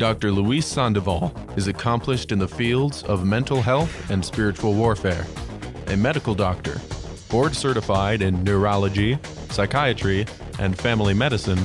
Dr. 0.00 0.32
Luis 0.32 0.64
Sandoval 0.64 1.30
is 1.56 1.68
accomplished 1.68 2.32
in 2.32 2.38
the 2.38 2.48
fields 2.48 3.02
of 3.02 3.26
mental 3.26 3.60
health 3.60 4.10
and 4.10 4.24
spiritual 4.24 4.72
warfare, 4.72 5.26
a 5.88 5.96
medical 5.96 6.34
doctor, 6.34 6.80
board 7.28 7.54
certified 7.54 8.22
in 8.22 8.42
neurology, 8.42 9.18
psychiatry, 9.50 10.24
and 10.58 10.78
family 10.78 11.12
medicine. 11.12 11.58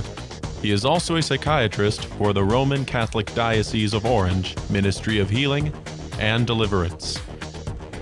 He 0.62 0.72
is 0.72 0.84
also 0.84 1.16
a 1.16 1.22
psychiatrist 1.22 2.08
for 2.08 2.34
the 2.34 2.44
Roman 2.44 2.84
Catholic 2.84 3.34
Diocese 3.36 3.94
of 3.94 4.06
Orange 4.06 4.54
Ministry 4.70 5.20
of 5.20 5.30
Healing 5.30 5.72
and 6.20 6.46
Deliverance. 6.46 7.18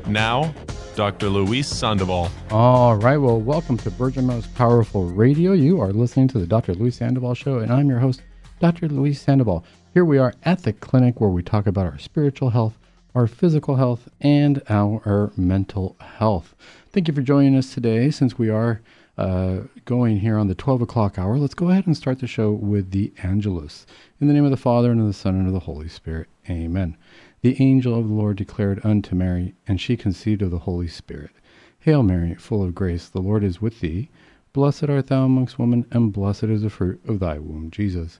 Now, 0.07 0.51
Dr. 0.95 1.29
Luis 1.29 1.67
Sandoval. 1.67 2.31
All 2.49 2.95
right. 2.95 3.17
Well, 3.17 3.39
welcome 3.39 3.77
to 3.77 3.91
Virgin 3.91 4.25
Most 4.25 4.51
Powerful 4.55 5.05
Radio. 5.05 5.51
You 5.53 5.79
are 5.79 5.93
listening 5.93 6.27
to 6.29 6.39
the 6.39 6.47
Dr. 6.47 6.73
Luis 6.73 6.95
Sandoval 6.95 7.35
Show, 7.35 7.59
and 7.59 7.71
I'm 7.71 7.87
your 7.87 7.99
host, 7.99 8.23
Dr. 8.59 8.87
Luis 8.87 9.21
Sandoval. 9.21 9.63
Here 9.93 10.03
we 10.03 10.17
are 10.17 10.33
at 10.41 10.63
the 10.63 10.73
clinic 10.73 11.21
where 11.21 11.29
we 11.29 11.43
talk 11.43 11.67
about 11.67 11.85
our 11.85 11.99
spiritual 11.99 12.49
health, 12.49 12.79
our 13.13 13.27
physical 13.27 13.75
health, 13.75 14.09
and 14.19 14.59
our 14.67 15.31
mental 15.37 15.95
health. 15.99 16.55
Thank 16.91 17.07
you 17.07 17.13
for 17.13 17.21
joining 17.21 17.55
us 17.55 17.71
today. 17.71 18.09
Since 18.09 18.39
we 18.39 18.49
are 18.49 18.81
uh, 19.19 19.57
going 19.85 20.21
here 20.21 20.39
on 20.39 20.47
the 20.47 20.55
12 20.55 20.81
o'clock 20.81 21.19
hour, 21.19 21.37
let's 21.37 21.53
go 21.53 21.69
ahead 21.69 21.85
and 21.85 21.95
start 21.95 22.17
the 22.17 22.25
show 22.25 22.49
with 22.49 22.89
the 22.89 23.13
Angelus. 23.21 23.85
In 24.19 24.27
the 24.27 24.33
name 24.33 24.45
of 24.45 24.49
the 24.49 24.57
Father, 24.57 24.89
and 24.89 24.99
of 24.99 25.05
the 25.05 25.13
Son, 25.13 25.35
and 25.35 25.45
of 25.45 25.53
the 25.53 25.59
Holy 25.59 25.87
Spirit. 25.87 26.27
Amen. 26.49 26.97
The 27.41 27.61
angel 27.61 27.95
of 27.99 28.07
the 28.07 28.15
Lord 28.15 28.37
declared 28.37 28.83
unto 28.83 29.13
Mary, 29.13 29.53
and 29.67 29.79
she 29.79 29.95
conceived 29.95 30.41
of 30.41 30.49
the 30.49 30.57
Holy 30.57 30.87
Spirit. 30.87 31.33
Hail 31.81 32.01
Mary, 32.01 32.33
full 32.33 32.63
of 32.63 32.73
grace, 32.73 33.09
the 33.09 33.21
Lord 33.21 33.43
is 33.43 33.61
with 33.61 33.79
thee. 33.79 34.09
Blessed 34.53 34.85
art 34.85 35.05
thou 35.05 35.25
amongst 35.25 35.59
women, 35.59 35.85
and 35.91 36.11
blessed 36.11 36.45
is 36.45 36.63
the 36.63 36.71
fruit 36.71 36.99
of 37.07 37.19
thy 37.19 37.37
womb, 37.37 37.69
Jesus. 37.69 38.19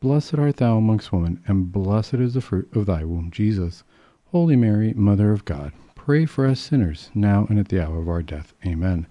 Blessed 0.00 0.36
art 0.36 0.56
thou 0.56 0.78
amongst 0.78 1.12
women, 1.12 1.42
and 1.46 1.70
blessed 1.70 2.14
is 2.14 2.32
the 2.32 2.40
fruit 2.40 2.74
of 2.74 2.86
thy 2.86 3.04
womb, 3.04 3.30
Jesus. 3.30 3.84
Holy 4.28 4.56
Mary, 4.56 4.94
Mother 4.94 5.30
of 5.30 5.44
God, 5.44 5.72
pray 5.94 6.24
for 6.24 6.46
us 6.46 6.58
sinners, 6.58 7.10
now 7.14 7.46
and 7.50 7.58
at 7.58 7.68
the 7.68 7.84
hour 7.84 8.00
of 8.00 8.08
our 8.08 8.22
death. 8.22 8.54
Amen. 8.64 9.06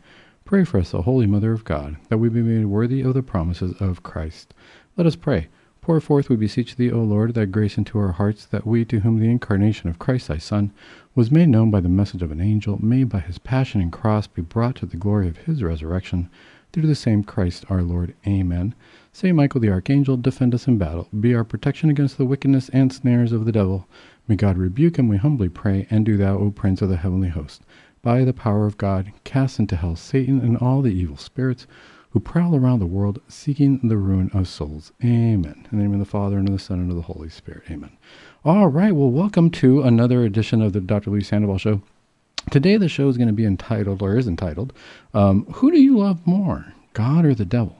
Pray 0.45 0.63
for 0.63 0.79
us, 0.79 0.95
O 0.95 1.03
Holy 1.03 1.27
Mother 1.27 1.51
of 1.51 1.63
God, 1.63 1.97
that 2.07 2.17
we 2.17 2.27
be 2.27 2.41
made 2.41 2.65
worthy 2.65 3.01
of 3.01 3.13
the 3.13 3.21
promises 3.21 3.79
of 3.79 4.01
Christ. 4.01 4.55
Let 4.97 5.05
us 5.05 5.15
pray. 5.15 5.49
Pour 5.79 6.01
forth, 6.01 6.27
we 6.27 6.35
beseech 6.35 6.75
thee, 6.75 6.91
O 6.91 7.03
Lord, 7.03 7.35
thy 7.35 7.45
grace 7.45 7.77
into 7.77 7.99
our 7.99 8.13
hearts, 8.13 8.47
that 8.47 8.65
we, 8.65 8.83
to 8.85 9.01
whom 9.01 9.19
the 9.19 9.29
incarnation 9.29 9.91
of 9.91 9.99
Christ 9.99 10.27
thy 10.27 10.39
Son 10.39 10.71
was 11.13 11.29
made 11.29 11.49
known 11.49 11.69
by 11.69 11.81
the 11.81 11.87
message 11.87 12.23
of 12.23 12.31
an 12.31 12.41
angel, 12.41 12.83
may 12.83 13.03
by 13.03 13.19
his 13.19 13.37
passion 13.37 13.79
and 13.79 13.91
cross 13.91 14.25
be 14.25 14.41
brought 14.41 14.77
to 14.77 14.87
the 14.87 14.97
glory 14.97 15.27
of 15.27 15.37
his 15.37 15.61
resurrection, 15.61 16.31
through 16.73 16.87
the 16.87 16.95
same 16.95 17.23
Christ 17.23 17.63
our 17.69 17.83
Lord. 17.83 18.15
Amen. 18.25 18.73
Saint 19.11 19.35
Michael 19.35 19.59
the 19.59 19.71
Archangel, 19.71 20.17
defend 20.17 20.53
us 20.53 20.67
in 20.67 20.77
battle. 20.77 21.07
Be 21.19 21.33
our 21.33 21.43
protection 21.43 21.89
against 21.89 22.17
the 22.17 22.25
wickedness 22.25 22.69
and 22.69 22.93
snares 22.93 23.31
of 23.31 23.43
the 23.43 23.51
devil. 23.51 23.87
May 24.27 24.35
God 24.35 24.57
rebuke 24.57 24.97
him, 24.97 25.07
we 25.07 25.17
humbly 25.17 25.49
pray, 25.49 25.87
and 25.89 26.05
do 26.05 26.15
thou, 26.15 26.37
O 26.37 26.51
Prince 26.51 26.83
of 26.83 26.89
the 26.89 26.97
heavenly 26.97 27.29
host, 27.29 27.63
by 28.03 28.23
the 28.23 28.33
power 28.33 28.67
of 28.67 28.77
God, 28.77 29.11
cast 29.23 29.57
into 29.57 29.75
hell 29.75 29.95
Satan 29.95 30.39
and 30.39 30.55
all 30.57 30.83
the 30.83 30.93
evil 30.93 31.17
spirits 31.17 31.65
who 32.11 32.19
prowl 32.19 32.55
around 32.55 32.79
the 32.79 32.85
world 32.85 33.19
seeking 33.27 33.79
the 33.83 33.97
ruin 33.97 34.29
of 34.33 34.47
souls. 34.47 34.91
Amen. 35.03 35.67
In 35.71 35.77
the 35.77 35.83
name 35.83 35.93
of 35.93 35.99
the 35.99 36.05
Father, 36.05 36.37
and 36.37 36.47
of 36.47 36.53
the 36.53 36.59
Son, 36.59 36.79
and 36.79 36.91
of 36.91 36.95
the 36.95 37.03
Holy 37.03 37.29
Spirit. 37.29 37.63
Amen. 37.69 37.97
All 38.45 38.67
right. 38.67 38.93
Well, 38.93 39.09
welcome 39.09 39.49
to 39.51 39.81
another 39.81 40.23
edition 40.23 40.61
of 40.61 40.73
the 40.73 40.81
Dr. 40.81 41.09
Luis 41.09 41.27
Sandoval 41.27 41.57
Show. 41.57 41.81
Today, 42.51 42.77
the 42.77 42.87
show 42.87 43.09
is 43.09 43.17
going 43.17 43.27
to 43.27 43.33
be 43.33 43.45
entitled, 43.45 44.03
or 44.03 44.17
is 44.17 44.27
entitled, 44.27 44.71
um, 45.15 45.45
Who 45.53 45.71
Do 45.71 45.79
You 45.79 45.97
Love 45.97 46.25
More, 46.25 46.73
God 46.93 47.25
or 47.25 47.33
the 47.33 47.43
Devil? 47.43 47.75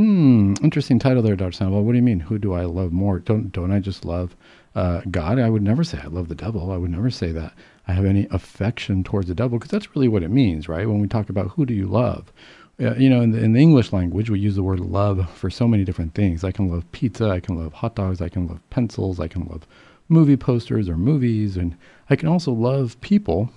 Hmm, 0.00 0.54
interesting 0.62 0.98
title 0.98 1.22
there, 1.22 1.36
Dr. 1.36 1.52
Sandoval. 1.52 1.84
What 1.84 1.92
do 1.92 1.98
you 1.98 2.02
mean? 2.02 2.20
Who 2.20 2.38
do 2.38 2.54
I 2.54 2.64
love 2.64 2.90
more? 2.90 3.18
Don't 3.18 3.52
don't 3.52 3.70
I 3.70 3.80
just 3.80 4.06
love 4.06 4.34
uh, 4.74 5.02
God? 5.10 5.38
I 5.38 5.50
would 5.50 5.60
never 5.60 5.84
say 5.84 5.98
I 6.02 6.06
love 6.06 6.28
the 6.28 6.34
devil. 6.34 6.72
I 6.72 6.78
would 6.78 6.90
never 6.90 7.10
say 7.10 7.32
that 7.32 7.52
I 7.86 7.92
have 7.92 8.06
any 8.06 8.26
affection 8.30 9.04
towards 9.04 9.28
the 9.28 9.34
devil 9.34 9.58
because 9.58 9.70
that's 9.70 9.94
really 9.94 10.08
what 10.08 10.22
it 10.22 10.30
means, 10.30 10.70
right? 10.70 10.88
When 10.88 11.02
we 11.02 11.06
talk 11.06 11.28
about 11.28 11.48
who 11.48 11.66
do 11.66 11.74
you 11.74 11.86
love, 11.86 12.32
uh, 12.80 12.94
you 12.94 13.10
know, 13.10 13.20
in 13.20 13.32
the, 13.32 13.44
in 13.44 13.52
the 13.52 13.60
English 13.60 13.92
language, 13.92 14.30
we 14.30 14.40
use 14.40 14.56
the 14.56 14.62
word 14.62 14.80
love 14.80 15.28
for 15.36 15.50
so 15.50 15.68
many 15.68 15.84
different 15.84 16.14
things. 16.14 16.44
I 16.44 16.50
can 16.50 16.70
love 16.70 16.90
pizza, 16.92 17.28
I 17.28 17.40
can 17.40 17.56
love 17.62 17.74
hot 17.74 17.94
dogs, 17.94 18.22
I 18.22 18.30
can 18.30 18.46
love 18.46 18.60
pencils, 18.70 19.20
I 19.20 19.28
can 19.28 19.44
love 19.48 19.66
movie 20.08 20.38
posters 20.38 20.88
or 20.88 20.96
movies, 20.96 21.58
and 21.58 21.76
I 22.08 22.16
can 22.16 22.26
also 22.26 22.52
love 22.52 22.98
people. 23.02 23.50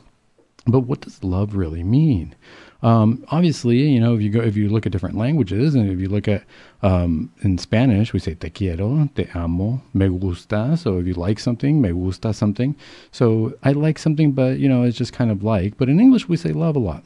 But 0.66 0.82
what 0.82 1.00
does 1.00 1.24
love 1.24 1.56
really 1.56 1.84
mean? 1.84 2.36
Um, 2.84 3.24
obviously, 3.30 3.78
you 3.78 4.00
know, 4.00 4.14
if 4.14 4.22
you 4.22 4.30
go, 4.30 4.42
if 4.42 4.58
you 4.58 4.70
look 4.70 4.86
at 4.86 4.92
different 4.92 5.18
languages, 5.18 5.74
and 5.74 5.90
if 5.90 6.00
you 6.00 6.10
look 6.10 6.28
at 6.28 6.44
um, 6.82 7.32
in 7.42 7.58
Spanish, 7.58 8.12
we 8.12 8.20
say 8.20 8.36
te 8.36 8.50
quiero, 8.50 9.10
te 9.16 9.28
amo, 9.34 9.82
me 9.94 10.10
gusta. 10.10 10.76
So 10.78 11.00
if 11.00 11.08
you 11.08 11.14
like 11.14 11.40
something, 11.40 11.82
me 11.82 11.92
gusta 11.92 12.34
something. 12.34 12.76
So 13.12 13.54
I 13.64 13.72
like 13.72 13.98
something, 13.98 14.34
but 14.34 14.60
you 14.60 14.68
know, 14.68 14.84
it's 14.84 14.98
just 14.98 15.14
kind 15.14 15.32
of 15.32 15.44
like. 15.44 15.78
But 15.78 15.88
in 15.88 16.00
English, 16.00 16.28
we 16.28 16.36
say 16.36 16.52
love 16.52 16.76
a 16.76 16.80
lot. 16.80 17.04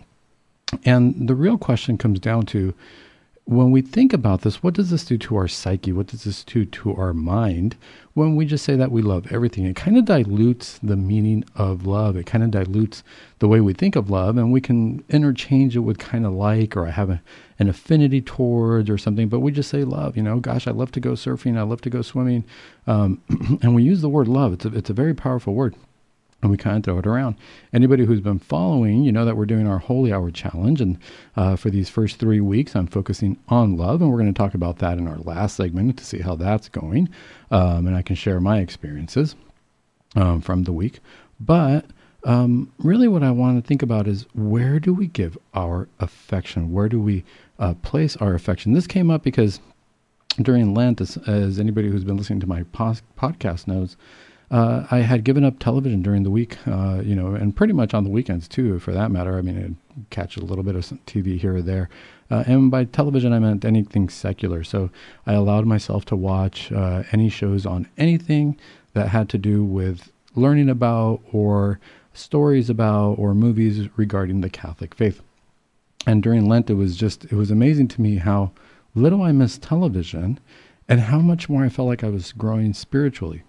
And 0.84 1.28
the 1.28 1.36
real 1.36 1.58
question 1.58 1.98
comes 1.98 2.20
down 2.20 2.48
to 2.48 2.74
when 3.48 3.72
we 3.72 3.82
think 3.82 4.12
about 4.12 4.42
this, 4.42 4.62
what 4.62 4.74
does 4.74 4.90
this 4.90 5.06
do 5.06 5.18
to 5.18 5.38
our 5.38 5.48
psyche? 5.48 5.94
What 5.94 6.08
does 6.08 6.26
this 6.26 6.44
do 6.44 6.66
to 6.66 6.94
our 6.98 7.14
mind 7.14 7.78
when 8.14 8.36
we 8.36 8.46
just 8.46 8.66
say 8.66 8.76
that 8.76 8.92
we 8.92 9.02
love 9.02 9.32
everything? 9.32 9.66
It 9.66 9.78
kind 9.78 9.98
of 9.98 10.04
dilutes 10.04 10.78
the 10.84 10.98
meaning 10.98 11.46
of 11.56 11.88
love. 11.88 12.18
It 12.18 12.26
kind 12.26 12.44
of 12.44 12.52
dilutes 12.52 13.04
the 13.40 13.48
way 13.48 13.62
we 13.62 13.72
think 13.72 13.96
of 13.96 14.10
love, 14.10 14.36
and 14.38 14.52
we 14.52 14.60
can 14.60 15.02
interchange 15.08 15.78
it 15.78 15.80
with 15.80 15.98
kind 15.98 16.26
of 16.26 16.34
like 16.34 16.76
or 16.76 16.88
I 16.88 16.92
have 16.92 17.10
a, 17.10 17.22
an 17.58 17.70
affinity 17.70 18.20
towards 18.20 18.90
or 18.90 18.98
something, 18.98 19.30
but 19.30 19.40
we 19.40 19.54
just 19.54 19.70
say 19.70 19.86
love. 19.86 20.18
You 20.18 20.24
know, 20.24 20.42
gosh, 20.42 20.68
I 20.68 20.72
love 20.72 20.92
to 20.92 21.00
go 21.00 21.12
surfing, 21.12 21.58
I 21.58 21.62
love 21.62 21.80
to 21.82 21.90
go 21.90 22.02
swimming. 22.02 22.44
Um, 22.86 23.22
and 23.62 23.74
we 23.74 23.82
use 23.82 24.02
the 24.02 24.10
word 24.10 24.28
love, 24.28 24.52
it's 24.52 24.66
a, 24.66 24.76
it's 24.76 24.90
a 24.90 24.94
very 24.94 25.14
powerful 25.14 25.54
word 25.54 25.74
and 26.42 26.52
we 26.52 26.58
kind 26.58 26.78
of 26.78 26.84
throw 26.84 27.00
it 27.00 27.08
around. 27.08 27.36
Anybody 27.74 28.06
who's 28.06 28.22
been 28.22 28.40
following, 28.40 29.04
you 29.04 29.12
know 29.12 29.26
that 29.26 29.36
we're 29.36 29.46
doing 29.46 29.68
our 29.68 29.80
Holy 29.80 30.14
Hour 30.14 30.32
Challenge, 30.32 30.82
and 30.82 30.98
uh, 31.36 31.56
for 31.56 31.70
these 31.70 31.90
first 31.90 32.18
three 32.18 32.42
weeks, 32.42 32.76
I'm 32.76 32.88
focusing 32.88 33.38
on 33.48 33.78
love, 33.78 34.02
and 34.02 34.12
we're 34.12 34.20
going 34.20 34.34
to 34.34 34.38
talk 34.38 34.54
about 34.54 34.78
that 34.80 34.98
in 34.98 35.08
our 35.08 35.18
last 35.18 35.56
segment 35.56 35.98
to 35.98 36.06
see 36.06 36.20
how 36.20 36.36
that's 36.36 36.70
going, 36.70 37.10
um, 37.52 37.88
and 37.88 37.96
I 37.96 38.02
can 38.02 38.16
share 38.16 38.40
my 38.40 38.60
experiences 38.60 39.36
um, 40.16 40.42
from 40.42 40.64
the 40.64 40.74
week. 40.74 41.00
But 41.40 41.86
um, 42.24 42.72
really, 42.80 43.08
what 43.08 43.24
I 43.24 43.32
want 43.32 43.62
to 43.62 43.68
think 43.68 43.82
about 43.82 44.08
is 44.08 44.26
where 44.34 44.80
do 44.80 44.94
we 44.94 45.08
give 45.08 45.38
our 45.54 45.88
affection? 46.00 46.72
Where 46.72 46.90
do 46.90 47.00
we 47.00 47.24
uh, 47.58 47.74
place 47.76 48.16
our 48.18 48.34
affection? 48.34 48.74
This 48.74 48.88
came 48.88 49.10
up 49.10 49.24
because 49.24 49.60
during 50.42 50.74
Lent, 50.74 51.02
as, 51.02 51.18
as 51.28 51.60
anybody 51.60 51.90
who's 51.90 52.04
been 52.04 52.18
listening 52.18 52.40
to 52.42 52.48
my 52.48 52.64
pos- 52.64 53.02
podcast 53.18 53.68
knows, 53.68 53.98
uh, 54.50 54.88
I 54.90 55.00
had 55.00 55.26
given 55.26 55.44
up 55.44 55.60
television 55.60 56.02
during 56.02 56.24
the 56.24 56.30
week, 56.30 56.58
uh, 56.68 57.02
you 57.04 57.16
know, 57.16 57.34
and 57.36 57.56
pretty 57.56 57.74
much 57.74 57.94
on 57.94 58.06
the 58.06 58.10
weekends 58.10 58.48
too, 58.48 58.80
for 58.80 58.94
that 58.94 59.12
matter. 59.12 59.38
I 59.38 59.42
mean, 59.42 59.78
I'd 59.98 60.10
catch 60.10 60.38
a 60.38 60.44
little 60.44 60.64
bit 60.64 60.76
of 60.76 60.86
TV 61.06 61.38
here 61.38 61.58
or 61.58 61.62
there. 61.62 61.90
Uh, 62.32 62.44
and 62.48 62.72
by 62.72 62.86
television, 62.86 63.34
I 63.34 63.40
meant 63.40 63.66
anything 63.66 64.08
secular. 64.08 64.64
So 64.64 64.90
I 65.26 65.34
allowed 65.34 65.66
myself 65.66 66.06
to 66.06 66.16
watch 66.16 66.72
uh, 66.72 67.04
any 67.12 67.30
shows 67.30 67.66
on 67.66 67.88
anything 67.98 68.58
that 68.94 69.10
had 69.10 69.28
to 69.30 69.38
do 69.38 69.64
with 69.64 70.12
learning 70.34 70.70
about 70.70 71.22
or 71.32 71.80
stories 72.14 72.70
about 72.70 73.14
or 73.14 73.34
movies 73.34 73.90
regarding 73.98 74.42
the 74.42 74.50
Catholic 74.50 74.96
faith. 74.96 75.22
And 76.06 76.24
during 76.24 76.48
Lent, 76.48 76.70
it 76.70 76.76
was 76.76 76.96
just, 76.96 77.26
it 77.26 77.34
was 77.34 77.52
amazing 77.52 77.90
to 77.90 78.02
me 78.02 78.16
how 78.16 78.52
little 78.96 79.22
I 79.24 79.34
missed 79.34 79.62
television 79.62 80.40
and 80.88 81.02
how 81.02 81.20
much 81.20 81.50
more 81.50 81.66
I 81.66 81.70
felt 81.70 81.90
like 81.90 82.04
I 82.04 82.10
was 82.10 82.32
growing 82.32 82.74
spiritually 82.74 83.44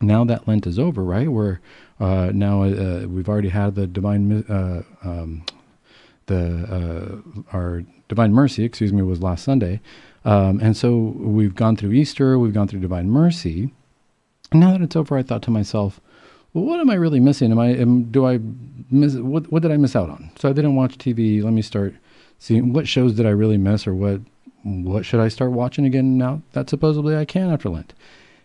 now 0.00 0.24
that 0.24 0.46
Lent 0.46 0.66
is 0.66 0.78
over, 0.78 1.02
right? 1.02 1.28
We're 1.28 1.60
uh, 2.00 2.30
now 2.34 2.62
uh, 2.64 3.06
we've 3.08 3.28
already 3.28 3.50
had 3.50 3.74
the 3.74 3.86
divine 3.86 4.44
uh, 4.48 4.82
um, 5.02 5.44
the 6.26 7.22
uh, 7.52 7.56
our 7.56 7.84
divine 8.08 8.32
mercy, 8.32 8.64
excuse 8.64 8.92
me, 8.92 9.02
was 9.02 9.22
last 9.22 9.44
Sunday, 9.44 9.80
um, 10.24 10.60
and 10.60 10.76
so 10.76 10.96
we've 10.96 11.54
gone 11.54 11.76
through 11.76 11.92
Easter, 11.92 12.38
we've 12.38 12.54
gone 12.54 12.68
through 12.68 12.80
divine 12.80 13.10
mercy. 13.10 13.72
And 14.50 14.60
now 14.60 14.72
that 14.72 14.82
it's 14.82 14.96
over, 14.96 15.16
I 15.16 15.22
thought 15.22 15.42
to 15.42 15.50
myself, 15.50 16.00
well, 16.52 16.64
what 16.64 16.80
am 16.80 16.90
I 16.90 16.94
really 16.94 17.20
missing? 17.20 17.50
Am 17.50 17.58
I 17.58 17.68
am, 17.68 18.04
do 18.04 18.26
I 18.26 18.38
miss 18.90 19.14
what 19.16 19.50
what 19.50 19.62
did 19.62 19.72
I 19.72 19.76
miss 19.76 19.96
out 19.96 20.10
on? 20.10 20.30
So 20.38 20.48
I 20.48 20.52
didn't 20.52 20.76
watch 20.76 20.98
TV. 20.98 21.42
Let 21.42 21.52
me 21.52 21.62
start 21.62 21.94
seeing 22.38 22.72
what 22.72 22.88
shows 22.88 23.14
did 23.14 23.26
I 23.26 23.30
really 23.30 23.58
miss, 23.58 23.86
or 23.86 23.94
what 23.94 24.20
what 24.62 25.04
should 25.04 25.20
I 25.20 25.28
start 25.28 25.52
watching 25.52 25.84
again 25.84 26.16
now 26.16 26.42
that 26.52 26.70
supposedly 26.70 27.16
I 27.16 27.24
can 27.24 27.50
after 27.50 27.68
Lent. 27.68 27.92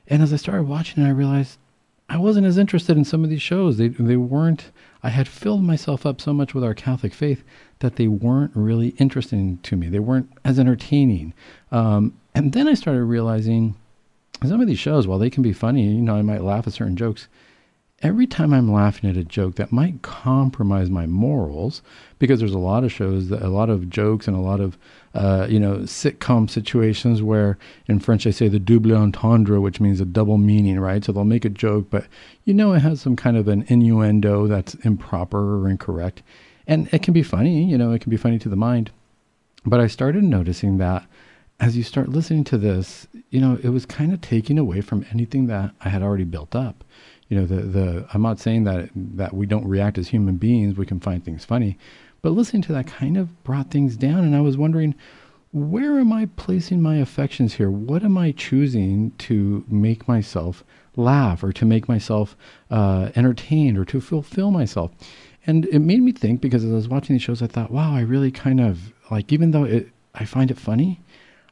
And 0.10 0.24
as 0.24 0.34
I 0.34 0.38
started 0.38 0.64
watching 0.64 1.04
it, 1.04 1.08
I 1.08 1.12
realized 1.12 1.58
I 2.10 2.18
wasn't 2.18 2.48
as 2.48 2.58
interested 2.58 2.98
in 2.98 3.06
some 3.06 3.24
of 3.24 3.30
these 3.30 3.42
shows. 3.42 3.78
They 3.78 3.90
they 3.90 4.18
weren't. 4.18 4.72
I 5.04 5.10
had 5.10 5.28
filled 5.28 5.64
myself 5.64 6.06
up 6.06 6.20
so 6.20 6.34
much 6.34 6.54
with 6.54 6.64
our 6.64 6.74
Catholic 6.74 7.14
faith 7.14 7.44
that 7.80 7.96
they 7.96 8.08
weren't 8.08 8.52
really 8.56 8.90
interesting 8.98 9.60
to 9.64 9.76
me. 9.76 9.88
They 9.88 10.00
weren't 10.00 10.30
as 10.44 10.60
entertaining. 10.60 11.34
Um, 11.72 12.18
and 12.34 12.52
then 12.52 12.68
I 12.68 12.74
started 12.74 13.04
realizing 13.04 13.76
some 14.46 14.60
of 14.60 14.68
these 14.68 14.80
shows, 14.80 15.06
while 15.06 15.20
they 15.20 15.30
can 15.30 15.44
be 15.44 15.54
funny, 15.54 15.84
you 15.84 16.02
know, 16.02 16.16
I 16.16 16.22
might 16.22 16.44
laugh 16.44 16.66
at 16.68 16.74
certain 16.74 16.96
jokes 16.96 17.28
every 18.02 18.28
time 18.28 18.54
I'm 18.54 18.72
laughing 18.72 19.10
at 19.10 19.18
a 19.18 19.24
joke 19.24 19.56
that 19.56 19.72
might 19.72 20.02
compromise 20.02 20.90
my 20.90 21.06
morals, 21.06 21.82
because 22.18 22.40
there's 22.40 22.54
a 22.54 22.60
lot 22.60 22.84
of 22.84 22.92
shows 22.92 23.30
that 23.30 23.42
a 23.42 23.50
lot 23.50 23.70
of 23.70 23.90
jokes 23.90 24.28
and 24.28 24.36
a 24.36 24.42
lot 24.42 24.60
of 24.60 24.78
uh, 25.14 25.48
you 25.50 25.60
know 25.60 25.78
sitcom 25.80 26.50
situations 26.50 27.22
where 27.22 27.58
in 27.88 28.00
French 28.00 28.24
they 28.24 28.32
say 28.32 28.48
the 28.48 28.60
double 28.60 28.96
entendre, 28.96 29.60
which 29.60 29.80
means 29.80 30.00
a 30.00 30.06
double 30.06 30.38
meaning, 30.38 30.80
right? 30.80 31.04
So 31.04 31.12
they'll 31.12 31.24
make 31.24 31.46
a 31.46 31.50
joke, 31.50 31.88
but 31.90 32.06
you 32.46 32.54
know 32.54 32.74
it 32.74 32.80
has 32.80 33.02
some 33.02 33.16
kind 33.16 33.38
of 33.38 33.48
an 33.48 33.66
innuendo 33.68 34.48
that's 34.48 34.76
improper 34.76 35.60
or 35.60 35.70
incorrect, 35.70 36.22
and 36.68 36.88
it 36.94 37.04
can 37.04 37.14
be 37.14 37.24
funny. 37.24 37.64
You 37.64 37.78
know, 37.78 37.92
it 37.92 38.02
can 38.02 38.10
be 38.10 38.18
funny 38.18 38.40
to 38.40 38.50
the 38.50 38.56
mind. 38.56 38.92
But 39.66 39.82
I 39.82 39.88
started 39.88 40.24
noticing 40.24 40.78
that 40.78 41.06
as 41.60 41.76
you 41.76 41.84
start 41.84 42.08
listening 42.08 42.46
to 42.46 42.58
this, 42.58 43.06
you 43.30 43.42
know, 43.42 43.60
it 43.62 43.70
was 43.70 43.86
kind 43.86 44.14
of 44.14 44.22
taking 44.22 44.58
away 44.58 44.80
from 44.80 45.06
anything 45.12 45.48
that 45.48 45.72
I 45.82 45.90
had 45.90 46.02
already 46.02 46.24
built 46.24 46.56
up 46.56 46.86
you 47.30 47.40
know 47.40 47.46
the 47.46 47.62
the 47.62 48.08
I'm 48.14 48.22
not 48.22 48.40
saying 48.40 48.66
that 48.66 48.90
that 48.96 49.34
we 49.34 49.46
don't 49.46 49.66
react 49.66 49.98
as 49.98 50.10
human 50.10 50.38
beings 50.38 50.78
we 50.78 50.86
can 50.86 51.00
find 51.00 51.24
things 51.24 51.46
funny 51.46 51.78
but 52.22 52.32
listening 52.32 52.64
to 52.64 52.74
that 52.74 52.88
kind 52.88 53.16
of 53.16 53.44
brought 53.44 53.72
things 53.72 53.96
down 53.96 54.26
and 54.26 54.36
I 54.36 54.42
was 54.42 54.58
wondering 54.58 54.96
where 55.52 56.00
am 56.00 56.12
I 56.12 56.28
placing 56.36 56.82
my 56.82 56.98
affections 56.98 57.54
here 57.54 57.70
what 57.72 58.04
am 58.04 58.18
I 58.18 58.32
choosing 58.32 59.12
to 59.20 59.64
make 59.70 60.08
myself 60.08 60.64
laugh 60.96 61.44
or 61.44 61.54
to 61.54 61.66
make 61.66 61.88
myself 61.88 62.36
uh, 62.70 63.10
entertained 63.16 63.78
or 63.78 63.86
to 63.86 64.02
fulfill 64.02 64.52
myself 64.52 64.92
and 65.48 65.66
it 65.68 65.80
made 65.80 66.02
me 66.02 66.12
think 66.12 66.42
because 66.42 66.66
as 66.66 66.72
I 66.72 66.76
was 66.76 66.90
watching 66.90 67.16
these 67.16 67.24
shows 67.24 67.42
I 67.42 67.48
thought 67.48 67.72
wow 67.72 67.94
I 67.94 68.02
really 68.02 68.32
kind 68.32 68.60
of 68.60 68.92
like 69.10 69.32
even 69.32 69.52
though 69.52 69.64
it 69.64 69.90
I 70.14 70.26
find 70.26 70.52
it 70.52 70.58
funny 70.58 71.00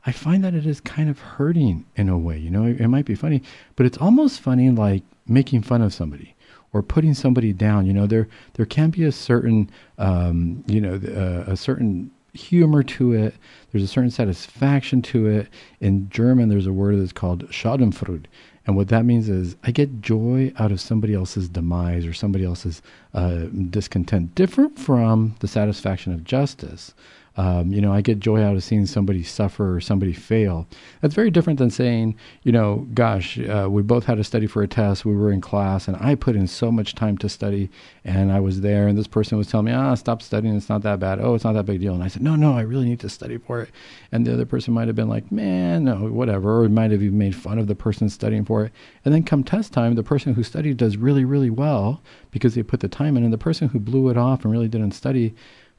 I 0.06 0.13
find 0.13 0.44
that 0.44 0.56
it 0.56 0.65
is 0.65 0.79
kind 0.79 1.09
of 1.09 1.19
hurting 1.19 1.85
in 1.97 2.07
a 2.07 2.18
way. 2.18 2.38
You 2.38 2.50
know, 2.50 2.63
it, 2.63 2.79
it, 2.79 2.88
might 2.88 3.03
be 3.03 3.13
funny, 3.13 3.41
but 3.75 3.85
it's 3.85 3.97
almost 3.97 4.39
funny 4.39 4.69
like 4.69 5.03
making 5.27 5.62
fun 5.62 5.81
of 5.81 5.94
somebody 5.94 6.35
or 6.74 6.81
putting 6.81 7.13
somebody 7.13 7.53
down. 7.53 7.85
You 7.85 7.94
know, 7.94 8.07
there 8.07 8.27
there 8.53 8.65
can 8.65 8.89
be 8.89 9.03
a 9.03 9.12
certain 9.12 9.69
um, 9.97 10.63
you 10.68 10.81
know 10.81 10.95
uh, 10.95 11.51
a 11.51 11.57
certain 11.57 12.12
humor 12.33 12.83
to 12.83 13.13
it. 13.13 13.35
There's 13.71 13.83
a 13.83 13.88
certain 13.88 14.12
satisfaction 14.12 15.01
to 15.03 15.27
it. 15.27 15.47
In 15.79 16.09
German, 16.09 16.50
there's 16.50 16.68
a 16.68 16.74
word 16.74 17.00
that's 17.00 17.12
called 17.12 17.50
Schadenfreude. 17.50 18.25
And 18.65 18.75
what 18.75 18.89
that 18.89 19.06
means 19.06 19.29
is 19.29 19.56
I 19.63 19.71
get 19.71 20.01
joy 20.01 20.51
out 20.59 20.74
of 20.74 20.81
somebody 20.81 21.13
else's 21.13 21.47
demise 21.47 22.06
or 22.06 22.13
somebody 22.13 22.44
else's 22.44 22.81
uh, 23.13 23.45
discontent, 23.69 24.35
different 24.35 24.77
from 24.77 25.35
the 25.39 25.47
satisfaction 25.47 26.13
of 26.13 26.25
justice. 26.25 26.94
Um, 27.38 27.72
you 27.72 27.81
know, 27.81 27.94
I 27.94 28.01
get 28.01 28.19
joy 28.19 28.42
out 28.42 28.56
of 28.56 28.63
seeing 28.63 28.88
somebody 28.88 29.22
suffer 29.22 29.75
or 29.75 29.80
somebody 29.80 30.12
fail. 30.12 30.68
That's 31.01 31.13
very 31.13 31.30
different 31.30 31.60
than 31.60 31.69
saying, 31.69 32.16
you 32.42 32.51
know, 32.51 32.88
gosh, 32.95 33.38
uh, 33.38 33.68
we 33.69 33.84
both 33.84 34.06
had 34.06 34.18
to 34.18 34.24
study 34.24 34.48
for 34.48 34.63
a 34.63 34.68
test. 34.68 35.06
We 35.06 35.16
were 35.16 35.31
in 35.31 35.39
class, 35.39 35.88
and 35.88 35.95
I 35.98 36.16
put 36.16 36.36
in 36.36 36.48
so 36.48 36.72
much 36.72 36.95
time 36.95 37.16
to 37.19 37.30
study, 37.30 37.69
and 38.04 38.31
I 38.31 38.39
was 38.39 38.62
there, 38.62 38.88
and 38.88 38.98
this 38.98 39.07
person 39.07 39.38
was 39.38 39.48
telling 39.48 39.68
me, 39.68 39.72
ah, 39.72 39.94
stop 39.94 40.24
studying. 40.24 40.56
It's 40.56 40.69
not 40.69 40.81
that 40.81 41.00
bad. 41.00 41.19
Oh, 41.22 41.36
it's 41.36 41.44
not 41.44 41.54
that 41.54 41.68
big 41.68 41.80
deal. 41.80 41.94
And 41.94 42.04
I 42.04 42.07
said, 42.07 42.24
no, 42.24 42.36
no, 42.36 42.57
I 42.57 42.62
really 42.62 42.86
need 42.86 43.00
to 43.01 43.10
study 43.10 43.38
for 43.38 43.62
it. 43.62 43.69
And 44.12 44.25
the 44.25 44.34
other 44.34 44.45
person 44.45 44.74
might 44.74 44.88
have 44.88 44.95
been 44.95 45.10
like, 45.10 45.31
man, 45.31 45.84
no, 45.84 45.95
whatever, 46.07 46.63
or 46.63 46.69
might 46.69 46.92
have 46.92 47.04
even 47.04 47.19
made 47.19 47.36
fun 47.36 47.60
of 47.60 47.68
the 47.68 47.75
person 47.75 48.10
studying 48.10 48.45
for 48.45 48.66
it. 48.66 48.72
And 49.06 49.13
then 49.13 49.24
come 49.24 49.44
test 49.44 49.74
time, 49.74 49.94
the 49.94 50.01
person 50.01 50.34
who 50.34 50.42
studied 50.42 50.78
does 50.78 50.98
really, 50.98 51.24
really 51.24 51.51
well 51.51 52.01
because 52.31 52.56
they 52.56 52.63
put 52.63 52.80
the 52.80 52.88
time 52.88 53.16
in, 53.16 53.24
and 53.24 53.31
the 53.31 53.38
person 53.38 53.68
who 53.69 53.80
blew 53.80 54.10
it 54.10 54.18
off 54.18 54.44
and 54.44 54.51
really 54.51 54.68
didn't 54.68 54.92
study 54.92 55.36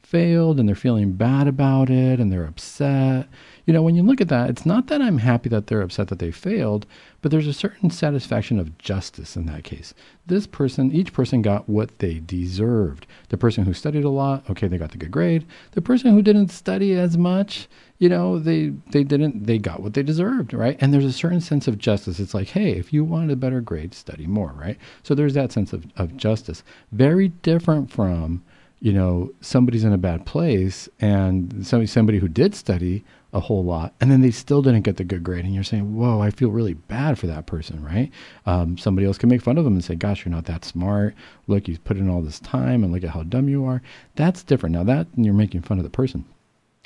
failed 0.09 0.59
and 0.59 0.67
they're 0.67 0.75
feeling 0.75 1.13
bad 1.13 1.47
about 1.47 1.91
it 1.91 2.19
and 2.19 2.33
they're 2.33 2.47
upset. 2.47 3.29
You 3.67 3.75
know, 3.75 3.83
when 3.83 3.95
you 3.95 4.03
look 4.03 4.23
at 4.23 4.29
that, 4.29 4.49
it's 4.49 4.65
not 4.65 4.87
that 4.87 5.03
I'm 5.03 5.19
happy 5.19 5.51
that 5.51 5.67
they're 5.67 5.83
upset 5.83 6.09
that 6.09 6.19
they 6.19 6.31
failed, 6.31 6.87
but 7.21 7.31
there's 7.31 7.47
a 7.47 7.53
certain 7.53 7.91
satisfaction 7.91 8.59
of 8.59 8.79
justice 8.79 9.37
in 9.37 9.45
that 9.47 9.65
case. 9.65 9.93
This 10.25 10.47
person, 10.47 10.93
each 10.93 11.13
person 11.13 11.43
got 11.43 11.69
what 11.69 11.99
they 11.99 12.21
deserved. 12.21 13.07
The 13.29 13.37
person 13.37 13.65
who 13.65 13.75
studied 13.75 14.05
a 14.05 14.09
lot, 14.09 14.49
okay, 14.49 14.67
they 14.67 14.79
got 14.79 14.93
the 14.93 14.97
good 14.97 15.11
grade. 15.11 15.45
The 15.73 15.83
person 15.83 16.15
who 16.15 16.23
didn't 16.23 16.49
study 16.49 16.95
as 16.95 17.19
much, 17.19 17.69
you 17.99 18.09
know, 18.09 18.39
they 18.39 18.73
they 18.93 19.05
didn't 19.05 19.45
they 19.45 19.59
got 19.59 19.83
what 19.83 19.93
they 19.93 20.03
deserved, 20.03 20.55
right? 20.55 20.79
And 20.81 20.95
there's 20.95 21.05
a 21.05 21.13
certain 21.13 21.43
sense 21.43 21.69
of 21.69 21.77
justice. 21.77 22.19
It's 22.19 22.33
like, 22.33 22.49
hey, 22.49 22.71
if 22.71 22.95
you 22.95 23.05
wanted 23.05 23.31
a 23.31 23.37
better 23.37 23.61
grade, 23.61 23.93
study 23.93 24.27
more, 24.27 24.55
right? 24.57 24.79
So 25.03 25.15
there's 25.15 25.35
that 25.35 25.53
sense 25.53 25.75
of, 25.75 25.85
of 25.97 26.17
justice. 26.17 26.63
Very 26.93 27.29
different 27.29 27.91
from 27.91 28.43
you 28.81 28.93
know 28.93 29.33
somebody's 29.41 29.85
in 29.85 29.93
a 29.93 29.99
bad 29.99 30.25
place 30.27 30.89
and 31.01 31.67
somebody 31.67 31.87
somebody 31.87 32.19
who 32.19 32.29
did 32.29 32.55
study 32.55 33.05
a 33.33 33.41
whole 33.41 33.65
lot 33.65 33.93
and 34.01 34.11
then 34.11 34.23
they 34.23 34.31
still 34.31 34.63
didn't 34.63 34.83
get 34.83 34.97
the 34.97 35.05
good 35.05 35.23
grade 35.23 35.45
and 35.45 35.55
you're 35.55 35.65
saying 35.65 35.95
whoa 35.95 36.21
i 36.21 36.31
feel 36.31 36.51
really 36.51 36.75
bad 36.75 37.19
for 37.19 37.27
that 37.27 37.47
person 37.47 37.83
right? 37.83 38.11
Um, 38.47 38.79
somebody 38.79 39.07
else 39.07 39.19
can 39.19 39.29
make 39.29 39.43
fun 39.43 39.59
of 39.59 39.65
them 39.65 39.75
and 39.75 39.85
say 39.85 39.95
gosh 39.95 40.25
you're 40.25 40.35
not 40.35 40.47
that 40.47 40.65
smart. 40.65 41.15
Look 41.47 41.69
you 41.69 41.79
put 41.79 41.97
in 41.97 42.09
all 42.09 42.23
this 42.23 42.41
time 42.41 42.83
and 42.85 42.93
look 42.93 43.05
at 43.05 43.11
how 43.11 43.23
dumb 43.23 43.49
you 43.49 43.65
are. 43.65 43.83
That's 44.15 44.43
different. 44.43 44.75
Now 44.75 44.85
that 44.85 45.07
you're 45.17 45.35
making 45.35 45.63
fun 45.63 45.79
of 45.79 45.85
the 45.85 45.91
person. 45.91 46.25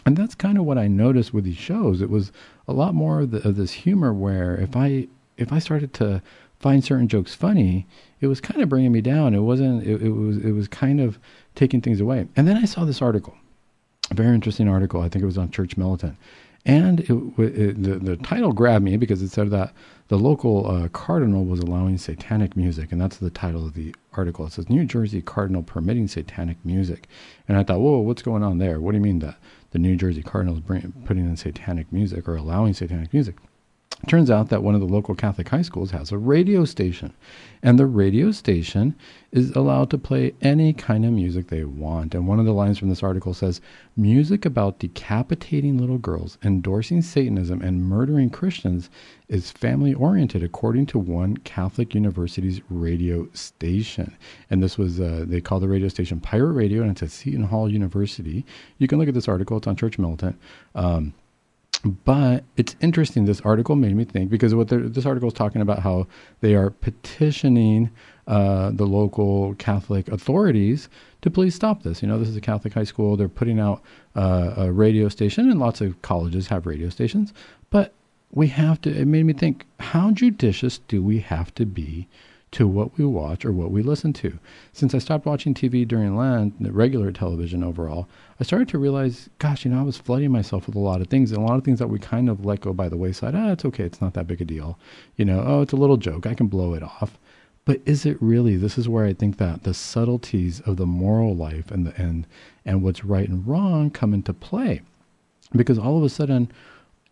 And 0.04 0.16
that's 0.16 0.34
kind 0.34 0.58
of 0.58 0.64
what 0.64 0.78
i 0.78 0.88
noticed 0.88 1.32
with 1.32 1.44
these 1.44 1.56
shows. 1.56 2.00
It 2.00 2.10
was 2.10 2.32
a 2.66 2.72
lot 2.72 2.94
more 2.94 3.20
of, 3.20 3.30
the, 3.30 3.46
of 3.48 3.56
this 3.56 3.72
humor 3.72 4.12
where 4.12 4.56
if 4.56 4.76
i 4.76 5.08
if 5.36 5.52
i 5.52 5.58
started 5.58 5.92
to 5.94 6.22
find 6.58 6.84
certain 6.84 7.08
jokes 7.08 7.34
funny 7.34 7.86
it 8.22 8.28
was 8.28 8.40
kind 8.40 8.62
of 8.62 8.68
bringing 8.68 8.92
me 8.92 9.00
down. 9.00 9.34
It 9.34 9.40
wasn't 9.40 9.84
it, 9.84 10.00
it 10.00 10.10
was 10.10 10.38
it 10.38 10.52
was 10.52 10.68
kind 10.68 11.00
of 11.00 11.18
taking 11.54 11.80
things 11.80 12.00
away. 12.00 12.26
And 12.36 12.46
then 12.46 12.56
I 12.56 12.64
saw 12.64 12.84
this 12.84 13.02
article, 13.02 13.34
a 14.10 14.14
very 14.14 14.34
interesting 14.34 14.68
article. 14.68 15.00
I 15.00 15.08
think 15.08 15.22
it 15.22 15.26
was 15.26 15.38
on 15.38 15.50
Church 15.50 15.76
Militant. 15.76 16.16
And 16.64 17.00
it, 17.00 17.10
it, 17.10 17.82
the, 17.82 17.98
the 17.98 18.16
title 18.18 18.52
grabbed 18.52 18.84
me 18.84 18.96
because 18.96 19.20
it 19.20 19.30
said 19.30 19.50
that 19.50 19.72
the 20.08 20.18
local 20.18 20.70
uh, 20.70 20.88
cardinal 20.88 21.44
was 21.44 21.58
allowing 21.58 21.98
satanic 21.98 22.56
music. 22.56 22.92
And 22.92 23.00
that's 23.00 23.16
the 23.16 23.30
title 23.30 23.66
of 23.66 23.74
the 23.74 23.94
article. 24.12 24.46
It 24.46 24.52
says 24.52 24.70
New 24.70 24.84
Jersey 24.84 25.22
Cardinal 25.22 25.64
permitting 25.64 26.06
satanic 26.06 26.58
music. 26.64 27.08
And 27.48 27.56
I 27.56 27.64
thought, 27.64 27.80
whoa, 27.80 27.98
what's 27.98 28.22
going 28.22 28.44
on 28.44 28.58
there? 28.58 28.80
What 28.80 28.92
do 28.92 28.98
you 28.98 29.02
mean 29.02 29.18
that 29.20 29.38
the 29.72 29.80
New 29.80 29.96
Jersey 29.96 30.22
Cardinal 30.22 30.54
is 30.54 30.60
bring, 30.60 30.92
putting 31.04 31.24
in 31.28 31.36
satanic 31.36 31.92
music 31.92 32.28
or 32.28 32.36
allowing 32.36 32.74
satanic 32.74 33.12
music? 33.12 33.36
Turns 34.08 34.30
out 34.30 34.48
that 34.48 34.62
one 34.62 34.74
of 34.74 34.80
the 34.80 34.86
local 34.86 35.14
Catholic 35.14 35.48
high 35.48 35.62
schools 35.62 35.92
has 35.92 36.10
a 36.10 36.18
radio 36.18 36.64
station, 36.64 37.12
and 37.62 37.78
the 37.78 37.86
radio 37.86 38.32
station 38.32 38.96
is 39.30 39.50
allowed 39.52 39.90
to 39.90 39.98
play 39.98 40.34
any 40.42 40.72
kind 40.72 41.04
of 41.04 41.12
music 41.12 41.46
they 41.46 41.64
want. 41.64 42.14
And 42.14 42.26
one 42.26 42.40
of 42.40 42.44
the 42.44 42.52
lines 42.52 42.78
from 42.78 42.88
this 42.88 43.02
article 43.02 43.32
says, 43.32 43.60
Music 43.96 44.44
about 44.44 44.80
decapitating 44.80 45.78
little 45.78 45.98
girls, 45.98 46.36
endorsing 46.42 47.00
Satanism, 47.00 47.62
and 47.62 47.84
murdering 47.84 48.28
Christians 48.28 48.90
is 49.28 49.50
family 49.50 49.94
oriented, 49.94 50.42
according 50.42 50.86
to 50.86 50.98
one 50.98 51.36
Catholic 51.38 51.94
university's 51.94 52.60
radio 52.68 53.28
station. 53.32 54.16
And 54.50 54.62
this 54.62 54.76
was, 54.76 55.00
uh, 55.00 55.24
they 55.28 55.40
call 55.40 55.60
the 55.60 55.68
radio 55.68 55.88
station 55.88 56.20
Pirate 56.20 56.52
Radio, 56.52 56.82
and 56.82 56.90
it's 56.90 57.02
at 57.02 57.10
Seton 57.10 57.44
Hall 57.44 57.70
University. 57.70 58.44
You 58.78 58.88
can 58.88 58.98
look 58.98 59.08
at 59.08 59.14
this 59.14 59.28
article, 59.28 59.58
it's 59.58 59.66
on 59.68 59.76
Church 59.76 59.98
Militant. 59.98 60.36
Um, 60.74 61.14
but 62.04 62.44
it's 62.56 62.76
interesting. 62.80 63.24
This 63.24 63.40
article 63.40 63.76
made 63.76 63.96
me 63.96 64.04
think 64.04 64.30
because 64.30 64.54
what 64.54 64.68
this 64.68 65.06
article 65.06 65.28
is 65.28 65.34
talking 65.34 65.62
about 65.62 65.80
how 65.80 66.06
they 66.40 66.54
are 66.54 66.70
petitioning 66.70 67.90
uh, 68.26 68.70
the 68.70 68.86
local 68.86 69.54
Catholic 69.56 70.08
authorities 70.08 70.88
to 71.22 71.30
please 71.30 71.54
stop 71.54 71.82
this. 71.82 72.02
You 72.02 72.08
know, 72.08 72.18
this 72.18 72.28
is 72.28 72.36
a 72.36 72.40
Catholic 72.40 72.74
high 72.74 72.84
school. 72.84 73.16
They're 73.16 73.28
putting 73.28 73.58
out 73.58 73.82
uh, 74.14 74.54
a 74.56 74.72
radio 74.72 75.08
station, 75.08 75.50
and 75.50 75.58
lots 75.58 75.80
of 75.80 76.00
colleges 76.02 76.48
have 76.48 76.66
radio 76.66 76.88
stations. 76.88 77.32
But 77.70 77.92
we 78.30 78.46
have 78.48 78.80
to. 78.82 78.90
It 78.90 79.06
made 79.06 79.26
me 79.26 79.32
think: 79.32 79.66
How 79.80 80.12
judicious 80.12 80.78
do 80.78 81.02
we 81.02 81.18
have 81.20 81.54
to 81.56 81.66
be 81.66 82.06
to 82.52 82.68
what 82.68 82.96
we 82.98 83.04
watch 83.04 83.44
or 83.44 83.52
what 83.52 83.70
we 83.70 83.82
listen 83.82 84.12
to. 84.12 84.38
Since 84.72 84.94
I 84.94 84.98
stopped 84.98 85.26
watching 85.26 85.54
TV 85.54 85.88
during 85.88 86.16
Lent, 86.16 86.54
regular 86.60 87.10
television 87.10 87.64
overall, 87.64 88.06
I 88.38 88.44
started 88.44 88.68
to 88.68 88.78
realize, 88.78 89.30
gosh, 89.38 89.64
you 89.64 89.70
know, 89.70 89.80
I 89.80 89.84
was 89.84 89.96
flooding 89.96 90.30
myself 90.30 90.66
with 90.66 90.76
a 90.76 90.80
lot 90.80 91.00
of 91.00 91.08
things, 91.08 91.32
and 91.32 91.40
a 91.40 91.46
lot 91.46 91.56
of 91.56 91.64
things 91.64 91.78
that 91.78 91.88
we 91.88 91.98
kind 91.98 92.28
of 92.28 92.44
let 92.44 92.60
go 92.60 92.72
by 92.72 92.88
the 92.88 92.96
wayside. 92.96 93.34
Ah, 93.34 93.52
it's 93.52 93.64
okay, 93.64 93.84
it's 93.84 94.00
not 94.00 94.14
that 94.14 94.26
big 94.26 94.42
a 94.42 94.44
deal. 94.44 94.78
You 95.16 95.24
know, 95.24 95.42
oh, 95.44 95.62
it's 95.62 95.72
a 95.72 95.76
little 95.76 95.96
joke, 95.96 96.26
I 96.26 96.34
can 96.34 96.46
blow 96.46 96.74
it 96.74 96.82
off. 96.82 97.18
But 97.64 97.80
is 97.86 98.04
it 98.04 98.18
really? 98.20 98.56
This 98.56 98.76
is 98.76 98.88
where 98.88 99.06
I 99.06 99.12
think 99.12 99.38
that 99.38 99.62
the 99.62 99.72
subtleties 99.72 100.60
of 100.60 100.76
the 100.76 100.86
moral 100.86 101.34
life 101.34 101.70
and 101.70 101.86
the 101.86 101.94
and 102.00 102.26
and 102.64 102.82
what's 102.82 103.04
right 103.04 103.28
and 103.28 103.46
wrong 103.46 103.88
come 103.90 104.12
into 104.12 104.32
play, 104.32 104.82
because 105.54 105.78
all 105.78 105.96
of 105.96 106.02
a 106.02 106.08
sudden 106.08 106.50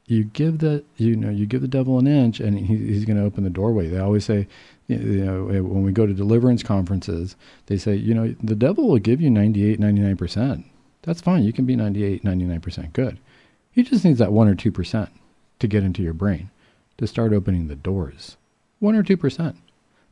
you 0.06 0.25
give 0.25 0.59
the 0.59 0.82
you 0.97 1.14
know 1.14 1.30
you 1.30 1.47
give 1.47 1.61
the 1.61 1.68
devil 1.68 2.00
an 2.00 2.09
inch 2.09 2.40
and 2.40 2.59
he, 2.59 2.76
he's 2.76 3.04
going 3.04 3.16
to 3.16 3.25
open 3.25 3.44
the 3.44 3.50
doorway. 3.50 3.87
They 3.87 3.99
always 3.99 4.25
say, 4.25 4.49
you 4.97 5.25
know, 5.25 5.44
when 5.44 5.82
we 5.82 5.92
go 5.92 6.06
to 6.06 6.14
deliverance 6.14 6.62
conferences, 6.62 7.37
they 7.66 7.76
say, 7.78 7.94
you 7.94 8.14
know, 8.14 8.35
the 8.42 8.54
devil 8.54 8.88
will 8.88 8.99
give 8.99 9.20
you 9.20 9.30
98, 9.30 9.78
99 9.80 10.16
percent. 10.16 10.66
That's 11.02 11.20
fine. 11.20 11.44
You 11.44 11.52
can 11.52 11.64
be 11.66 11.76
98, 11.76 12.25
99 12.25 12.61
percent 12.61 12.92
good. 12.92 13.18
He 13.73 13.82
just 13.82 14.04
needs 14.04 14.18
that 14.18 14.32
one 14.32 14.49
or 14.49 14.54
two 14.54 14.73
percent 14.73 15.11
to 15.61 15.68
get 15.68 15.85
into 15.85 16.02
your 16.02 16.14
brain 16.14 16.50
to 16.99 17.06
start 17.06 17.32
opening 17.32 17.68
the 17.68 17.76
doors. 17.76 18.37
One 18.80 18.94
or 18.94 19.02
two 19.02 19.16
percent. 19.16 19.56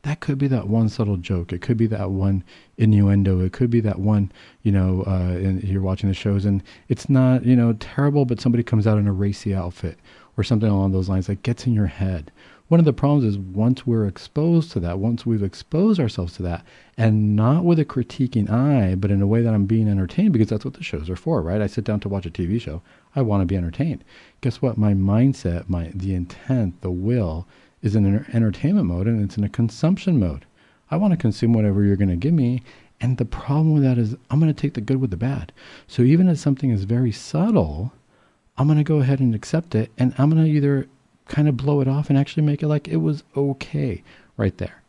that 0.03 0.19
could 0.21 0.37
be 0.37 0.47
that 0.47 0.67
one 0.67 0.87
subtle 0.89 1.17
joke. 1.17 1.51
It 1.51 1.61
could 1.61 1.77
be 1.77 1.87
that 1.87 2.09
one 2.11 2.43
innuendo. 2.77 3.39
It 3.41 3.51
could 3.51 3.69
be 3.69 3.81
that 3.81 3.99
one, 3.99 4.31
you 4.63 4.71
know, 4.71 5.03
uh, 5.05 5.33
and 5.35 5.63
you're 5.63 5.81
watching 5.81 6.07
the 6.09 6.15
shows 6.15 6.45
and 6.45 6.63
it's 6.87 7.09
not, 7.09 7.45
you 7.45 7.55
know, 7.55 7.73
terrible, 7.73 8.25
but 8.25 8.39
somebody 8.39 8.63
comes 8.63 8.87
out 8.87 8.97
in 8.97 9.07
a 9.07 9.11
racy 9.13 9.53
outfit 9.53 9.99
or 10.37 10.43
something 10.43 10.69
along 10.69 10.91
those 10.93 11.09
lines 11.09 11.27
that 11.27 11.43
gets 11.43 11.67
in 11.67 11.73
your 11.73 11.87
head. 11.87 12.31
One 12.69 12.79
of 12.79 12.85
the 12.85 12.93
problems 12.93 13.25
is 13.25 13.37
once 13.37 13.87
we're 13.87 14.05
exposed 14.05 14.71
to 14.71 14.79
that, 14.81 14.99
once 14.99 15.25
we've 15.25 15.41
exposed 15.41 15.99
ourselves 15.99 16.33
to 16.33 16.43
that, 16.43 16.63
and 16.95 17.35
not 17.35 17.65
with 17.65 17.79
a 17.79 17.85
critiquing 17.85 18.47
eye, 18.47 18.93
but 18.93 19.09
in 19.09 19.23
a 19.23 19.27
way 19.27 19.41
that 19.41 19.55
I'm 19.55 19.65
being 19.65 19.87
entertained 19.87 20.33
because 20.33 20.49
that's 20.49 20.65
what 20.65 20.75
the 20.75 20.83
shows 20.83 21.09
are 21.09 21.15
for, 21.15 21.41
right? 21.41 21.61
I 21.61 21.67
sit 21.67 21.83
down 21.83 21.99
to 22.01 22.09
watch 22.09 22.27
a 22.27 22.29
TV 22.29 22.61
show. 22.61 22.83
I 23.15 23.23
want 23.23 23.41
to 23.41 23.47
be 23.47 23.57
entertained. 23.57 24.03
Guess 24.41 24.61
what? 24.61 24.77
My 24.77 24.93
mindset, 24.93 25.67
my 25.67 25.91
the 25.95 26.13
intent, 26.13 26.79
the 26.81 26.91
will 26.91 27.47
is 27.81 27.95
in 27.95 28.05
an 28.05 28.25
entertainment 28.33 28.85
mode 28.85 29.07
and 29.07 29.23
it's 29.23 29.37
in 29.37 29.43
a 29.43 29.49
consumption 29.49 30.19
mode. 30.19 30.45
I 30.91 30.97
want 30.97 31.11
to 31.11 31.17
consume 31.17 31.53
whatever 31.53 31.83
you're 31.83 31.95
going 31.95 32.09
to 32.09 32.15
give 32.15 32.35
me. 32.35 32.61
And 33.01 33.17
the 33.17 33.25
problem 33.25 33.73
with 33.73 33.81
that 33.81 33.97
is 33.97 34.15
I'm 34.29 34.39
going 34.39 34.53
to 34.53 34.61
take 34.61 34.75
the 34.75 34.81
good 34.81 35.01
with 35.01 35.09
the 35.09 35.17
bad. 35.17 35.51
So 35.87 36.03
even 36.03 36.29
if 36.29 36.37
something 36.37 36.69
is 36.69 36.83
very 36.83 37.11
subtle, 37.11 37.93
I'm 38.57 38.67
going 38.67 38.77
to 38.77 38.83
go 38.83 38.97
ahead 38.97 39.21
and 39.21 39.33
accept 39.33 39.73
it. 39.73 39.89
And 39.97 40.13
I'm 40.19 40.29
going 40.29 40.43
to 40.43 40.51
either 40.51 40.87
kind 41.29 41.47
of 41.47 41.55
blow 41.55 41.79
it 41.79 41.87
off 41.87 42.09
and 42.09 42.17
actually 42.17 42.43
make 42.43 42.61
it 42.61 42.67
like 42.67 42.87
it 42.87 42.97
was 42.97 43.23
okay 43.37 44.03
right 44.35 44.57
there. 44.57 44.81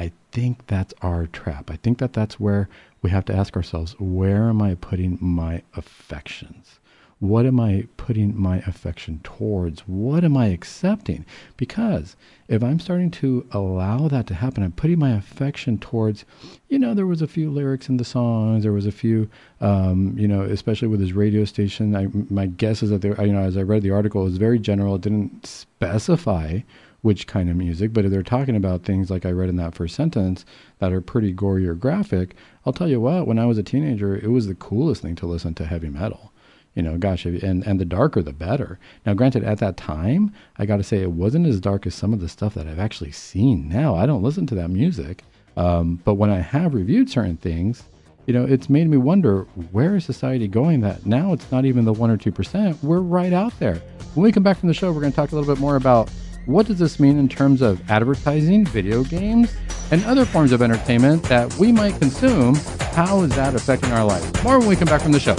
I 0.00 0.12
think 0.32 0.66
that's 0.66 0.94
our 1.02 1.26
trap. 1.26 1.70
I 1.70 1.76
think 1.76 1.98
that 1.98 2.12
that's 2.12 2.40
where 2.40 2.68
we 3.02 3.10
have 3.10 3.24
to 3.26 3.34
ask 3.34 3.54
ourselves 3.54 3.94
where 3.98 4.48
am 4.48 4.60
I 4.62 4.74
putting 4.74 5.18
my 5.20 5.62
affections? 5.76 6.77
What 7.20 7.46
am 7.46 7.58
I 7.58 7.88
putting 7.96 8.40
my 8.40 8.58
affection 8.58 9.18
towards? 9.24 9.80
What 9.88 10.22
am 10.22 10.36
I 10.36 10.46
accepting? 10.46 11.26
Because 11.56 12.14
if 12.46 12.62
I'm 12.62 12.78
starting 12.78 13.10
to 13.12 13.44
allow 13.50 14.06
that 14.06 14.28
to 14.28 14.34
happen, 14.34 14.62
I'm 14.62 14.70
putting 14.70 15.00
my 15.00 15.10
affection 15.10 15.78
towards, 15.78 16.24
you 16.68 16.78
know, 16.78 16.94
there 16.94 17.08
was 17.08 17.20
a 17.20 17.26
few 17.26 17.50
lyrics 17.50 17.88
in 17.88 17.96
the 17.96 18.04
songs, 18.04 18.62
there 18.62 18.72
was 18.72 18.86
a 18.86 18.92
few, 18.92 19.28
um, 19.60 20.14
you 20.16 20.28
know, 20.28 20.42
especially 20.42 20.86
with 20.86 21.00
his 21.00 21.12
radio 21.12 21.44
station. 21.44 21.96
I, 21.96 22.06
my 22.32 22.46
guess 22.46 22.84
is 22.84 22.90
that 22.90 23.02
there, 23.02 23.20
you 23.26 23.32
know, 23.32 23.42
as 23.42 23.56
I 23.56 23.62
read 23.62 23.82
the 23.82 23.90
article, 23.90 24.20
it 24.20 24.26
was 24.26 24.38
very 24.38 24.60
general. 24.60 24.94
It 24.94 25.00
didn't 25.00 25.44
specify 25.44 26.60
which 27.02 27.26
kind 27.26 27.50
of 27.50 27.56
music, 27.56 27.92
but 27.92 28.04
if 28.04 28.12
they're 28.12 28.22
talking 28.22 28.54
about 28.54 28.84
things 28.84 29.10
like 29.10 29.26
I 29.26 29.32
read 29.32 29.48
in 29.48 29.56
that 29.56 29.74
first 29.74 29.96
sentence 29.96 30.44
that 30.78 30.92
are 30.92 31.00
pretty 31.00 31.32
gory 31.32 31.66
or 31.66 31.74
graphic, 31.74 32.36
I'll 32.64 32.72
tell 32.72 32.88
you 32.88 33.00
what, 33.00 33.26
when 33.26 33.40
I 33.40 33.46
was 33.46 33.58
a 33.58 33.64
teenager, 33.64 34.16
it 34.16 34.30
was 34.30 34.46
the 34.46 34.54
coolest 34.54 35.02
thing 35.02 35.16
to 35.16 35.26
listen 35.26 35.54
to 35.54 35.66
heavy 35.66 35.88
metal 35.88 36.32
you 36.74 36.82
know, 36.82 36.96
gosh, 36.96 37.24
and 37.24 37.66
and 37.66 37.80
the 37.80 37.84
darker 37.84 38.22
the 38.22 38.32
better. 38.32 38.78
Now, 39.04 39.14
granted, 39.14 39.44
at 39.44 39.58
that 39.58 39.76
time, 39.76 40.32
I 40.58 40.66
got 40.66 40.76
to 40.76 40.82
say 40.82 41.02
it 41.02 41.10
wasn't 41.10 41.46
as 41.46 41.60
dark 41.60 41.86
as 41.86 41.94
some 41.94 42.12
of 42.12 42.20
the 42.20 42.28
stuff 42.28 42.54
that 42.54 42.66
I've 42.66 42.78
actually 42.78 43.12
seen 43.12 43.68
now. 43.68 43.94
I 43.94 44.06
don't 44.06 44.22
listen 44.22 44.46
to 44.48 44.54
that 44.56 44.68
music, 44.68 45.24
um, 45.56 46.00
but 46.04 46.14
when 46.14 46.30
I 46.30 46.40
have 46.40 46.74
reviewed 46.74 47.10
certain 47.10 47.36
things, 47.36 47.82
you 48.26 48.34
know, 48.34 48.44
it's 48.44 48.68
made 48.68 48.88
me 48.88 48.96
wonder 48.96 49.42
where 49.72 49.96
is 49.96 50.04
society 50.04 50.48
going? 50.48 50.80
That 50.82 51.06
now 51.06 51.32
it's 51.32 51.50
not 51.50 51.64
even 51.64 51.84
the 51.84 51.92
one 51.92 52.10
or 52.10 52.16
two 52.16 52.32
percent. 52.32 52.82
We're 52.82 53.00
right 53.00 53.32
out 53.32 53.58
there. 53.58 53.82
When 54.14 54.24
we 54.24 54.32
come 54.32 54.42
back 54.42 54.58
from 54.58 54.68
the 54.68 54.74
show, 54.74 54.92
we're 54.92 55.00
going 55.00 55.12
to 55.12 55.16
talk 55.16 55.32
a 55.32 55.34
little 55.34 55.52
bit 55.52 55.60
more 55.60 55.76
about 55.76 56.10
what 56.46 56.66
does 56.66 56.78
this 56.78 56.98
mean 56.98 57.18
in 57.18 57.28
terms 57.28 57.60
of 57.60 57.90
advertising, 57.90 58.64
video 58.66 59.04
games, 59.04 59.54
and 59.90 60.04
other 60.04 60.24
forms 60.24 60.52
of 60.52 60.62
entertainment 60.62 61.22
that 61.24 61.52
we 61.56 61.72
might 61.72 61.98
consume. 61.98 62.54
How 62.92 63.20
is 63.22 63.34
that 63.36 63.54
affecting 63.54 63.92
our 63.92 64.04
life? 64.04 64.44
More 64.44 64.58
when 64.58 64.68
we 64.68 64.76
come 64.76 64.88
back 64.88 65.02
from 65.02 65.12
the 65.12 65.20
show. 65.20 65.36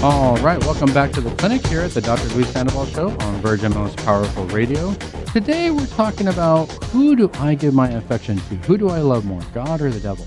All 0.00 0.36
right, 0.36 0.60
welcome 0.60 0.94
back 0.94 1.10
to 1.14 1.20
the 1.20 1.34
clinic 1.34 1.66
here 1.66 1.80
at 1.80 1.90
the 1.90 2.00
Dr. 2.00 2.28
Luis 2.28 2.48
Sandoval 2.50 2.86
Show 2.86 3.08
on 3.08 3.40
Virgin 3.40 3.74
Most 3.74 3.96
Powerful 3.96 4.44
Radio. 4.46 4.94
Today 5.32 5.72
we're 5.72 5.88
talking 5.88 6.28
about 6.28 6.66
who 6.84 7.16
do 7.16 7.28
I 7.34 7.56
give 7.56 7.74
my 7.74 7.88
affection 7.88 8.36
to? 8.36 8.54
Who 8.68 8.78
do 8.78 8.90
I 8.90 9.00
love 9.00 9.24
more, 9.24 9.42
God 9.52 9.80
or 9.80 9.90
the 9.90 9.98
devil? 9.98 10.24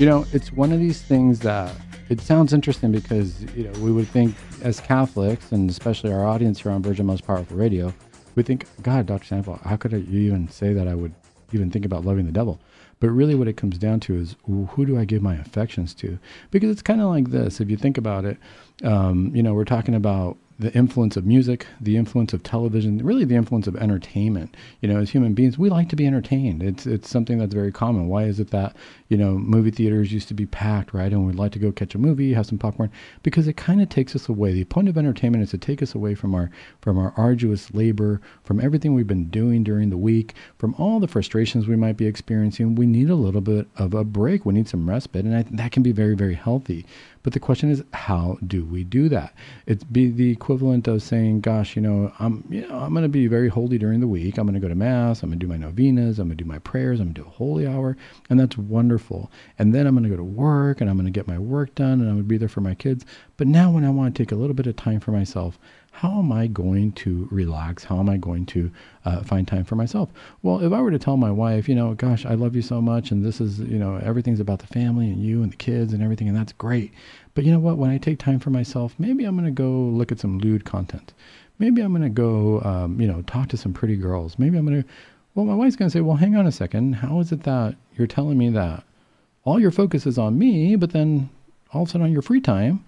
You 0.00 0.06
know, 0.06 0.26
it's 0.32 0.50
one 0.52 0.72
of 0.72 0.80
these 0.80 1.00
things 1.00 1.38
that 1.40 1.72
it 2.08 2.20
sounds 2.20 2.52
interesting 2.52 2.90
because, 2.90 3.40
you 3.54 3.70
know, 3.70 3.78
we 3.78 3.92
would 3.92 4.08
think 4.08 4.34
as 4.62 4.80
Catholics, 4.80 5.52
and 5.52 5.70
especially 5.70 6.12
our 6.12 6.26
audience 6.26 6.62
here 6.62 6.72
on 6.72 6.82
Virgin 6.82 7.06
Most 7.06 7.24
Powerful 7.24 7.56
Radio, 7.56 7.94
we 8.34 8.42
think, 8.42 8.66
God, 8.82 9.06
Dr. 9.06 9.26
Sandoval, 9.26 9.60
how 9.62 9.76
could 9.76 9.92
you 9.92 10.22
even 10.22 10.48
say 10.48 10.72
that 10.72 10.88
I 10.88 10.96
would 10.96 11.14
even 11.52 11.70
think 11.70 11.84
about 11.84 12.04
loving 12.04 12.26
the 12.26 12.32
devil? 12.32 12.58
But 13.00 13.10
really, 13.10 13.34
what 13.34 13.48
it 13.48 13.56
comes 13.56 13.76
down 13.76 14.00
to 14.00 14.16
is 14.16 14.34
who 14.46 14.86
do 14.86 14.98
I 14.98 15.04
give 15.04 15.20
my 15.20 15.34
affections 15.34 15.94
to? 15.94 16.18
Because 16.50 16.70
it's 16.70 16.82
kind 16.82 17.00
of 17.00 17.10
like 17.10 17.30
this. 17.30 17.60
If 17.60 17.68
you 17.68 17.76
think 17.76 17.98
about 17.98 18.24
it, 18.24 18.38
um, 18.82 19.30
you 19.34 19.42
know, 19.42 19.54
we're 19.54 19.64
talking 19.64 19.94
about 19.94 20.36
the 20.58 20.72
influence 20.72 21.16
of 21.16 21.26
music, 21.26 21.66
the 21.80 21.96
influence 21.96 22.32
of 22.32 22.42
television, 22.42 22.98
really 22.98 23.24
the 23.24 23.34
influence 23.34 23.66
of 23.66 23.74
entertainment. 23.76 24.56
You 24.80 24.88
know, 24.88 25.00
as 25.00 25.10
human 25.10 25.34
beings, 25.34 25.58
we 25.58 25.68
like 25.68 25.88
to 25.88 25.96
be 25.96 26.06
entertained. 26.06 26.62
It's 26.62 26.86
it's 26.86 27.10
something 27.10 27.38
that's 27.38 27.54
very 27.54 27.72
common. 27.72 28.08
Why 28.08 28.24
is 28.24 28.38
it 28.38 28.50
that 28.50 28.76
you 29.08 29.16
know 29.16 29.32
movie 29.32 29.72
theaters 29.72 30.12
used 30.12 30.28
to 30.28 30.34
be 30.34 30.46
packed, 30.46 30.94
right? 30.94 31.10
And 31.10 31.26
we'd 31.26 31.34
like 31.34 31.52
to 31.52 31.58
go 31.58 31.72
catch 31.72 31.94
a 31.94 31.98
movie, 31.98 32.34
have 32.34 32.46
some 32.46 32.58
popcorn, 32.58 32.90
because 33.22 33.48
it 33.48 33.56
kind 33.56 33.82
of 33.82 33.88
takes 33.88 34.14
us 34.14 34.28
away. 34.28 34.52
The 34.52 34.64
point 34.64 34.88
of 34.88 34.96
entertainment 34.96 35.42
is 35.42 35.50
to 35.50 35.58
take 35.58 35.82
us 35.82 35.94
away 35.94 36.14
from 36.14 36.34
our 36.34 36.50
from 36.80 36.98
our 36.98 37.12
arduous 37.16 37.74
labor, 37.74 38.20
from 38.44 38.60
everything 38.60 38.94
we've 38.94 39.06
been 39.08 39.30
doing 39.30 39.64
during 39.64 39.90
the 39.90 39.96
week, 39.96 40.34
from 40.56 40.74
all 40.78 41.00
the 41.00 41.08
frustrations 41.08 41.66
we 41.66 41.76
might 41.76 41.96
be 41.96 42.06
experiencing. 42.06 42.76
We 42.76 42.86
need 42.86 43.10
a 43.10 43.16
little 43.16 43.40
bit 43.40 43.66
of 43.76 43.92
a 43.92 44.04
break. 44.04 44.46
We 44.46 44.54
need 44.54 44.68
some 44.68 44.88
respite, 44.88 45.24
and 45.24 45.36
I, 45.36 45.42
that 45.50 45.72
can 45.72 45.82
be 45.82 45.92
very 45.92 46.14
very 46.14 46.34
healthy. 46.34 46.86
But 47.24 47.32
the 47.32 47.40
question 47.40 47.70
is, 47.70 47.82
how 47.94 48.36
do 48.46 48.66
we 48.66 48.84
do 48.84 49.08
that? 49.08 49.34
It'd 49.66 49.90
be 49.90 50.10
the 50.10 50.30
equivalent 50.30 50.86
of 50.86 51.02
saying, 51.02 51.40
"Gosh, 51.40 51.74
you 51.74 51.80
know, 51.80 52.12
I'm, 52.18 52.44
you 52.50 52.68
know, 52.68 52.78
I'm 52.78 52.92
going 52.92 53.02
to 53.02 53.08
be 53.08 53.26
very 53.26 53.48
holy 53.48 53.78
during 53.78 54.00
the 54.00 54.06
week. 54.06 54.36
I'm 54.36 54.46
going 54.46 54.54
to 54.54 54.60
go 54.60 54.68
to 54.68 54.74
mass. 54.74 55.22
I'm 55.22 55.30
going 55.30 55.40
to 55.40 55.46
do 55.46 55.50
my 55.50 55.56
novenas. 55.56 56.18
I'm 56.18 56.28
going 56.28 56.36
to 56.36 56.44
do 56.44 56.48
my 56.48 56.58
prayers. 56.58 57.00
I'm 57.00 57.06
going 57.06 57.14
to 57.14 57.22
do 57.22 57.26
a 57.26 57.30
holy 57.30 57.66
hour, 57.66 57.96
and 58.28 58.38
that's 58.38 58.58
wonderful. 58.58 59.32
And 59.58 59.74
then 59.74 59.86
I'm 59.86 59.94
going 59.94 60.04
to 60.04 60.10
go 60.10 60.16
to 60.16 60.22
work, 60.22 60.82
and 60.82 60.90
I'm 60.90 60.96
going 60.96 61.06
to 61.06 61.18
get 61.18 61.26
my 61.26 61.38
work 61.38 61.74
done, 61.74 62.00
and 62.00 62.02
I'm 62.02 62.16
going 62.16 62.18
to 62.18 62.24
be 62.24 62.36
there 62.36 62.46
for 62.46 62.60
my 62.60 62.74
kids. 62.74 63.06
But 63.38 63.46
now, 63.46 63.70
when 63.70 63.84
I 63.84 63.90
want 63.90 64.14
to 64.14 64.22
take 64.22 64.30
a 64.30 64.36
little 64.36 64.54
bit 64.54 64.66
of 64.66 64.76
time 64.76 65.00
for 65.00 65.10
myself, 65.10 65.58
how 65.94 66.18
am 66.18 66.32
I 66.32 66.48
going 66.48 66.90
to 66.92 67.28
relax? 67.30 67.84
How 67.84 68.00
am 68.00 68.08
I 68.08 68.16
going 68.16 68.46
to 68.46 68.68
uh, 69.04 69.22
find 69.22 69.46
time 69.46 69.64
for 69.64 69.76
myself? 69.76 70.08
Well, 70.42 70.58
if 70.58 70.72
I 70.72 70.80
were 70.80 70.90
to 70.90 70.98
tell 70.98 71.16
my 71.16 71.30
wife, 71.30 71.68
you 71.68 71.76
know, 71.76 71.94
gosh, 71.94 72.26
I 72.26 72.34
love 72.34 72.56
you 72.56 72.62
so 72.62 72.82
much, 72.82 73.12
and 73.12 73.24
this 73.24 73.40
is, 73.40 73.60
you 73.60 73.78
know, 73.78 74.00
everything's 74.02 74.40
about 74.40 74.58
the 74.58 74.66
family 74.66 75.06
and 75.06 75.24
you 75.24 75.44
and 75.44 75.52
the 75.52 75.56
kids 75.56 75.92
and 75.92 76.02
everything, 76.02 76.26
and 76.26 76.36
that's 76.36 76.52
great. 76.52 76.92
But 77.34 77.44
you 77.44 77.52
know 77.52 77.60
what? 77.60 77.78
When 77.78 77.90
I 77.90 77.98
take 77.98 78.18
time 78.18 78.40
for 78.40 78.50
myself, 78.50 78.92
maybe 78.98 79.24
I'm 79.24 79.36
going 79.36 79.46
to 79.46 79.52
go 79.52 79.70
look 79.70 80.10
at 80.10 80.18
some 80.18 80.40
lewd 80.40 80.64
content. 80.64 81.14
Maybe 81.60 81.80
I'm 81.80 81.92
going 81.92 82.02
to 82.02 82.08
go, 82.08 82.60
um, 82.62 83.00
you 83.00 83.06
know, 83.06 83.22
talk 83.22 83.48
to 83.50 83.56
some 83.56 83.72
pretty 83.72 83.96
girls. 83.96 84.36
Maybe 84.36 84.58
I'm 84.58 84.66
going 84.66 84.82
to, 84.82 84.88
well, 85.36 85.46
my 85.46 85.54
wife's 85.54 85.76
going 85.76 85.88
to 85.88 85.96
say, 85.96 86.00
well, 86.00 86.16
hang 86.16 86.34
on 86.34 86.48
a 86.48 86.52
second. 86.52 86.94
How 86.94 87.20
is 87.20 87.30
it 87.30 87.44
that 87.44 87.76
you're 87.96 88.08
telling 88.08 88.36
me 88.36 88.50
that 88.50 88.82
all 89.44 89.60
your 89.60 89.70
focus 89.70 90.06
is 90.06 90.18
on 90.18 90.40
me, 90.40 90.74
but 90.74 90.90
then 90.90 91.30
all 91.72 91.82
of 91.82 91.88
a 91.88 91.90
sudden 91.92 92.06
on 92.06 92.12
your 92.12 92.22
free 92.22 92.40
time, 92.40 92.84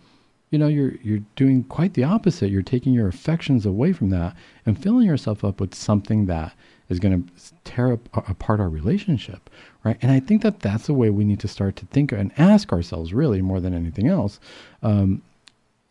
you 0.51 0.59
know 0.59 0.69
you're 0.69 0.95
you're 1.03 1.23
doing 1.35 1.65
quite 1.65 1.95
the 1.95 2.05
opposite. 2.05 2.51
You're 2.51 2.63
taking 2.63 2.93
your 2.93 3.09
affections 3.09 3.67
away 3.67 3.93
from 3.93 4.11
that 4.11 4.37
and 4.65 4.81
filling 4.81 5.07
yourself 5.07 5.45
up 5.45 5.61
with 5.61 5.75
something 5.75 6.27
that 6.27 6.55
is 6.89 7.01
going 7.01 7.25
to 7.25 7.55
tear 7.65 7.93
apart 8.15 8.61
our 8.61 8.69
relationship 8.69 9.51
right? 9.87 9.97
And 10.03 10.11
i 10.11 10.21
think 10.21 10.43
that 10.43 10.61
that's 10.61 10.87
the 10.87 10.95
way 10.95 11.11
we 11.11 11.25
need 11.25 11.41
to 11.41 11.49
start 11.49 11.77
to 11.77 11.87
think 11.87 12.13
and 12.13 12.33
ask 12.37 12.73
ourselves 12.73 13.15
really 13.15 13.41
more 13.41 13.61
than 13.61 13.73
anything 13.73 14.09
else 14.09 14.41
um, 14.83 15.23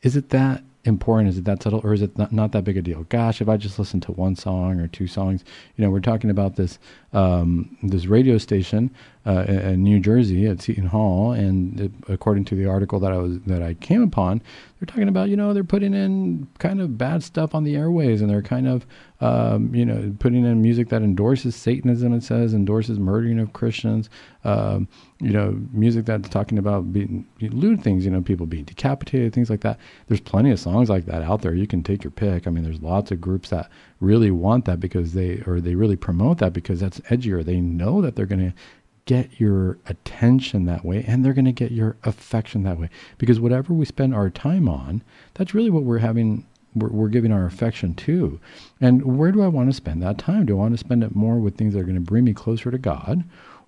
is 0.01 0.15
it 0.15 0.29
that 0.29 0.63
important? 0.85 1.29
Is 1.29 1.37
it 1.37 1.45
that 1.45 1.63
subtle, 1.63 1.81
or 1.83 1.93
is 1.93 2.01
it 2.01 2.17
not, 2.17 2.31
not 2.31 2.51
that 2.53 2.63
big 2.63 2.77
a 2.77 2.81
deal? 2.81 3.03
Gosh, 3.09 3.41
if 3.41 3.49
I 3.49 3.57
just 3.57 3.79
listen 3.79 3.99
to 4.01 4.11
one 4.11 4.35
song 4.35 4.79
or 4.79 4.87
two 4.87 5.07
songs, 5.07 5.43
you 5.75 5.83
know, 5.83 5.89
we're 5.89 5.99
talking 5.99 6.29
about 6.29 6.55
this 6.55 6.79
um, 7.13 7.77
this 7.81 8.05
radio 8.05 8.37
station 8.37 8.93
uh, 9.25 9.45
in 9.47 9.83
New 9.83 9.99
Jersey 9.99 10.45
at 10.47 10.61
Seton 10.61 10.87
Hall, 10.87 11.31
and 11.31 11.79
it, 11.79 11.91
according 12.07 12.45
to 12.45 12.55
the 12.55 12.65
article 12.67 12.99
that 12.99 13.11
I 13.11 13.17
was 13.17 13.39
that 13.41 13.63
I 13.63 13.73
came 13.75 14.03
upon, 14.03 14.41
they're 14.79 14.87
talking 14.87 15.07
about 15.07 15.29
you 15.29 15.35
know 15.35 15.53
they're 15.53 15.63
putting 15.63 15.93
in 15.93 16.47
kind 16.59 16.81
of 16.81 16.97
bad 16.97 17.23
stuff 17.23 17.55
on 17.55 17.63
the 17.63 17.75
airways, 17.75 18.21
and 18.21 18.29
they're 18.29 18.41
kind 18.41 18.67
of 18.67 18.85
um, 19.21 19.73
you 19.73 19.85
know 19.85 20.13
putting 20.19 20.45
in 20.45 20.61
music 20.61 20.89
that 20.89 21.01
endorses 21.01 21.55
Satanism. 21.55 22.13
It 22.13 22.23
says 22.23 22.53
endorses 22.53 22.99
murdering 22.99 23.39
of 23.39 23.53
Christians. 23.53 24.09
Um, 24.43 24.87
you 25.25 25.31
know, 25.31 25.59
music 25.71 26.05
that's 26.05 26.29
talking 26.29 26.59
about 26.59 26.93
being 26.93 27.27
lewd 27.41 27.81
things. 27.81 28.05
You 28.05 28.11
know, 28.11 28.21
people 28.21 28.45
being 28.45 28.63
decapitated, 28.63 29.33
things 29.33 29.49
like 29.49 29.61
that. 29.61 29.79
There's 30.07 30.21
plenty 30.21 30.51
of 30.51 30.59
songs 30.59 30.87
like 30.87 31.07
that 31.07 31.23
out 31.23 31.41
there. 31.41 31.55
You 31.55 31.65
can 31.65 31.81
take 31.81 32.03
your 32.03 32.11
pick. 32.11 32.45
I 32.45 32.51
mean, 32.51 32.63
there's 32.63 32.83
lots 32.83 33.09
of 33.09 33.19
groups 33.19 33.49
that 33.49 33.71
really 33.99 34.29
want 34.29 34.65
that 34.65 34.79
because 34.79 35.13
they 35.13 35.41
or 35.47 35.59
they 35.59 35.73
really 35.73 35.95
promote 35.95 36.37
that 36.37 36.53
because 36.53 36.79
that's 36.79 36.99
edgier. 37.01 37.43
They 37.43 37.59
know 37.59 38.03
that 38.03 38.15
they're 38.15 38.27
going 38.27 38.51
to 38.51 38.55
get 39.05 39.39
your 39.39 39.79
attention 39.87 40.65
that 40.65 40.85
way 40.85 41.03
and 41.07 41.25
they're 41.25 41.33
going 41.33 41.45
to 41.45 41.51
get 41.51 41.71
your 41.71 41.95
affection 42.03 42.61
that 42.63 42.79
way 42.79 42.89
because 43.17 43.39
whatever 43.39 43.73
we 43.73 43.85
spend 43.85 44.15
our 44.15 44.31
time 44.31 44.67
on 44.67 45.03
that's 45.35 45.53
really 45.53 45.69
what 45.69 45.83
we're 45.83 45.99
having 45.99 46.43
we're, 46.73 46.89
we're, 46.89 47.07
giving 47.07 47.31
our 47.31 47.45
affection 47.45 47.93
to 47.93 48.39
and 48.81 49.19
where 49.19 49.31
do 49.31 49.43
i 49.43 49.47
want 49.47 49.69
to 49.69 49.75
spend 49.75 50.01
that 50.01 50.17
time 50.17 50.43
do 50.43 50.53
i 50.53 50.59
want 50.61 50.73
to 50.73 50.79
spend 50.79 51.03
it 51.03 51.15
more 51.15 51.37
with 51.37 51.55
things 51.55 51.75
that 51.75 51.81
are 51.81 51.83
going 51.83 51.93
to 51.93 52.01
bring 52.01 52.23
me 52.23 52.33
closer 52.33 52.71
to 52.71 52.79
god 52.79 53.23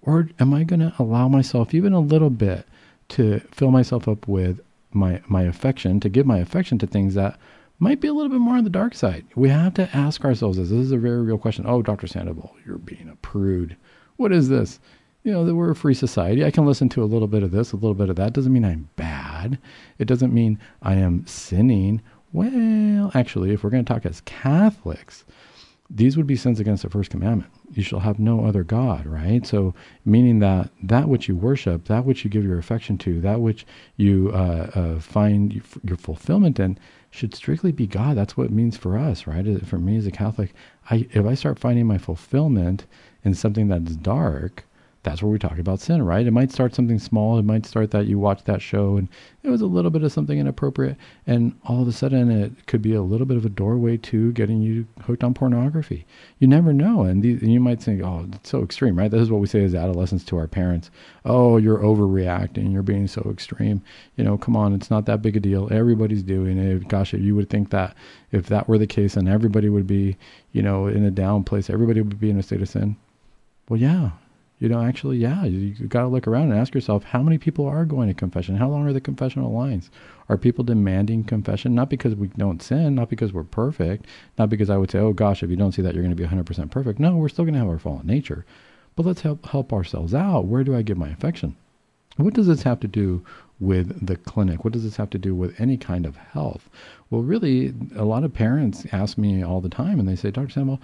or 0.08 0.30
am 0.40 0.54
i 0.54 0.64
going 0.64 0.80
to 0.80 0.94
allow 0.98 1.28
myself 1.28 1.74
even 1.74 1.94
a 1.94 2.00
little 2.00 2.32
bit 2.32 2.66
to 3.10 3.40
fill 3.52 3.72
myself 3.72 4.08
up 4.08 4.28
with 4.28 4.60
my 4.92 5.22
my 5.28 5.44
affection, 5.44 6.00
to 6.00 6.10
give 6.10 6.26
my 6.26 6.40
affection 6.40 6.78
to 6.80 6.88
things 6.88 7.14
that 7.14 7.40
might 7.80 8.02
be 8.02 8.08
a 8.08 8.14
little 8.14 8.32
bit 8.32 8.40
more 8.40 8.56
on 8.58 8.64
the 8.64 8.70
dark 8.70 8.96
side. 8.96 9.24
We 9.36 9.50
have 9.50 9.76
to 9.76 9.96
ask 9.96 10.26
ourselves 10.26 10.58
this. 10.58 10.70
This 10.70 10.80
is 10.80 10.92
a 10.92 10.98
very 10.98 11.22
real 11.22 11.38
question. 11.38 11.66
Oh, 11.68 11.82
Dr. 11.82 12.08
Sandoval, 12.08 12.56
you're 12.66 12.80
being 12.80 13.08
a 13.10 13.16
prude. 13.18 13.76
What 14.16 14.34
is 14.34 14.50
this? 14.50 14.80
You 15.24 15.32
know, 15.32 15.46
that 15.46 15.56
we're 15.56 15.72
a 15.72 15.76
free 15.76 15.94
society. 15.94 16.44
I 16.44 16.52
can 16.52 16.66
listen 16.66 16.90
to 16.90 17.04
a 17.04 17.06
little 17.06 17.28
bit 17.28 17.44
of 17.44 17.52
this, 17.52 17.72
a 17.72 17.76
little 17.76 17.94
bit 17.94 18.10
of 18.10 18.16
that. 18.16 18.34
Doesn't 18.34 18.54
mean 18.54 18.66
I'm 18.66 18.90
bad. 18.96 19.60
It 20.00 20.06
doesn't 20.06 20.34
mean 20.34 20.58
I 20.82 20.96
am 20.96 21.28
sinning. 21.28 22.02
Well, 22.34 23.12
actually, 23.14 23.52
if 23.52 23.64
we're 23.64 23.70
going 23.70 23.86
to 23.86 23.94
talk 23.94 24.06
as 24.06 24.22
Catholics, 24.22 25.24
these 25.90 26.18
would 26.18 26.28
be 26.28 26.36
sins 26.36 26.60
against 26.60 26.84
the 26.84 26.90
first 26.90 27.10
commandment. 27.10 27.52
You 27.72 27.84
shall 27.84 28.00
have 28.00 28.20
no 28.20 28.46
other 28.46 28.64
God, 28.64 29.06
right? 29.06 29.46
So, 29.46 29.74
meaning 30.06 30.40
that 30.40 30.70
that 30.84 31.08
which 31.08 31.28
you 31.28 31.36
worship, 31.36 31.86
that 31.86 32.06
which 32.06 32.24
you 32.24 32.30
give 32.30 32.44
your 32.44 32.60
affection 32.60 32.98
to, 33.00 33.22
that 33.22 33.42
which 33.42 33.66
you 33.96 34.32
uh, 34.34 34.70
uh, 34.76 35.00
find 35.00 35.62
your 35.84 35.98
fulfillment 35.98 36.60
in, 36.60 36.78
should 37.10 37.34
strictly 37.34 37.72
be 37.72 37.88
God. 37.88 38.18
That's 38.18 38.36
what 38.36 38.48
it 38.48 38.52
means 38.52 38.78
for 38.78 38.98
us, 38.98 39.28
right? 39.28 39.66
For 39.66 39.80
me 39.80 39.98
as 39.98 40.06
a 40.06 40.12
Catholic, 40.12 40.54
I, 40.90 41.08
if 41.12 41.26
I 41.26 41.36
start 41.36 41.60
finding 41.60 41.88
my 41.88 41.98
fulfillment 41.98 42.86
in 43.24 43.34
something 43.34 43.70
that's 43.70 43.96
dark, 43.96 44.66
that's 45.08 45.24
where 45.24 45.32
we 45.32 45.40
talk 45.40 45.58
about 45.58 45.80
sin, 45.80 46.04
right? 46.04 46.28
It 46.28 46.32
might 46.32 46.52
start 46.52 46.76
something 46.76 47.00
small. 47.00 47.40
It 47.40 47.46
might 47.46 47.66
start 47.66 47.92
that 47.92 48.08
you 48.08 48.20
watch 48.20 48.44
that 48.44 48.62
show 48.62 48.98
and 48.98 49.08
it 49.42 49.50
was 49.50 49.62
a 49.62 49.66
little 49.66 49.90
bit 49.90 50.04
of 50.04 50.12
something 50.12 50.38
inappropriate. 50.38 50.98
And 51.26 51.58
all 51.64 51.82
of 51.82 51.88
a 51.88 51.94
sudden, 51.94 52.30
it 52.30 52.68
could 52.68 52.82
be 52.82 52.94
a 52.94 53.02
little 53.02 53.26
bit 53.26 53.38
of 53.38 53.46
a 53.46 53.50
doorway 53.50 53.96
to 53.98 54.34
getting 54.34 54.62
you 54.62 54.86
hooked 55.04 55.24
on 55.24 55.34
pornography. 55.34 56.06
You 56.40 56.48
never 56.48 56.74
know. 56.74 57.04
And, 57.04 57.24
and 57.24 57.54
you 57.54 57.62
might 57.62 57.82
think, 57.82 58.04
oh, 58.04 58.28
it's 58.34 58.50
so 58.50 58.64
extreme, 58.64 58.98
right? 58.98 59.10
This 59.10 59.22
is 59.22 59.32
what 59.32 59.40
we 59.40 59.48
say 59.48 59.64
as 59.64 59.74
adolescents 59.74 60.26
to 60.26 60.38
our 60.38 60.48
parents. 60.48 60.92
Oh, 61.24 61.56
you're 61.56 61.78
overreacting. 61.78 62.74
You're 62.74 62.84
being 62.84 63.08
so 63.08 63.26
extreme. 63.32 63.82
You 64.18 64.26
know, 64.26 64.38
come 64.38 64.58
on, 64.58 64.74
it's 64.74 64.92
not 64.92 65.06
that 65.06 65.22
big 65.22 65.38
a 65.38 65.40
deal. 65.40 65.70
Everybody's 65.72 66.24
doing 66.24 66.58
it. 66.58 66.90
Gosh, 66.90 67.14
if 67.14 67.22
you 67.22 67.34
would 67.34 67.50
think 67.50 67.70
that 67.70 67.96
if 68.34 68.48
that 68.48 68.68
were 68.68 68.78
the 68.78 68.88
case, 68.88 69.14
then 69.14 69.30
everybody 69.30 69.70
would 69.70 69.88
be, 69.88 70.18
you 70.52 70.62
know, 70.62 70.88
in 70.88 71.06
a 71.06 71.12
down 71.12 71.46
place. 71.46 71.70
Everybody 71.70 72.02
would 72.02 72.20
be 72.20 72.30
in 72.30 72.38
a 72.38 72.44
state 72.44 72.62
of 72.62 72.68
sin. 72.68 72.98
Well, 73.70 73.80
yeah, 73.80 74.12
you 74.60 74.70
know, 74.70 74.82
actually, 74.82 75.18
yeah, 75.18 75.46
you, 75.46 75.88
got 75.88 76.02
to 76.02 76.08
look 76.08 76.28
around 76.28 76.52
and 76.52 76.60
ask 76.60 76.74
yourself 76.74 77.04
how 77.04 77.22
many 77.22 77.38
people 77.38 77.68
are 77.68 77.86
going 77.86 78.08
to 78.08 78.14
confession? 78.14 78.56
How 78.56 78.68
long 78.68 78.88
are 78.88 78.94
the 78.94 79.00
confessional 79.00 79.52
lines? 79.52 79.92
Are 80.30 80.38
people 80.38 80.64
demanding 80.64 81.24
confession? 81.24 81.76
Not 81.76 81.90
because 81.90 82.16
we 82.16 82.30
don't 82.30 82.62
sin, 82.62 82.96
not 82.96 83.10
because 83.10 83.34
we're 83.34 83.44
perfect, 83.44 84.08
not 84.40 84.50
because 84.50 84.70
I 84.70 84.78
would 84.78 84.90
say, 84.90 85.00
oh 85.00 85.14
gosh, 85.14 85.44
if 85.44 85.52
you 85.52 85.56
don't 85.56 85.74
see 85.74 85.84
that, 85.84 85.94
you're 85.94 86.04
going 86.04 86.16
to 86.16 86.22
be 86.22 86.28
100% 86.28 86.72
perfect. 86.72 87.00
No, 87.00 87.16
we're 87.16 87.30
still 87.30 87.46
going 87.46 87.54
to 87.54 87.60
have 87.60 87.70
our 87.70 87.78
fallen 87.78 88.08
nature. 88.08 88.46
But 88.96 89.06
let's 89.06 89.22
help, 89.22 89.46
help 89.46 89.72
ourselves 89.72 90.16
out. 90.16 90.46
Where 90.46 90.64
do 90.64 90.76
I 90.76 90.82
give 90.82 90.98
my 90.98 91.10
affection? 91.10 91.56
What 92.16 92.34
does 92.34 92.48
this 92.48 92.64
have 92.64 92.80
to 92.80 92.88
do 92.88 93.24
with 93.60 94.06
the 94.06 94.16
clinic? 94.16 94.64
What 94.64 94.74
does 94.74 94.84
this 94.84 94.96
have 94.98 95.12
to 95.12 95.20
do 95.20 95.36
with 95.36 95.60
any 95.62 95.78
kind 95.78 96.06
of 96.06 96.16
health? 96.16 96.68
Well, 97.12 97.22
really, 97.22 97.76
a 97.96 98.06
lot 98.06 98.24
of 98.24 98.34
parents 98.34 98.88
ask 98.92 99.20
me 99.20 99.44
all 99.44 99.62
the 99.62 99.70
time 99.70 100.00
and 100.00 100.10
they 100.10 100.16
say, 100.16 100.32
Dr. 100.32 100.50
Sandoval, 100.50 100.82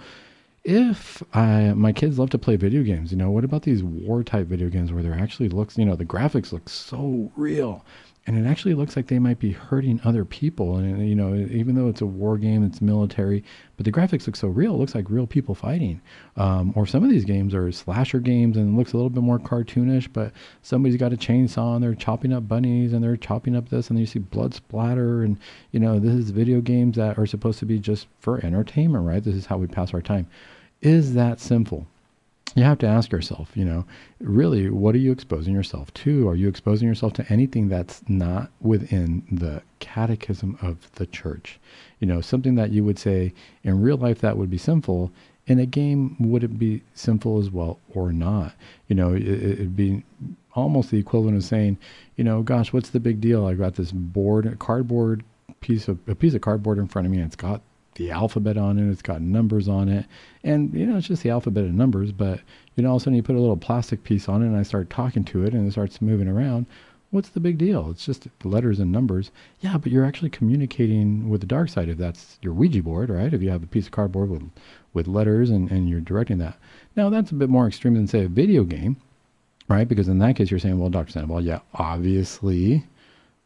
if 0.64 1.22
I, 1.34 1.74
my 1.74 1.92
kids 1.92 2.18
love 2.18 2.30
to 2.30 2.38
play 2.38 2.56
video 2.56 2.82
games, 2.82 3.12
you 3.12 3.18
know, 3.18 3.30
what 3.30 3.44
about 3.44 3.62
these 3.62 3.82
war 3.82 4.24
type 4.24 4.46
video 4.46 4.70
games 4.70 4.92
where 4.92 5.02
they're 5.02 5.18
actually 5.18 5.50
looks, 5.50 5.76
you 5.76 5.84
know, 5.84 5.94
the 5.94 6.06
graphics 6.06 6.52
look 6.52 6.68
so 6.68 7.30
real 7.36 7.84
and 8.26 8.38
it 8.38 8.48
actually 8.48 8.72
looks 8.72 8.96
like 8.96 9.08
they 9.08 9.18
might 9.18 9.38
be 9.38 9.52
hurting 9.52 10.00
other 10.02 10.24
people. 10.24 10.78
And, 10.78 11.06
you 11.06 11.14
know, 11.14 11.34
even 11.34 11.74
though 11.74 11.88
it's 11.88 12.00
a 12.00 12.06
war 12.06 12.38
game, 12.38 12.64
it's 12.64 12.80
military, 12.80 13.44
but 13.76 13.84
the 13.84 13.92
graphics 13.92 14.26
look 14.26 14.36
so 14.36 14.48
real. 14.48 14.74
It 14.74 14.78
looks 14.78 14.94
like 14.94 15.10
real 15.10 15.26
people 15.26 15.54
fighting. 15.54 16.00
Um, 16.38 16.72
or 16.74 16.86
some 16.86 17.04
of 17.04 17.10
these 17.10 17.26
games 17.26 17.54
are 17.54 17.70
slasher 17.70 18.20
games 18.20 18.56
and 18.56 18.74
it 18.74 18.78
looks 18.78 18.94
a 18.94 18.96
little 18.96 19.10
bit 19.10 19.22
more 19.22 19.38
cartoonish, 19.38 20.08
but 20.10 20.32
somebody's 20.62 20.96
got 20.96 21.12
a 21.12 21.16
chainsaw 21.16 21.74
and 21.74 21.84
they're 21.84 21.94
chopping 21.94 22.32
up 22.32 22.48
bunnies 22.48 22.94
and 22.94 23.04
they're 23.04 23.18
chopping 23.18 23.54
up 23.54 23.68
this 23.68 23.90
and 23.90 23.98
you 23.98 24.06
see 24.06 24.20
blood 24.20 24.54
splatter. 24.54 25.22
And, 25.22 25.38
you 25.72 25.80
know, 25.80 25.98
this 25.98 26.14
is 26.14 26.30
video 26.30 26.62
games 26.62 26.96
that 26.96 27.18
are 27.18 27.26
supposed 27.26 27.58
to 27.58 27.66
be 27.66 27.78
just 27.78 28.06
for 28.20 28.42
entertainment, 28.42 29.04
right? 29.04 29.22
This 29.22 29.34
is 29.34 29.46
how 29.46 29.58
we 29.58 29.66
pass 29.66 29.92
our 29.92 30.00
time. 30.00 30.28
Is 30.82 31.14
that 31.14 31.40
sinful? 31.40 31.86
You 32.54 32.62
have 32.62 32.78
to 32.78 32.86
ask 32.86 33.10
yourself, 33.10 33.50
you 33.54 33.64
know, 33.64 33.84
really, 34.20 34.70
what 34.70 34.94
are 34.94 34.98
you 34.98 35.10
exposing 35.10 35.54
yourself 35.54 35.92
to? 35.94 36.28
Are 36.28 36.36
you 36.36 36.48
exposing 36.48 36.86
yourself 36.86 37.12
to 37.14 37.26
anything 37.32 37.68
that's 37.68 38.02
not 38.08 38.50
within 38.60 39.24
the 39.30 39.62
catechism 39.80 40.56
of 40.62 40.92
the 40.92 41.06
church? 41.06 41.58
You 41.98 42.06
know, 42.06 42.20
something 42.20 42.54
that 42.54 42.70
you 42.70 42.84
would 42.84 42.98
say 42.98 43.34
in 43.64 43.80
real 43.82 43.96
life 43.96 44.20
that 44.20 44.36
would 44.36 44.50
be 44.50 44.58
sinful. 44.58 45.10
In 45.46 45.58
a 45.58 45.66
game, 45.66 46.16
would 46.20 46.44
it 46.44 46.58
be 46.58 46.82
sinful 46.94 47.38
as 47.38 47.50
well 47.50 47.80
or 47.92 48.12
not? 48.12 48.54
You 48.86 48.94
know, 48.94 49.14
it, 49.14 49.26
it'd 49.26 49.76
be 49.76 50.04
almost 50.54 50.90
the 50.90 50.98
equivalent 50.98 51.36
of 51.36 51.44
saying, 51.44 51.76
you 52.16 52.22
know, 52.22 52.42
gosh, 52.42 52.72
what's 52.72 52.90
the 52.90 53.00
big 53.00 53.20
deal? 53.20 53.46
I 53.46 53.54
got 53.54 53.74
this 53.74 53.90
board, 53.90 54.46
a 54.46 54.54
cardboard 54.54 55.24
piece 55.60 55.88
of 55.88 55.98
a 56.06 56.14
piece 56.14 56.34
of 56.34 56.40
cardboard 56.40 56.78
in 56.78 56.86
front 56.86 57.06
of 57.06 57.12
me, 57.12 57.18
and 57.18 57.26
it's 57.26 57.36
got 57.36 57.62
the 57.94 58.10
alphabet 58.10 58.56
on 58.56 58.78
it. 58.78 58.90
It's 58.90 59.02
got 59.02 59.20
numbers 59.20 59.68
on 59.68 59.88
it. 59.88 60.06
And, 60.42 60.72
you 60.74 60.86
know, 60.86 60.96
it's 60.96 61.08
just 61.08 61.22
the 61.22 61.30
alphabet 61.30 61.64
and 61.64 61.76
numbers. 61.76 62.12
But, 62.12 62.40
you 62.76 62.82
know, 62.82 62.90
all 62.90 62.96
of 62.96 63.02
a 63.02 63.04
sudden 63.04 63.16
you 63.16 63.22
put 63.22 63.36
a 63.36 63.40
little 63.40 63.56
plastic 63.56 64.04
piece 64.04 64.28
on 64.28 64.42
it 64.42 64.46
and 64.46 64.56
I 64.56 64.62
start 64.62 64.90
talking 64.90 65.24
to 65.24 65.44
it 65.44 65.54
and 65.54 65.66
it 65.66 65.72
starts 65.72 66.02
moving 66.02 66.28
around. 66.28 66.66
What's 67.10 67.28
the 67.28 67.40
big 67.40 67.58
deal? 67.58 67.90
It's 67.90 68.04
just 68.04 68.26
letters 68.42 68.80
and 68.80 68.90
numbers. 68.90 69.30
Yeah, 69.60 69.78
but 69.78 69.92
you're 69.92 70.04
actually 70.04 70.30
communicating 70.30 71.28
with 71.28 71.40
the 71.40 71.46
dark 71.46 71.68
side 71.68 71.88
if 71.88 71.96
that's 71.96 72.38
your 72.42 72.52
Ouija 72.52 72.82
board, 72.82 73.08
right? 73.08 73.32
If 73.32 73.40
you 73.40 73.50
have 73.50 73.62
a 73.62 73.68
piece 73.68 73.86
of 73.86 73.92
cardboard 73.92 74.30
with, 74.30 74.42
with 74.92 75.06
letters 75.06 75.50
and, 75.50 75.70
and 75.70 75.88
you're 75.88 76.00
directing 76.00 76.38
that. 76.38 76.58
Now, 76.96 77.10
that's 77.10 77.30
a 77.30 77.34
bit 77.34 77.48
more 77.48 77.68
extreme 77.68 77.94
than, 77.94 78.08
say, 78.08 78.24
a 78.24 78.28
video 78.28 78.64
game, 78.64 78.96
right? 79.68 79.86
Because 79.86 80.08
in 80.08 80.18
that 80.18 80.34
case, 80.34 80.50
you're 80.50 80.58
saying, 80.58 80.78
well, 80.78 80.90
Dr. 80.90 81.12
Sandoval, 81.12 81.42
yeah, 81.42 81.60
obviously, 81.74 82.84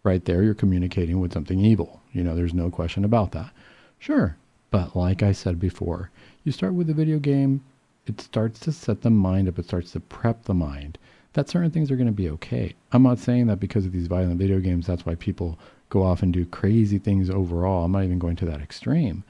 right 0.03 0.25
there, 0.25 0.43
you're 0.43 0.55
communicating 0.55 1.21
with 1.21 1.35
something 1.35 1.61
evil. 1.61 2.01
You 2.13 2.25
know, 2.25 2.35
there's 2.35 2.55
no 2.55 2.71
question 2.71 3.05
about 3.05 3.33
that. 3.33 3.51
Sure. 3.99 4.37
But 4.71 4.95
like 4.95 5.23
I 5.23 5.33
said 5.33 5.59
before, 5.59 6.11
you 6.45 6.53
start 6.53 6.75
with 6.75 6.91
a 6.91 6.95
video 6.95 7.19
game, 7.19 7.65
it 8.07 8.21
starts 8.21 8.61
to 8.61 8.73
set 8.73 9.03
the 9.03 9.11
mind 9.11 9.49
up, 9.49 9.59
it 9.59 9.65
starts 9.67 9.93
to 9.93 10.01
prep 10.01 10.45
the 10.45 10.55
mind 10.55 10.99
that 11.35 11.49
certain 11.49 11.71
things 11.71 11.91
are 11.91 11.97
going 11.97 12.07
to 12.07 12.13
be 12.13 12.31
okay. 12.31 12.75
I'm 12.91 13.03
not 13.03 13.19
saying 13.19 13.47
that 13.47 13.61
because 13.61 13.87
of 13.87 13.93
these 13.93 14.07
violent 14.07 14.39
video 14.39 14.61
games, 14.61 14.87
that's 14.87 15.07
why 15.07 15.15
people 15.15 15.59
go 15.89 16.03
off 16.03 16.23
and 16.23 16.33
do 16.33 16.45
crazy 16.47 16.99
things 16.99 17.31
overall. 17.31 17.85
I'm 17.85 17.93
not 17.93 18.05
even 18.05 18.19
going 18.19 18.37
to 18.37 18.47
that 18.47 18.61
extreme. 18.61 19.25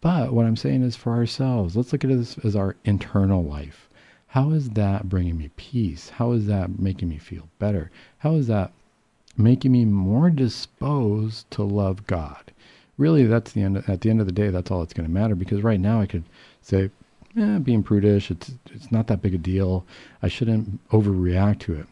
But 0.00 0.32
what 0.32 0.46
I'm 0.46 0.56
saying 0.56 0.82
is 0.82 0.94
for 0.94 1.12
ourselves, 1.14 1.76
let's 1.76 1.92
look 1.92 2.04
at 2.04 2.10
this 2.10 2.38
as 2.44 2.54
our 2.54 2.76
internal 2.84 3.42
life. 3.42 3.88
How 4.28 4.50
is 4.50 4.70
that 4.70 5.08
bringing 5.08 5.38
me 5.38 5.50
peace? 5.56 6.10
How 6.10 6.32
is 6.32 6.46
that 6.46 6.78
making 6.78 7.08
me 7.08 7.18
feel 7.18 7.48
better? 7.58 7.90
How 8.18 8.34
is 8.34 8.46
that 8.46 8.72
making 9.36 9.72
me 9.72 9.84
more 9.84 10.30
disposed 10.30 11.50
to 11.52 11.62
love 11.62 12.06
God? 12.06 12.52
Really 12.98 13.24
that's 13.24 13.52
the 13.52 13.62
end 13.62 13.82
at 13.88 14.02
the 14.02 14.10
end 14.10 14.20
of 14.20 14.26
the 14.26 14.32
day 14.32 14.50
that's 14.50 14.70
all 14.70 14.80
that's 14.80 14.92
going 14.92 15.06
to 15.06 15.12
matter 15.12 15.34
because 15.34 15.62
right 15.62 15.80
now 15.80 16.00
i 16.00 16.06
could 16.06 16.24
say 16.60 16.90
eh, 17.38 17.58
being 17.58 17.82
prudish 17.82 18.30
it's 18.30 18.52
it's 18.72 18.92
not 18.92 19.06
that 19.06 19.22
big 19.22 19.34
a 19.34 19.38
deal. 19.38 19.86
I 20.22 20.28
shouldn't 20.28 20.86
overreact 20.90 21.60
to 21.60 21.74
it. 21.74 21.86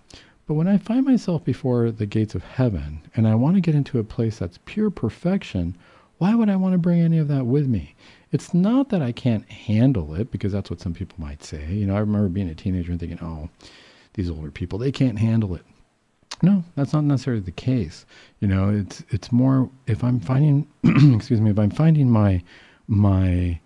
But 0.47 0.55
when 0.55 0.69
i 0.69 0.77
find 0.77 1.05
myself 1.07 1.45
before 1.45 1.91
the 1.91 2.07
gates 2.07 2.35
of 2.35 2.43
heaven 2.43 3.01
and 3.15 3.27
i 3.27 3.35
want 3.35 3.55
to 3.55 3.61
get 3.61 3.75
into 3.75 3.99
a 3.99 4.05
place 4.05 4.39
that's 4.39 4.59
pure 4.65 4.91
perfection 4.91 5.77
why 6.19 6.35
would 6.35 6.51
i 6.51 6.57
want 6.57 6.73
to 6.73 6.79
bring 6.79 7.01
any 7.01 7.19
of 7.19 7.29
that 7.29 7.47
with 7.47 7.67
me? 7.67 7.95
It's 8.33 8.53
not 8.53 8.89
that 8.91 9.03
i 9.03 9.13
can't 9.13 9.49
handle 9.51 10.15
it 10.15 10.31
because 10.31 10.53
that's 10.53 10.71
what 10.71 10.81
some 10.81 10.95
people 10.95 11.17
might 11.19 11.43
say. 11.45 11.67
You 11.71 11.87
know 11.87 11.97
i 11.97 12.01
remember 12.01 12.29
being 12.29 12.49
a 12.49 12.55
teenager 12.55 12.91
and 12.91 13.01
thinking 13.01 13.21
oh 13.23 13.49
these 14.15 14.31
older 14.31 14.51
people 14.51 14.79
they 14.79 14.93
can't 14.93 15.19
handle 15.19 15.55
it 15.55 15.65
no, 16.43 16.65
that's 16.75 16.93
not 16.93 17.05
necessarily 17.05 17.43
the 17.43 17.51
case. 17.51 18.05
You 18.41 18.49
know, 18.49 18.69
it's 18.71 19.03
it's 19.11 19.33
more 19.33 19.71
if 19.87 20.05
I'm 20.05 20.21
finding 20.21 20.67
excuse 21.15 21.41
me, 21.41 21.51
if 21.51 21.59
I'm 21.59 21.71
finding 21.71 22.11
my 22.11 22.43
my 22.87 23.59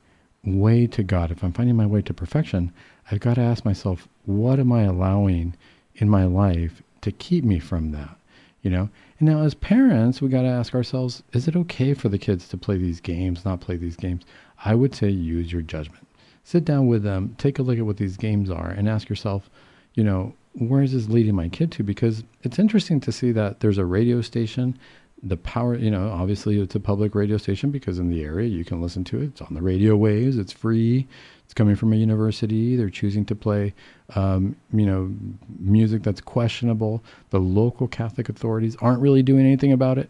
way 0.44 0.86
to 0.86 1.02
God, 1.02 1.30
if 1.30 1.42
I'm 1.42 1.52
finding 1.52 1.76
my 1.76 1.86
way 1.86 2.02
to 2.02 2.14
perfection, 2.14 2.72
I've 3.10 3.20
got 3.20 3.34
to 3.34 3.42
ask 3.42 3.64
myself, 3.64 4.08
what 4.24 4.58
am 4.58 4.72
I 4.72 4.82
allowing 4.82 5.54
in 5.96 6.08
my 6.08 6.24
life 6.24 6.82
to 7.02 7.12
keep 7.12 7.44
me 7.44 7.58
from 7.58 7.92
that? 7.92 8.16
You 8.62 8.70
know? 8.70 8.88
And 9.18 9.28
now 9.28 9.42
as 9.42 9.54
parents, 9.54 10.22
we 10.22 10.28
got 10.28 10.42
to 10.42 10.48
ask 10.48 10.74
ourselves, 10.74 11.22
is 11.32 11.48
it 11.48 11.56
okay 11.56 11.94
for 11.94 12.08
the 12.08 12.18
kids 12.18 12.48
to 12.48 12.56
play 12.56 12.78
these 12.78 13.00
games, 13.00 13.44
not 13.44 13.60
play 13.60 13.76
these 13.76 13.96
games? 13.96 14.24
I 14.64 14.74
would 14.74 14.94
say 14.94 15.10
use 15.10 15.52
your 15.52 15.62
judgment. 15.62 16.06
Sit 16.44 16.64
down 16.64 16.86
with 16.86 17.02
them, 17.02 17.34
take 17.38 17.58
a 17.58 17.62
look 17.62 17.78
at 17.78 17.86
what 17.86 17.96
these 17.96 18.16
games 18.16 18.50
are 18.50 18.70
and 18.70 18.88
ask 18.88 19.08
yourself, 19.08 19.50
you 19.94 20.04
know, 20.04 20.34
where 20.52 20.82
is 20.82 20.92
this 20.92 21.08
leading 21.08 21.34
my 21.34 21.48
kid 21.48 21.70
to? 21.72 21.82
Because 21.82 22.24
it's 22.42 22.58
interesting 22.58 23.00
to 23.00 23.12
see 23.12 23.32
that 23.32 23.60
there's 23.60 23.78
a 23.78 23.84
radio 23.84 24.20
station. 24.20 24.78
The 25.22 25.36
power, 25.36 25.76
you 25.76 25.90
know, 25.90 26.10
obviously 26.10 26.60
it's 26.60 26.74
a 26.74 26.80
public 26.80 27.14
radio 27.14 27.36
station 27.36 27.70
because 27.70 27.98
in 27.98 28.10
the 28.10 28.22
area 28.22 28.48
you 28.48 28.64
can 28.64 28.80
listen 28.80 29.04
to 29.04 29.20
it. 29.20 29.26
It's 29.26 29.42
on 29.42 29.54
the 29.54 29.62
radio 29.62 29.96
waves. 29.96 30.38
It's 30.38 30.52
free. 30.52 31.06
It's 31.44 31.54
coming 31.54 31.76
from 31.76 31.92
a 31.92 31.96
university. 31.96 32.76
They're 32.76 32.90
choosing 32.90 33.24
to 33.26 33.34
play, 33.34 33.74
um, 34.14 34.56
you 34.72 34.86
know, 34.86 35.12
music 35.58 36.02
that's 36.02 36.20
questionable. 36.20 37.02
The 37.30 37.40
local 37.40 37.86
Catholic 37.86 38.28
authorities 38.28 38.76
aren't 38.80 39.00
really 39.00 39.22
doing 39.22 39.44
anything 39.44 39.72
about 39.72 39.98
it. 39.98 40.08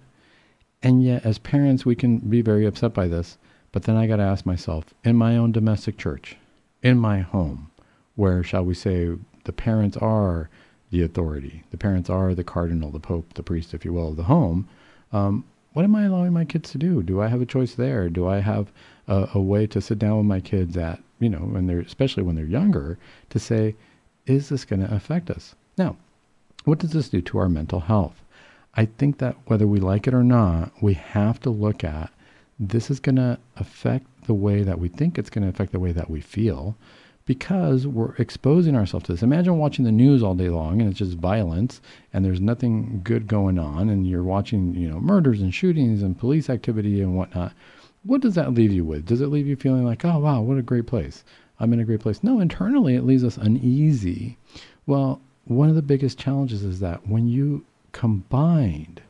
And 0.83 1.03
yet, 1.03 1.27
as 1.27 1.39
parents, 1.39 1.85
we 1.85 1.95
can 1.95 2.19
be 2.19 2.41
very 2.41 2.65
upset 2.67 2.95
by 2.95 3.09
this. 3.09 3.37
But 3.73 3.85
then 3.85 3.97
I 3.97 4.07
got 4.07 4.17
to 4.17 4.23
ask 4.23 4.47
myself, 4.47 4.87
in 5.05 5.17
my 5.17 5.37
own 5.37 5.53
domestic 5.53 5.97
church, 5.99 6.37
in 6.83 6.99
my 6.99 7.21
home, 7.21 7.71
where 8.17 8.43
shall 8.43 8.65
we 8.65 8.75
say 8.75 9.11
the 9.51 9.63
parents 9.71 9.97
are 9.97 10.49
the 10.93 11.03
authority. 11.03 11.65
The 11.73 11.77
parents 11.77 12.09
are 12.09 12.37
the 12.37 12.45
cardinal, 12.45 12.93
the 12.93 13.01
pope, 13.01 13.35
the 13.35 13.43
priest, 13.43 13.75
if 13.75 13.85
you 13.85 13.93
will, 13.93 14.11
of 14.11 14.17
the 14.17 14.31
home. 14.37 14.69
Um, 15.13 15.45
what 15.73 15.85
am 15.85 15.97
I 15.97 16.05
allowing 16.05 16.33
my 16.33 16.45
kids 16.45 16.71
to 16.71 16.79
do? 16.79 17.03
Do 17.03 17.21
I 17.21 17.27
have 17.27 17.43
a 17.43 17.47
choice 17.47 17.75
there? 17.75 18.09
Do 18.09 18.29
I 18.29 18.39
have 18.39 18.71
a, 19.09 19.29
a 19.35 19.41
way 19.41 19.67
to 19.67 19.81
sit 19.81 19.99
down 19.99 20.19
with 20.19 20.27
my 20.27 20.39
kids 20.39 20.77
at, 20.77 21.03
you 21.19 21.29
know, 21.29 21.41
when 21.41 21.67
they're, 21.67 21.81
especially 21.81 22.23
when 22.23 22.37
they're 22.37 22.45
younger, 22.45 22.97
to 23.31 23.41
say, 23.41 23.75
is 24.25 24.51
this 24.51 24.65
going 24.65 24.87
to 24.87 24.95
affect 24.95 25.31
us? 25.31 25.57
Now, 25.77 25.97
what 26.65 26.79
does 26.79 26.93
this 26.93 27.09
do 27.09 27.21
to 27.23 27.39
our 27.39 27.49
mental 27.49 27.81
health? 27.81 28.23
I 28.75 28.85
think 28.85 29.19
that 29.19 29.35
whether 29.47 29.67
we 29.67 29.81
like 29.81 30.07
it 30.07 30.15
or 30.15 30.23
not, 30.23 30.71
we 30.81 30.95
have 30.95 31.41
to 31.41 31.51
look 31.51 31.83
at 31.83 32.13
this 32.61 32.89
is 32.89 33.01
going 33.01 33.17
to 33.17 33.37
affect 33.57 34.07
the 34.29 34.35
way 34.35 34.63
that 34.63 34.79
we 34.79 34.87
think 34.87 35.19
it's 35.19 35.31
going 35.31 35.43
to 35.43 35.49
affect 35.49 35.73
the 35.73 35.81
way 35.81 35.91
that 35.91 36.09
we 36.09 36.21
feel 36.21 36.77
because 37.31 37.87
we're 37.87 38.13
exposing 38.17 38.75
ourselves 38.75 39.07
to 39.07 39.13
this. 39.13 39.23
Imagine 39.23 39.57
watching 39.57 39.85
the 39.85 39.93
news 39.93 40.21
all 40.21 40.35
day 40.35 40.49
long 40.49 40.81
and 40.81 40.91
it's 40.91 40.99
just 40.99 41.17
violence 41.17 41.81
and 42.13 42.25
there's 42.25 42.41
nothing 42.41 43.03
good 43.05 43.29
going 43.29 43.57
on 43.57 43.89
and 43.89 44.05
you're 44.05 44.25
watching, 44.25 44.75
you 44.75 44.89
know, 44.89 44.99
murders 44.99 45.41
and 45.41 45.55
shootings 45.55 46.03
and 46.03 46.19
police 46.19 46.51
activity 46.51 47.01
and 47.01 47.17
whatnot. 47.17 47.53
What 48.03 48.21
does 48.21 48.35
that 48.35 48.53
leave 48.53 48.73
you 48.73 48.85
with? 48.85 49.07
Does 49.07 49.21
it 49.21 49.29
leave 49.29 49.47
you 49.47 49.55
feeling 49.55 49.85
like, 49.85 50.05
oh, 50.05 50.19
wow, 50.19 50.41
what 50.41 50.59
a 50.59 50.63
great 50.63 50.89
place? 50.89 51.23
I'm 51.61 51.73
in 51.73 51.79
a 51.79 51.85
great 51.85 52.01
place. 52.01 52.25
No, 52.25 52.41
internally 52.41 52.97
it 52.97 53.05
leaves 53.05 53.23
us 53.23 53.37
uneasy. 53.37 54.37
Well, 54.89 55.21
one 55.45 55.69
of 55.69 55.77
the 55.77 55.83
biggest 55.83 56.19
challenges 56.19 56.65
is 56.65 56.81
that 56.81 57.07
when 57.07 57.29
you 57.29 57.65
combined 57.93 59.03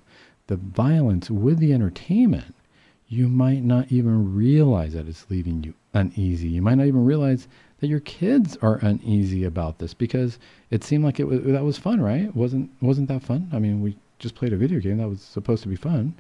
the 0.47 0.57
violence 0.57 1.31
with 1.31 1.59
the 1.59 1.73
entertainment, 1.73 2.55
you 3.09 3.29
might 3.29 3.65
not 3.65 3.91
even 3.91 4.35
realize 4.37 4.93
that 4.93 5.09
it's 5.09 5.31
leaving 5.31 5.65
you 5.65 5.73
uneasy. 5.95 6.49
You 6.49 6.63
might 6.63 6.77
not 6.77 6.87
even 6.87 7.05
realize 7.05 7.49
that 7.81 7.89
your 7.89 8.01
kids 8.01 8.57
are 8.63 8.77
uneasy 8.77 9.45
about 9.45 9.79
this 9.79 9.95
because 9.95 10.39
it 10.71 10.85
seemed 10.85 11.05
like 11.05 11.19
it 11.19 11.25
was 11.25 11.43
that 11.45 11.65
was 11.65 11.79
fun, 11.79 12.01
right? 12.01 12.35
wasn't 12.35 12.71
wasn't 12.81 13.09
that 13.09 13.23
fun? 13.23 13.49
I 13.53 13.59
mean, 13.59 13.81
we 13.81 13.97
just 14.19 14.35
played 14.35 14.53
a 14.53 14.57
video 14.57 14.81
game 14.81 14.99
that 14.99 15.09
was 15.09 15.23
supposed 15.23 15.63
to 15.63 15.69
be 15.69 15.77
fun. 15.77 16.15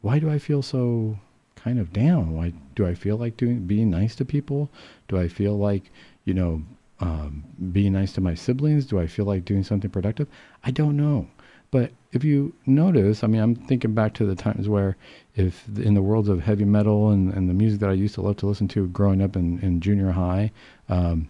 Why 0.00 0.18
do 0.18 0.30
I 0.30 0.38
feel 0.38 0.62
so 0.62 1.18
kind 1.54 1.78
of 1.78 1.92
down? 1.92 2.32
Why 2.34 2.52
do 2.74 2.86
I 2.86 2.94
feel 2.94 3.16
like 3.16 3.36
doing 3.36 3.66
being 3.66 3.90
nice 3.90 4.14
to 4.16 4.24
people? 4.24 4.70
Do 5.08 5.18
I 5.18 5.28
feel 5.28 5.56
like 5.56 5.90
you 6.24 6.34
know 6.34 6.62
um, 7.00 7.44
being 7.72 7.92
nice 7.92 8.12
to 8.14 8.20
my 8.20 8.34
siblings? 8.34 8.86
Do 8.86 8.98
I 8.98 9.06
feel 9.06 9.26
like 9.26 9.44
doing 9.44 9.64
something 9.64 9.90
productive? 9.90 10.28
I 10.64 10.70
don't 10.70 10.96
know. 10.96 11.28
But 11.72 11.90
if 12.12 12.22
you 12.22 12.52
notice, 12.66 13.24
I 13.24 13.26
mean, 13.26 13.40
I'm 13.40 13.54
thinking 13.54 13.94
back 13.94 14.12
to 14.14 14.26
the 14.26 14.34
times 14.34 14.68
where, 14.68 14.96
if 15.34 15.66
in 15.76 15.94
the 15.94 16.02
worlds 16.02 16.28
of 16.28 16.40
heavy 16.40 16.64
metal 16.64 17.10
and, 17.10 17.32
and 17.32 17.48
the 17.48 17.54
music 17.54 17.80
that 17.80 17.90
I 17.90 17.94
used 17.94 18.14
to 18.16 18.22
love 18.22 18.36
to 18.38 18.46
listen 18.46 18.68
to 18.68 18.86
growing 18.88 19.22
up 19.22 19.34
in, 19.36 19.58
in 19.60 19.80
junior 19.80 20.10
high, 20.10 20.52
um, 20.88 21.28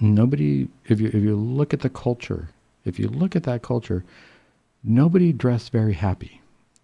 nobody, 0.00 0.68
if 0.86 1.00
you 1.00 1.08
if 1.08 1.14
you 1.14 1.36
look 1.36 1.72
at 1.72 1.80
the 1.80 1.90
culture, 1.90 2.48
if 2.84 2.98
you 2.98 3.08
look 3.08 3.36
at 3.36 3.44
that 3.44 3.62
culture, 3.62 4.04
nobody 4.82 5.32
dressed 5.32 5.70
very 5.70 5.92
happy. 5.92 6.40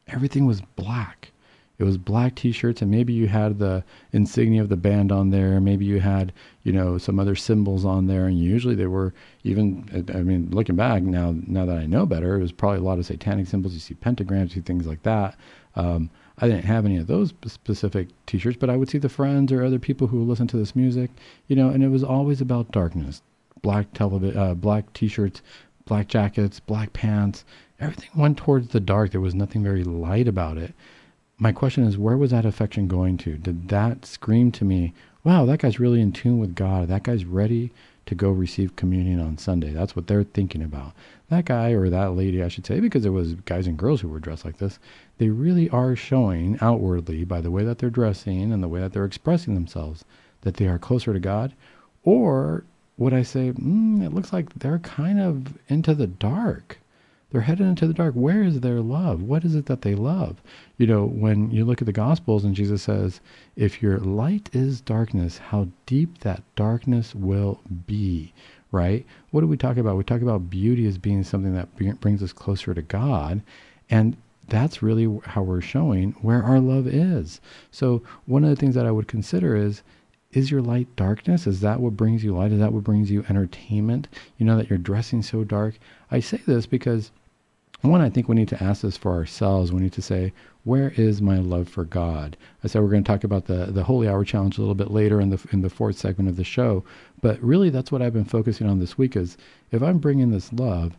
Everything 0.08 0.46
was 0.46 0.60
black. 0.76 1.32
It 1.78 1.84
was 1.84 1.96
black 1.96 2.34
t-shirts 2.34 2.82
and 2.82 2.90
maybe 2.90 3.14
you 3.14 3.26
had 3.26 3.58
the 3.58 3.82
insignia 4.12 4.60
of 4.60 4.68
the 4.68 4.76
band 4.76 5.10
on 5.10 5.30
there. 5.30 5.58
Maybe 5.62 5.86
you 5.86 5.98
had 5.98 6.30
you 6.62 6.72
know 6.72 6.98
some 6.98 7.18
other 7.18 7.34
symbols 7.34 7.86
on 7.86 8.06
there. 8.06 8.26
And 8.26 8.38
usually 8.38 8.74
they 8.74 8.86
were 8.86 9.14
even 9.44 9.88
i 10.14 10.18
mean 10.18 10.50
looking 10.50 10.76
back 10.76 11.02
now 11.02 11.34
now 11.46 11.64
that 11.64 11.78
i 11.78 11.86
know 11.86 12.04
better 12.04 12.36
it 12.36 12.42
was 12.42 12.52
probably 12.52 12.80
a 12.80 12.82
lot 12.82 12.98
of 12.98 13.06
satanic 13.06 13.46
symbols. 13.46 13.72
You 13.72 13.80
see 13.80 13.94
pentagrams 13.94 14.50
you 14.50 14.56
see 14.56 14.60
things 14.60 14.86
like 14.86 15.02
that. 15.04 15.36
Um, 15.74 16.10
i 16.40 16.48
didn't 16.48 16.64
have 16.64 16.84
any 16.84 16.96
of 16.96 17.06
those 17.06 17.32
specific 17.46 18.08
t-shirts 18.26 18.56
but 18.58 18.70
i 18.70 18.76
would 18.76 18.88
see 18.88 18.98
the 18.98 19.08
friends 19.08 19.52
or 19.52 19.64
other 19.64 19.78
people 19.78 20.06
who 20.06 20.22
listen 20.24 20.46
to 20.46 20.56
this 20.56 20.76
music 20.76 21.10
you 21.46 21.56
know 21.56 21.68
and 21.68 21.82
it 21.82 21.88
was 21.88 22.04
always 22.04 22.40
about 22.40 22.70
darkness 22.72 23.22
black 23.62 23.92
television 23.92 24.38
uh, 24.38 24.54
black 24.54 24.92
t-shirts 24.92 25.42
black 25.84 26.08
jackets 26.08 26.60
black 26.60 26.92
pants 26.92 27.44
everything 27.78 28.10
went 28.14 28.36
towards 28.36 28.68
the 28.68 28.80
dark 28.80 29.10
there 29.10 29.20
was 29.20 29.34
nothing 29.34 29.62
very 29.62 29.84
light 29.84 30.28
about 30.28 30.56
it 30.56 30.74
my 31.40 31.52
question 31.52 31.84
is, 31.84 31.96
where 31.96 32.18
was 32.18 32.32
that 32.32 32.44
affection 32.44 32.86
going 32.86 33.16
to? 33.18 33.38
Did 33.38 33.68
that 33.68 34.04
scream 34.04 34.52
to 34.52 34.64
me, 34.64 34.92
wow, 35.24 35.46
that 35.46 35.60
guy's 35.60 35.80
really 35.80 36.00
in 36.00 36.12
tune 36.12 36.38
with 36.38 36.54
God. 36.54 36.88
That 36.88 37.02
guy's 37.02 37.24
ready 37.24 37.72
to 38.10 38.16
go 38.16 38.28
receive 38.30 38.74
communion 38.74 39.20
on 39.20 39.38
Sunday. 39.38 39.70
That's 39.70 39.94
what 39.94 40.08
they're 40.08 40.24
thinking 40.24 40.62
about. 40.62 40.94
That 41.28 41.44
guy 41.44 41.70
or 41.70 41.88
that 41.90 42.16
lady, 42.16 42.42
I 42.42 42.48
should 42.48 42.66
say, 42.66 42.80
because 42.80 43.04
it 43.04 43.10
was 43.10 43.34
guys 43.34 43.68
and 43.68 43.78
girls 43.78 44.00
who 44.00 44.08
were 44.08 44.18
dressed 44.18 44.44
like 44.44 44.58
this, 44.58 44.80
they 45.18 45.28
really 45.28 45.70
are 45.70 45.94
showing 45.94 46.58
outwardly 46.60 47.24
by 47.24 47.40
the 47.40 47.52
way 47.52 47.62
that 47.62 47.78
they're 47.78 47.88
dressing 47.88 48.52
and 48.52 48.64
the 48.64 48.68
way 48.68 48.80
that 48.80 48.92
they're 48.92 49.04
expressing 49.04 49.54
themselves 49.54 50.04
that 50.40 50.56
they 50.56 50.66
are 50.66 50.76
closer 50.76 51.12
to 51.12 51.20
God. 51.20 51.52
Or 52.02 52.64
would 52.98 53.14
I 53.14 53.22
say, 53.22 53.52
mm, 53.52 54.04
it 54.04 54.12
looks 54.12 54.32
like 54.32 54.52
they're 54.54 54.80
kind 54.80 55.20
of 55.20 55.56
into 55.68 55.94
the 55.94 56.08
dark? 56.08 56.79
They're 57.30 57.42
headed 57.42 57.66
into 57.66 57.86
the 57.86 57.94
dark. 57.94 58.14
Where 58.14 58.42
is 58.42 58.60
their 58.60 58.80
love? 58.80 59.22
What 59.22 59.44
is 59.44 59.54
it 59.54 59.66
that 59.66 59.82
they 59.82 59.94
love? 59.94 60.42
You 60.78 60.86
know, 60.86 61.04
when 61.04 61.50
you 61.50 61.64
look 61.64 61.80
at 61.80 61.86
the 61.86 61.92
Gospels 61.92 62.44
and 62.44 62.54
Jesus 62.54 62.82
says, 62.82 63.20
if 63.54 63.80
your 63.80 63.98
light 63.98 64.50
is 64.52 64.80
darkness, 64.80 65.38
how 65.38 65.68
deep 65.86 66.18
that 66.18 66.42
darkness 66.56 67.14
will 67.14 67.60
be, 67.86 68.32
right? 68.72 69.06
What 69.30 69.42
do 69.42 69.46
we 69.46 69.56
talk 69.56 69.76
about? 69.76 69.96
We 69.96 70.04
talk 70.04 70.22
about 70.22 70.50
beauty 70.50 70.86
as 70.86 70.98
being 70.98 71.22
something 71.22 71.54
that 71.54 72.00
brings 72.00 72.22
us 72.22 72.32
closer 72.32 72.74
to 72.74 72.82
God. 72.82 73.42
And 73.88 74.16
that's 74.48 74.82
really 74.82 75.20
how 75.24 75.42
we're 75.42 75.60
showing 75.60 76.12
where 76.22 76.42
our 76.42 76.58
love 76.58 76.88
is. 76.88 77.40
So, 77.70 78.02
one 78.26 78.42
of 78.42 78.50
the 78.50 78.56
things 78.56 78.74
that 78.74 78.86
I 78.86 78.90
would 78.90 79.06
consider 79.06 79.54
is 79.54 79.82
is 80.32 80.50
your 80.50 80.62
light 80.62 80.86
darkness? 80.94 81.46
Is 81.46 81.60
that 81.60 81.80
what 81.80 81.96
brings 81.96 82.22
you 82.22 82.36
light? 82.36 82.52
Is 82.52 82.60
that 82.60 82.72
what 82.72 82.84
brings 82.84 83.10
you 83.10 83.24
entertainment? 83.28 84.06
You 84.38 84.46
know 84.46 84.56
that 84.56 84.70
you're 84.70 84.78
dressing 84.78 85.22
so 85.22 85.42
dark. 85.42 85.78
I 86.10 86.20
say 86.20 86.40
this 86.46 86.66
because 86.66 87.10
one, 87.88 88.02
I 88.02 88.10
think 88.10 88.28
we 88.28 88.36
need 88.36 88.48
to 88.48 88.62
ask 88.62 88.82
this 88.82 88.98
for 88.98 89.12
ourselves. 89.12 89.72
We 89.72 89.80
need 89.80 89.94
to 89.94 90.02
say, 90.02 90.32
where 90.64 90.90
is 90.96 91.22
my 91.22 91.38
love 91.38 91.68
for 91.68 91.84
God? 91.84 92.36
I 92.62 92.66
said 92.66 92.82
we're 92.82 92.90
going 92.90 93.02
to 93.02 93.10
talk 93.10 93.24
about 93.24 93.46
the 93.46 93.66
the 93.66 93.84
Holy 93.84 94.06
Hour 94.06 94.24
challenge 94.24 94.58
a 94.58 94.60
little 94.60 94.74
bit 94.74 94.90
later 94.90 95.20
in 95.20 95.30
the 95.30 95.42
in 95.52 95.62
the 95.62 95.70
fourth 95.70 95.96
segment 95.96 96.28
of 96.28 96.36
the 96.36 96.44
show, 96.44 96.84
but 97.22 97.42
really 97.42 97.70
that's 97.70 97.90
what 97.90 98.02
I've 98.02 98.12
been 98.12 98.24
focusing 98.24 98.68
on 98.68 98.78
this 98.78 98.98
week 98.98 99.16
is 99.16 99.38
if 99.70 99.82
I'm 99.82 99.98
bringing 99.98 100.30
this 100.30 100.52
love, 100.52 100.98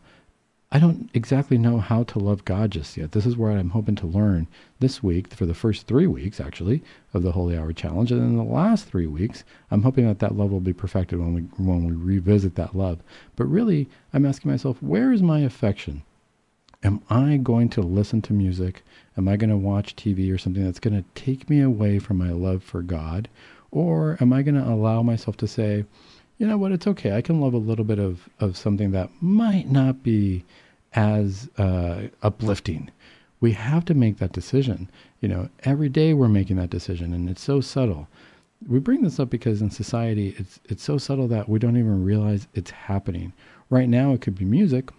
I 0.72 0.80
don't 0.80 1.10
exactly 1.13 1.58
know 1.58 1.80
how 1.80 2.04
to 2.04 2.17
love 2.17 2.46
God 2.46 2.72
just 2.72 2.98
yet. 2.98 3.12
This 3.12 3.26
is 3.26 3.38
where 3.38 3.52
I'm 3.52 3.72
hoping 3.72 3.96
to 3.96 4.08
learn 4.08 4.48
this 4.80 5.04
week 5.04 5.28
for 5.34 5.46
the 5.46 5.54
first 5.54 5.86
three 5.86 6.08
weeks, 6.08 6.39
actually, 6.39 6.82
of 7.13 7.22
the 7.22 7.34
Holy 7.34 7.58
Hour 7.58 7.74
Challenge, 7.74 8.12
and 8.12 8.22
then 8.22 8.38
the 8.38 8.44
last 8.44 8.88
three 8.88 9.06
weeks, 9.06 9.44
I'm 9.70 9.84
hoping 9.84 10.08
that 10.08 10.20
that 10.20 10.38
love 10.38 10.50
will 10.50 10.62
be 10.62 10.74
perfected 10.74 11.20
when 11.20 11.34
we 11.34 11.41
when 11.63 11.86
we 11.86 11.94
revisit 11.94 12.56
that 12.56 12.76
love. 12.76 13.00
But 13.36 13.46
really, 13.46 13.89
I'm 14.13 14.26
asking 14.26 14.50
myself, 14.50 14.82
where 14.82 15.12
is 15.12 15.22
my 15.22 15.41
affection? 15.41 16.04
Am 16.84 17.02
I 17.10 17.38
going 17.38 17.70
to 17.70 17.82
listen 17.82 18.22
to 18.24 18.34
music? 18.34 18.84
Am 19.17 19.28
I 19.28 19.38
going 19.38 19.50
to 19.50 19.58
watch 19.58 19.96
TV 19.96 20.34
or 20.34 20.38
something 20.38 20.63
that's 20.63 20.80
going 20.80 20.96
to 20.96 21.22
take 21.22 21.50
me 21.50 21.62
away 21.62 22.00
from 22.00 22.17
my 22.17 22.32
love 22.32 22.63
for 22.63 22.82
God? 22.82 23.30
Or 23.72 24.17
am 24.20 24.34
I 24.34 24.41
going 24.41 24.56
to 24.56 24.67
allow 24.67 25.02
myself 25.02 25.38
to 25.38 25.48
say, 25.48 25.86
you 26.38 26.48
know 26.48 26.58
what, 26.58 26.72
it's 26.72 26.88
okay. 26.88 27.15
I 27.15 27.22
can 27.22 27.39
love 27.39 27.54
a 27.54 27.58
little 27.58 27.86
bit 27.86 28.00
of, 28.00 28.28
of 28.39 28.58
something 28.58 28.91
that 28.91 29.10
might 29.22 29.70
not 29.70 30.02
be 30.04 30.44
as 30.94 31.50
uh, 31.58 32.08
uplifting. 32.24 32.89
We 33.39 33.52
have 33.54 33.86
to 33.86 33.94
make 33.94 34.17
that 34.17 34.34
decision. 34.34 34.89
You 35.20 35.30
know, 35.30 35.50
every 35.63 35.89
day 35.89 36.13
we're 36.13 36.28
making 36.28 36.58
that 36.58 36.70
decision, 36.70 37.13
and 37.13 37.30
it's 37.30 37.41
so 37.41 37.62
subtle. 37.62 38.08
We 38.67 38.80
bring 38.80 39.02
this 39.02 39.20
up 39.20 39.30
because 39.30 39.62
in 39.62 39.72
society, 39.72 40.36
it's 40.38 40.60
it's 40.65 40.84
so 40.84 40.98
subtle 40.98 41.28
that 41.30 41.50
we 41.50 41.58
don't 41.58 41.78
even 41.78 42.04
realize 42.04 42.48
it's 42.54 42.72
happening. 42.72 43.34
Right 43.70 43.89
now, 43.89 44.13
it 44.13 44.22
could 44.22 44.36
be 44.36 44.46
music, 44.46 44.91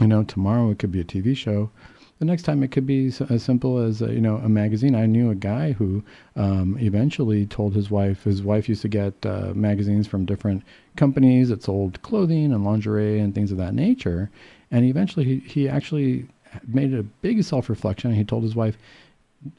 you 0.00 0.06
know, 0.06 0.24
tomorrow 0.24 0.70
it 0.70 0.78
could 0.78 0.92
be 0.92 1.00
a 1.00 1.04
TV 1.04 1.36
show. 1.36 1.70
The 2.18 2.24
next 2.24 2.44
time 2.44 2.62
it 2.62 2.70
could 2.70 2.86
be 2.86 3.12
as 3.28 3.42
simple 3.42 3.78
as 3.78 4.00
uh, 4.00 4.06
you 4.06 4.22
know 4.22 4.36
a 4.36 4.48
magazine. 4.48 4.94
I 4.94 5.04
knew 5.04 5.30
a 5.30 5.34
guy 5.34 5.72
who 5.72 6.02
um, 6.34 6.78
eventually 6.80 7.44
told 7.44 7.74
his 7.74 7.90
wife. 7.90 8.24
His 8.24 8.42
wife 8.42 8.70
used 8.70 8.82
to 8.82 8.88
get 8.88 9.14
uh, 9.26 9.52
magazines 9.54 10.06
from 10.06 10.24
different 10.24 10.62
companies 10.96 11.50
that 11.50 11.62
sold 11.62 12.00
clothing 12.00 12.52
and 12.52 12.64
lingerie 12.64 13.20
and 13.20 13.34
things 13.34 13.52
of 13.52 13.58
that 13.58 13.74
nature. 13.74 14.30
And 14.70 14.86
eventually, 14.86 15.24
he, 15.26 15.38
he 15.40 15.68
actually 15.68 16.26
made 16.66 16.94
a 16.94 17.02
big 17.02 17.42
self-reflection. 17.44 18.14
He 18.14 18.24
told 18.24 18.44
his 18.44 18.56
wife, 18.56 18.78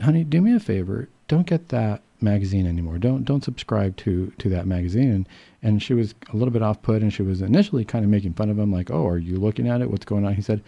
"Honey, 0.01 0.23
do 0.23 0.41
me 0.41 0.55
a 0.55 0.59
favor. 0.59 1.09
Don't 1.27 1.45
get 1.45 1.69
that 1.69 2.01
magazine 2.21 2.65
anymore. 2.65 2.97
Don't 2.97 3.23
don't 3.23 3.43
subscribe 3.43 3.95
to 3.97 4.31
to 4.37 4.49
that 4.49 4.65
magazine. 4.67 5.27
And, 5.63 5.81
she 5.81 5.93
was 5.93 6.15
a 6.31 6.37
little 6.37 6.51
bit 6.51 6.61
off 6.61 6.81
put, 6.81 7.01
and 7.01 7.11
she 7.11 7.23
was 7.23 7.41
initially 7.41 7.83
kind 7.83 8.05
of 8.05 8.11
making 8.11 8.33
fun 8.33 8.49
of 8.49 8.57
him, 8.57 8.71
like, 8.71 8.89
"Oh, 8.89 9.05
are 9.07 9.17
you 9.17 9.37
looking 9.37 9.67
at 9.67 9.81
it? 9.81 9.91
What's 9.91 10.05
going 10.05 10.25
on?" 10.25 10.35
He 10.35 10.41
said, 10.41 10.61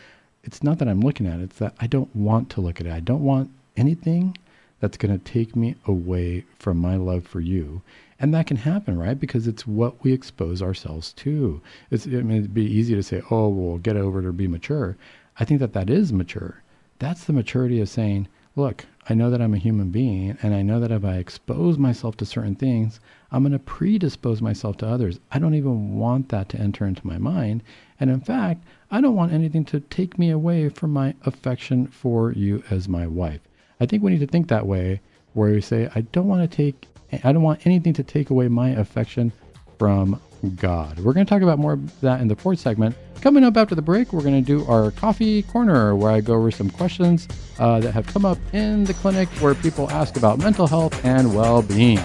"It's 0.43 0.61
not 0.61 0.77
that 0.79 0.89
I'm 0.89 0.99
looking 0.99 1.25
at 1.25 1.39
it. 1.39 1.43
It's 1.43 1.59
that 1.59 1.73
I 1.79 1.87
don't 1.87 2.13
want 2.15 2.49
to 2.51 2.61
look 2.61 2.81
at 2.81 2.87
it. 2.87 2.91
I 2.91 2.99
don't 2.99 3.23
want 3.23 3.49
anything 3.77 4.37
that's 4.81 4.97
going 4.97 5.17
to 5.17 5.23
take 5.23 5.55
me 5.55 5.75
away 5.85 6.43
from 6.57 6.77
my 6.77 6.97
love 6.97 7.25
for 7.25 7.39
you." 7.39 7.81
And 8.19 8.33
that 8.33 8.47
can 8.47 8.57
happen, 8.57 8.97
right? 8.97 9.17
Because 9.17 9.47
it's 9.47 9.65
what 9.65 10.03
we 10.03 10.11
expose 10.11 10.61
ourselves 10.61 11.13
to. 11.13 11.61
It's, 11.89 12.05
I 12.05 12.09
mean, 12.09 12.39
it'd 12.39 12.53
be 12.53 12.65
easy 12.65 12.93
to 12.95 13.03
say, 13.03 13.21
"Oh, 13.31 13.47
well, 13.47 13.77
get 13.77 13.95
over 13.95 14.19
it 14.19 14.25
or 14.25 14.33
be 14.33 14.47
mature." 14.47 14.97
I 15.39 15.45
think 15.45 15.61
that 15.61 15.73
that 15.73 15.89
is 15.89 16.11
mature. 16.11 16.61
That's 16.99 17.23
the 17.23 17.33
maturity 17.33 17.79
of 17.79 17.87
saying, 17.87 18.27
look, 18.59 18.85
I 19.09 19.15
know 19.15 19.31
that 19.31 19.41
I'm 19.41 19.55
a 19.55 19.57
human 19.57 19.89
being, 19.89 20.37
and 20.43 20.53
I 20.53 20.61
know 20.61 20.79
that 20.79 20.91
if 20.91 21.03
I 21.03 21.15
expose 21.15 21.77
myself 21.77 22.17
to 22.17 22.25
certain 22.25 22.55
things, 22.55 22.99
I'm 23.31 23.41
going 23.41 23.53
to 23.53 23.59
predispose 23.59 24.41
myself 24.41 24.77
to 24.77 24.87
others. 24.87 25.19
I 25.31 25.39
don't 25.39 25.55
even 25.55 25.95
want 25.95 26.29
that 26.29 26.49
to 26.49 26.59
enter 26.59 26.85
into 26.85 27.07
my 27.07 27.17
mind. 27.17 27.63
And 27.99 28.09
in 28.09 28.21
fact, 28.21 28.63
I 28.91 29.01
don't 29.01 29.15
want 29.15 29.33
anything 29.33 29.65
to 29.65 29.79
take 29.79 30.19
me 30.19 30.29
away 30.29 30.69
from 30.69 30.91
my 30.91 31.15
affection 31.25 31.87
for 31.87 32.33
you 32.33 32.63
as 32.69 32.87
my 32.87 33.07
wife. 33.07 33.41
I 33.79 33.85
think 33.85 34.03
we 34.03 34.11
need 34.11 34.19
to 34.19 34.27
think 34.27 34.47
that 34.49 34.67
way, 34.67 35.01
where 35.33 35.51
we 35.51 35.61
say, 35.61 35.89
I 35.95 36.01
don't 36.01 36.27
want 36.27 36.49
to 36.49 36.55
take, 36.55 36.87
I 37.23 37.31
don't 37.31 37.43
want 37.43 37.65
anything 37.65 37.93
to 37.93 38.03
take 38.03 38.29
away 38.29 38.47
my 38.47 38.69
affection 38.69 39.31
from 39.79 40.21
God. 40.55 40.99
We're 40.99 41.13
going 41.13 41.25
to 41.25 41.29
talk 41.29 41.41
about 41.41 41.59
more 41.59 41.73
of 41.73 41.99
that 42.01 42.21
in 42.21 42.27
the 42.27 42.35
fourth 42.35 42.59
segment. 42.59 42.95
Coming 43.21 43.43
up 43.43 43.57
after 43.57 43.75
the 43.75 43.81
break, 43.81 44.13
we're 44.13 44.21
going 44.21 44.41
to 44.41 44.45
do 44.45 44.65
our 44.67 44.91
coffee 44.91 45.43
corner 45.43 45.95
where 45.95 46.11
I 46.11 46.21
go 46.21 46.35
over 46.35 46.51
some 46.51 46.69
questions 46.69 47.27
uh, 47.59 47.79
that 47.81 47.91
have 47.91 48.07
come 48.07 48.25
up 48.25 48.37
in 48.53 48.85
the 48.85 48.93
clinic 48.93 49.27
where 49.41 49.53
people 49.55 49.89
ask 49.91 50.15
about 50.15 50.39
mental 50.39 50.67
health 50.67 51.03
and 51.03 51.35
well 51.35 51.61
being. 51.61 51.99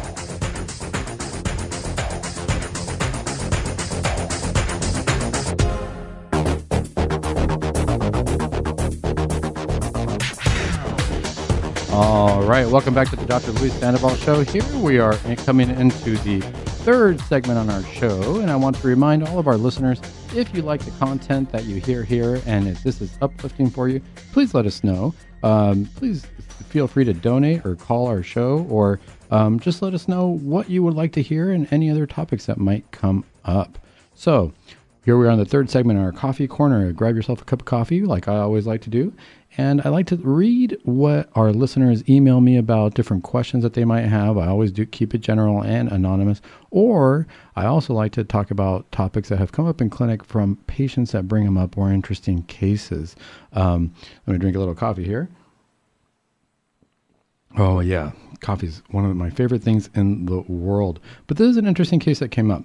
All 11.92 12.42
right, 12.42 12.66
welcome 12.66 12.92
back 12.92 13.08
to 13.10 13.16
the 13.16 13.24
Dr. 13.24 13.52
Luis 13.52 13.72
Sandoval 13.74 14.16
Show. 14.16 14.40
Here 14.40 14.64
we 14.78 14.98
are 14.98 15.14
coming 15.44 15.70
into 15.70 16.16
the 16.18 16.42
third 16.84 17.18
segment 17.22 17.58
on 17.58 17.70
our 17.70 17.82
show, 17.82 18.40
and 18.40 18.50
I 18.50 18.56
want 18.56 18.76
to 18.76 18.86
remind 18.86 19.26
all 19.26 19.38
of 19.38 19.48
our 19.48 19.56
listeners 19.56 20.02
if 20.34 20.54
you 20.54 20.60
like 20.60 20.84
the 20.84 20.90
content 20.90 21.50
that 21.50 21.64
you 21.64 21.76
hear 21.80 22.04
here 22.04 22.42
and 22.44 22.68
if 22.68 22.82
this 22.82 23.00
is 23.00 23.16
uplifting 23.22 23.70
for 23.70 23.88
you, 23.88 24.02
please 24.32 24.52
let 24.52 24.66
us 24.66 24.84
know. 24.84 25.14
Um, 25.42 25.86
please 25.96 26.26
feel 26.68 26.86
free 26.86 27.06
to 27.06 27.14
donate 27.14 27.64
or 27.64 27.74
call 27.74 28.06
our 28.06 28.22
show, 28.22 28.66
or 28.68 29.00
um, 29.30 29.58
just 29.60 29.80
let 29.80 29.94
us 29.94 30.08
know 30.08 30.26
what 30.26 30.68
you 30.68 30.82
would 30.82 30.92
like 30.92 31.12
to 31.12 31.22
hear 31.22 31.52
and 31.52 31.66
any 31.72 31.90
other 31.90 32.06
topics 32.06 32.44
that 32.44 32.58
might 32.58 32.90
come 32.90 33.24
up. 33.46 33.78
So, 34.14 34.52
here 35.06 35.16
we 35.16 35.26
are 35.26 35.30
on 35.30 35.38
the 35.38 35.46
third 35.46 35.70
segment 35.70 35.98
in 35.98 36.04
our 36.04 36.12
coffee 36.12 36.46
corner. 36.46 36.92
Grab 36.92 37.16
yourself 37.16 37.40
a 37.40 37.44
cup 37.46 37.60
of 37.60 37.66
coffee, 37.66 38.02
like 38.02 38.28
I 38.28 38.36
always 38.36 38.66
like 38.66 38.82
to 38.82 38.90
do, 38.90 39.10
and 39.56 39.80
I 39.84 39.88
like 39.88 40.06
to 40.08 40.16
read 40.16 40.76
what 40.82 41.28
our 41.34 41.52
listeners 41.52 42.08
email 42.08 42.40
me 42.40 42.56
about 42.56 42.94
different 42.94 43.22
questions 43.22 43.62
that 43.62 43.74
they 43.74 43.84
might 43.84 44.02
have. 44.02 44.36
I 44.36 44.48
always 44.48 44.72
do 44.72 44.84
keep 44.84 45.14
it 45.14 45.20
general 45.20 45.62
and 45.62 45.90
anonymous. 45.92 46.40
Or 46.70 47.26
I 47.54 47.66
also 47.66 47.94
like 47.94 48.12
to 48.12 48.24
talk 48.24 48.50
about 48.50 48.90
topics 48.90 49.28
that 49.28 49.38
have 49.38 49.52
come 49.52 49.66
up 49.66 49.80
in 49.80 49.90
clinic 49.90 50.24
from 50.24 50.56
patients 50.66 51.12
that 51.12 51.28
bring 51.28 51.44
them 51.44 51.56
up 51.56 51.78
or 51.78 51.92
interesting 51.92 52.42
cases. 52.44 53.14
Um, 53.52 53.94
let 54.26 54.32
me 54.32 54.38
drink 54.38 54.56
a 54.56 54.58
little 54.58 54.74
coffee 54.74 55.04
here. 55.04 55.28
Oh, 57.56 57.78
yeah. 57.78 58.10
Coffee 58.40 58.66
is 58.66 58.82
one 58.90 59.04
of 59.04 59.14
my 59.14 59.30
favorite 59.30 59.62
things 59.62 59.88
in 59.94 60.26
the 60.26 60.40
world. 60.40 60.98
But 61.28 61.36
this 61.36 61.48
is 61.48 61.56
an 61.56 61.66
interesting 61.66 62.00
case 62.00 62.18
that 62.18 62.32
came 62.32 62.50
up. 62.50 62.64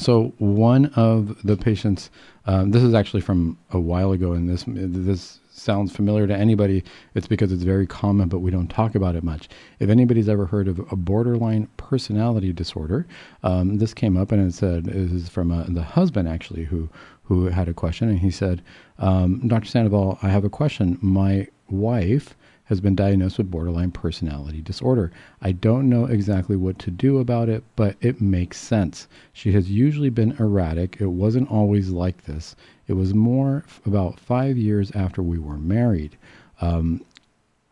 So 0.00 0.32
one 0.38 0.86
of 0.96 1.40
the 1.44 1.56
patients, 1.56 2.10
um, 2.46 2.70
this 2.70 2.82
is 2.82 2.94
actually 2.94 3.20
from 3.20 3.58
a 3.70 3.78
while 3.78 4.10
ago, 4.12 4.32
and 4.32 4.48
this 4.48 4.64
this 4.66 5.38
sounds 5.54 5.94
familiar 5.94 6.26
to 6.26 6.36
anybody, 6.36 6.82
it's 7.14 7.28
because 7.28 7.52
it's 7.52 7.62
very 7.62 7.86
common, 7.86 8.28
but 8.28 8.40
we 8.40 8.50
don't 8.50 8.68
talk 8.68 8.94
about 8.94 9.14
it 9.14 9.22
much. 9.22 9.48
If 9.78 9.88
anybody's 9.88 10.28
ever 10.28 10.46
heard 10.46 10.68
of 10.68 10.80
a 10.90 10.96
borderline 10.96 11.68
personality 11.76 12.52
disorder, 12.52 13.06
um, 13.42 13.78
this 13.78 13.94
came 13.94 14.16
up 14.16 14.32
and 14.32 14.46
it 14.46 14.54
said 14.54 14.84
this 14.84 15.12
is 15.12 15.28
from 15.28 15.52
uh, 15.52 15.64
the 15.68 15.82
husband 15.82 16.28
actually 16.28 16.64
who 16.64 16.88
who 17.22 17.46
had 17.46 17.68
a 17.68 17.74
question, 17.74 18.10
and 18.10 18.18
he 18.18 18.30
said, 18.30 18.62
um, 18.98 19.48
"Dr. 19.48 19.66
Sandoval, 19.66 20.18
I 20.22 20.28
have 20.28 20.44
a 20.44 20.50
question. 20.50 20.98
My 21.00 21.48
wife." 21.68 22.34
has 22.68 22.80
been 22.80 22.94
diagnosed 22.94 23.36
with 23.36 23.50
borderline 23.50 23.90
personality 23.90 24.62
disorder. 24.62 25.12
I 25.42 25.52
don't 25.52 25.88
know 25.88 26.06
exactly 26.06 26.56
what 26.56 26.78
to 26.78 26.90
do 26.90 27.18
about 27.18 27.50
it, 27.50 27.62
but 27.76 27.96
it 28.00 28.22
makes 28.22 28.58
sense. 28.58 29.06
She 29.34 29.52
has 29.52 29.70
usually 29.70 30.08
been 30.08 30.34
erratic. 30.38 30.96
It 30.98 31.08
wasn't 31.08 31.50
always 31.50 31.90
like 31.90 32.24
this. 32.24 32.56
It 32.86 32.94
was 32.94 33.14
more 33.14 33.64
f- 33.66 33.80
about 33.86 34.20
five 34.20 34.56
years 34.56 34.90
after 34.92 35.22
we 35.22 35.38
were 35.38 35.58
married. 35.58 36.16
Um, 36.60 37.04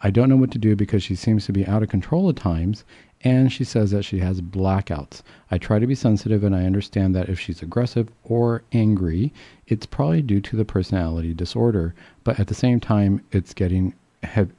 I 0.01 0.11
don't 0.11 0.29
know 0.29 0.37
what 0.37 0.51
to 0.53 0.59
do 0.59 0.75
because 0.75 1.03
she 1.03 1.15
seems 1.15 1.47
to 1.47 1.53
be 1.53 1.67
out 1.67 1.83
of 1.83 1.89
control 1.89 2.29
at 2.29 2.37
times, 2.37 2.85
and 3.23 3.53
she 3.53 3.63
says 3.63 3.93
that 3.93 4.05
she 4.05 4.19
has 4.19 4.41
blackouts. 4.41 5.23
I 5.51 5.59
try 5.59 5.79
to 5.79 5.87
be 5.87 5.95
sensitive, 5.95 6.43
and 6.43 6.57
I 6.57 6.65
understand 6.65 7.15
that 7.15 7.29
if 7.29 7.39
she's 7.39 7.63
aggressive 7.63 8.09
or 8.25 8.63
angry, 8.73 9.33
it's 9.69 9.87
probably 9.87 10.23
due 10.23 10.41
to 10.41 10.57
the 10.57 10.65
personality 10.65 11.35
disorder. 11.35 11.95
But 12.25 12.41
at 12.41 12.49
the 12.49 12.55
same 12.55 12.81
time, 12.81 13.25
it's 13.31 13.55
getting 13.55 13.95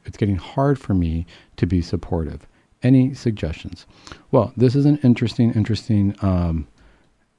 it's 0.05 0.17
getting 0.17 0.35
hard 0.35 0.77
for 0.77 0.93
me 0.93 1.25
to 1.55 1.65
be 1.65 1.81
supportive. 1.81 2.45
Any 2.81 3.13
suggestions? 3.13 3.85
Well, 4.31 4.51
this 4.57 4.75
is 4.75 4.85
an 4.85 4.99
interesting, 5.03 5.53
interesting 5.53 6.15
um, 6.21 6.67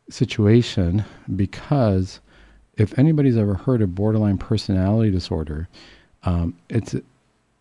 situation 0.08 1.04
because 1.36 2.20
if 2.76 2.98
anybody's 2.98 3.36
ever 3.36 3.54
heard 3.54 3.82
of 3.82 3.94
borderline 3.94 4.38
personality 4.38 5.10
disorder, 5.10 5.68
um, 6.24 6.56
it's 6.68 6.94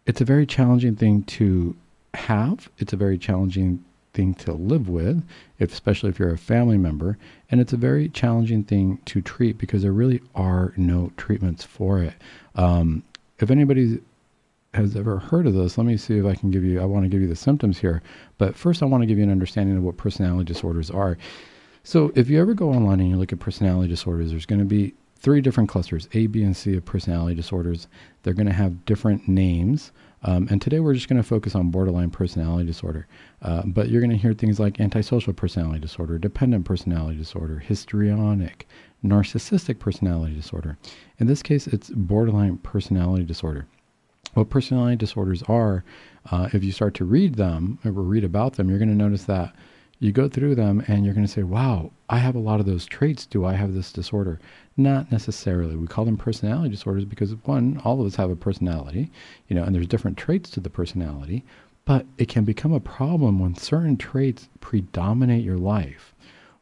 it's 0.06 0.22
a 0.22 0.26
very 0.26 0.46
challenging 0.46 0.96
thing 0.96 1.24
to 1.24 1.76
have. 2.14 2.70
It's 2.78 2.94
a 2.94 2.98
very 2.98 3.18
challenging 3.18 3.84
thing 4.14 4.34
to 4.36 4.54
live 4.54 4.90
with, 4.90 5.24
if, 5.60 5.72
especially 5.72 6.10
if 6.10 6.20
you're 6.20 6.34
a 6.34 6.38
family 6.38 6.78
member, 6.78 7.18
and 7.50 7.60
it's 7.60 7.74
a 7.74 7.78
very 7.78 8.10
challenging 8.10 8.64
thing 8.64 9.00
to 9.06 9.22
treat 9.22 9.58
because 9.58 9.82
there 9.82 9.92
really 9.92 10.22
are 10.36 10.74
no 10.78 11.12
treatments 11.18 11.64
for 11.64 12.00
it. 12.00 12.14
Um, 12.56 13.04
if 13.40 13.50
anybody 13.50 14.00
has 14.74 14.96
ever 14.96 15.20
heard 15.20 15.48
of 15.48 15.54
this, 15.54 15.78
let 15.78 15.86
me 15.86 15.98
see 15.98 16.18
if 16.18 16.26
I 16.26 16.36
can 16.36 16.52
give 16.52 16.64
you. 16.64 16.82
I 16.82 16.86
want 16.86 17.06
to 17.06 17.10
give 17.10 17.22
you 17.22 17.28
the 17.28 17.36
symptoms 17.36 17.78
here, 17.78 18.02
but 18.38 18.56
first 18.56 18.82
I 18.82 18.86
want 18.86 19.02
to 19.02 19.08
give 19.08 19.18
you 19.18 19.24
an 19.24 19.32
understanding 19.32 19.78
of 19.78 19.84
what 19.84 19.98
personality 19.98 20.46
disorders 20.46 20.90
are. 20.90 21.18
So, 21.84 22.12
if 22.16 22.30
you 22.30 22.40
ever 22.40 22.54
go 22.54 22.70
online 22.70 23.02
and 23.02 23.10
you 23.10 23.18
look 23.18 23.34
at 23.34 23.40
personality 23.40 23.90
disorders, 23.90 24.32
there's 24.32 24.46
going 24.46 24.60
to 24.60 24.66
be 24.66 24.94
three 25.24 25.40
different 25.40 25.70
clusters 25.70 26.08
A, 26.14 26.28
B, 26.28 26.44
and 26.44 26.56
C 26.56 26.76
of 26.76 26.86
personality 26.86 27.34
disorders. 27.34 27.88
They're 28.22 28.34
going 28.34 28.48
to 28.48 28.54
have 28.54 28.86
different 28.86 29.28
names. 29.28 29.92
Um, 30.24 30.48
and 30.52 30.62
today 30.62 30.80
we're 30.80 30.94
just 30.94 31.08
going 31.08 31.22
to 31.22 31.28
focus 31.28 31.56
on 31.56 31.72
borderline 31.72 32.12
personality 32.12 32.68
disorder. 32.68 33.08
Uh, 33.42 33.64
but 33.66 33.90
you're 33.90 34.02
going 34.02 34.12
to 34.12 34.18
hear 34.18 34.34
things 34.34 34.60
like 34.60 34.80
antisocial 34.80 35.34
personality 35.34 35.80
disorder, 35.80 36.18
dependent 36.18 36.66
personality 36.66 37.18
disorder, 37.18 37.60
histrionic, 37.60 38.68
narcissistic 39.04 39.80
personality 39.80 40.36
disorder. 40.36 40.78
In 41.18 41.28
this 41.28 41.42
case, 41.42 41.68
it's 41.68 41.90
borderline 41.90 42.58
personality 42.58 43.24
disorder. 43.24 43.66
What 44.34 44.50
personality 44.50 44.96
disorders 44.98 45.44
are, 45.44 45.84
uh, 46.32 46.50
if 46.54 46.64
you 46.64 46.72
start 46.72 46.96
to 46.96 47.06
read 47.06 47.36
them 47.36 47.80
or 47.86 47.92
read 47.92 48.24
about 48.24 48.54
them, 48.54 48.70
you're 48.70 48.80
going 48.80 48.90
to 48.90 48.96
notice 48.96 49.26
that 49.26 49.54
you 50.00 50.12
go 50.12 50.28
through 50.28 50.56
them 50.56 50.84
and 50.88 51.06
you're 51.06 51.14
going 51.14 51.26
to 51.26 51.32
say, 51.32 51.44
wow, 51.44 51.92
I 52.10 52.18
have 52.18 52.36
a 52.36 52.40
lot 52.40 52.60
of 52.60 52.66
those 52.66 52.86
traits. 52.86 53.26
Do 53.26 53.46
I 53.46 53.54
have 53.54 53.74
this 53.74 53.92
disorder? 53.92 54.40
Not 54.76 55.12
necessarily. 55.12 55.76
We 55.76 55.88
call 55.88 56.06
them 56.06 56.18
personality 56.18 56.70
disorders 56.70 57.06
because, 57.06 57.36
one, 57.46 57.82
all 57.86 58.02
of 58.02 58.08
us 58.08 58.16
have 58.16 58.30
a 58.30 58.36
personality, 58.36 59.12
you 59.48 59.56
know, 59.56 59.64
and 59.64 59.74
there's 59.74 59.88
different 59.88 60.18
traits 60.18 60.50
to 60.52 60.60
the 60.60 60.70
personality, 60.70 61.46
but 61.86 62.06
it 62.18 62.28
can 62.28 62.44
become 62.44 62.74
a 62.74 62.80
problem 62.80 63.40
when 63.40 63.56
certain 63.56 63.98
traits 63.98 64.50
predominate 64.60 65.44
your 65.44 65.58
life. 65.58 66.14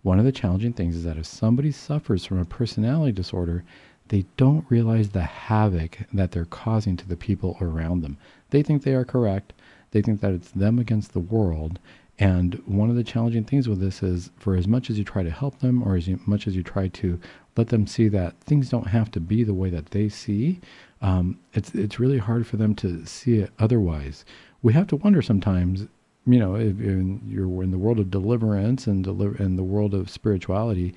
One 0.04 0.20
of 0.20 0.26
the 0.26 0.32
challenging 0.32 0.74
things 0.74 0.96
is 0.96 1.04
that 1.04 1.17
if 1.17 1.26
somebody 1.26 1.72
suffers 1.72 2.26
from 2.26 2.39
a 2.39 2.46
personality 2.46 3.12
disorder, 3.12 3.63
they 4.08 4.26
don't 4.36 4.65
realize 4.70 5.10
the 5.10 5.22
havoc 5.22 6.00
that 6.12 6.32
they're 6.32 6.46
causing 6.46 6.98
to 6.98 7.08
the 7.08 7.15
people 7.15 7.58
around 7.62 8.02
them. 8.02 8.17
They 8.50 8.62
think 8.62 8.84
they 8.84 8.94
are 8.94 9.06
correct. 9.06 9.54
They 9.91 10.02
think 10.02 10.22
that 10.22 10.34
it's 10.34 10.52
them 10.52 10.80
against 10.80 11.13
the 11.13 11.20
world. 11.20 11.80
And 12.19 12.62
one 12.65 12.89
of 12.89 12.95
the 12.95 13.04
challenging 13.04 13.45
things 13.45 13.67
with 13.67 13.80
this 13.80 14.04
is 14.04 14.30
for 14.38 14.56
as 14.56 14.67
much 14.67 14.89
as 14.89 14.97
you 14.97 15.04
try 15.04 15.24
to 15.24 15.32
help 15.32 15.60
them 15.60 15.82
or 15.82 15.95
as 15.95 16.08
much 16.28 16.47
as 16.47 16.56
you 16.56 16.62
try 16.62 16.88
to 16.89 17.19
let 17.58 17.69
them 17.69 17.88
see 17.88 18.08
that 18.10 18.39
things 18.41 18.69
don't 18.69 18.88
have 18.88 19.10
to 19.12 19.19
be 19.19 19.43
the 19.43 19.54
way 19.54 19.69
that 19.71 19.88
they 19.88 20.08
see, 20.08 20.60
um, 21.02 21.39
it's, 21.54 21.74
it's 21.74 22.00
really 22.00 22.19
hard 22.19 22.45
for 22.45 22.58
them 22.58 22.76
to 22.76 23.06
see 23.06 23.39
it 23.39 23.52
otherwise. 23.60 24.24
We 24.62 24.74
have 24.74 24.88
to 24.88 24.97
wonder 24.97 25.21
sometimes, 25.21 25.88
you 26.28 26.39
know, 26.39 26.56
if, 26.56 26.80
if 26.80 27.19
you're 27.28 27.63
in 27.63 27.71
the 27.71 27.80
world 27.80 28.00
of 28.00 28.12
deliverance 28.12 28.86
and, 28.86 29.06
in 29.08 29.56
the 29.56 29.63
world 29.63 29.93
of 29.95 30.10
spirituality, 30.10 30.93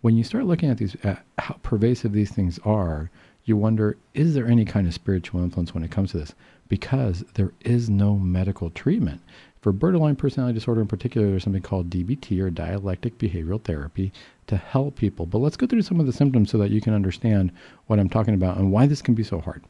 when 0.00 0.16
you 0.16 0.22
start 0.22 0.44
looking 0.44 0.70
at 0.70 0.78
these, 0.78 0.96
at 1.02 1.24
how 1.38 1.56
pervasive 1.64 2.12
these 2.12 2.30
things 2.30 2.60
are, 2.64 3.10
you 3.44 3.56
wonder, 3.56 3.96
is 4.14 4.34
there 4.34 4.46
any 4.46 4.64
kind 4.64 4.86
of 4.86 4.94
spiritual 4.94 5.42
influence 5.42 5.74
when 5.74 5.82
it 5.82 5.90
comes 5.90 6.12
to 6.12 6.18
this? 6.18 6.34
Because 6.68 7.24
there 7.34 7.52
is 7.62 7.90
no 7.90 8.16
medical 8.16 8.70
treatment. 8.70 9.22
For 9.60 9.72
borderline 9.72 10.16
personality 10.16 10.54
disorder 10.54 10.80
in 10.80 10.86
particular, 10.86 11.28
there's 11.28 11.42
something 11.42 11.62
called 11.62 11.90
DBT 11.90 12.40
or 12.40 12.50
dialectic 12.50 13.18
behavioral 13.18 13.62
therapy 13.62 14.12
to 14.46 14.56
help 14.56 14.96
people. 14.96 15.26
But 15.26 15.38
let's 15.38 15.56
go 15.56 15.66
through 15.66 15.82
some 15.82 15.98
of 15.98 16.06
the 16.06 16.12
symptoms 16.12 16.50
so 16.50 16.58
that 16.58 16.70
you 16.70 16.80
can 16.80 16.94
understand 16.94 17.52
what 17.86 17.98
I'm 17.98 18.08
talking 18.08 18.34
about 18.34 18.56
and 18.56 18.70
why 18.70 18.86
this 18.86 19.02
can 19.02 19.14
be 19.14 19.24
so 19.24 19.40
hard. 19.40 19.64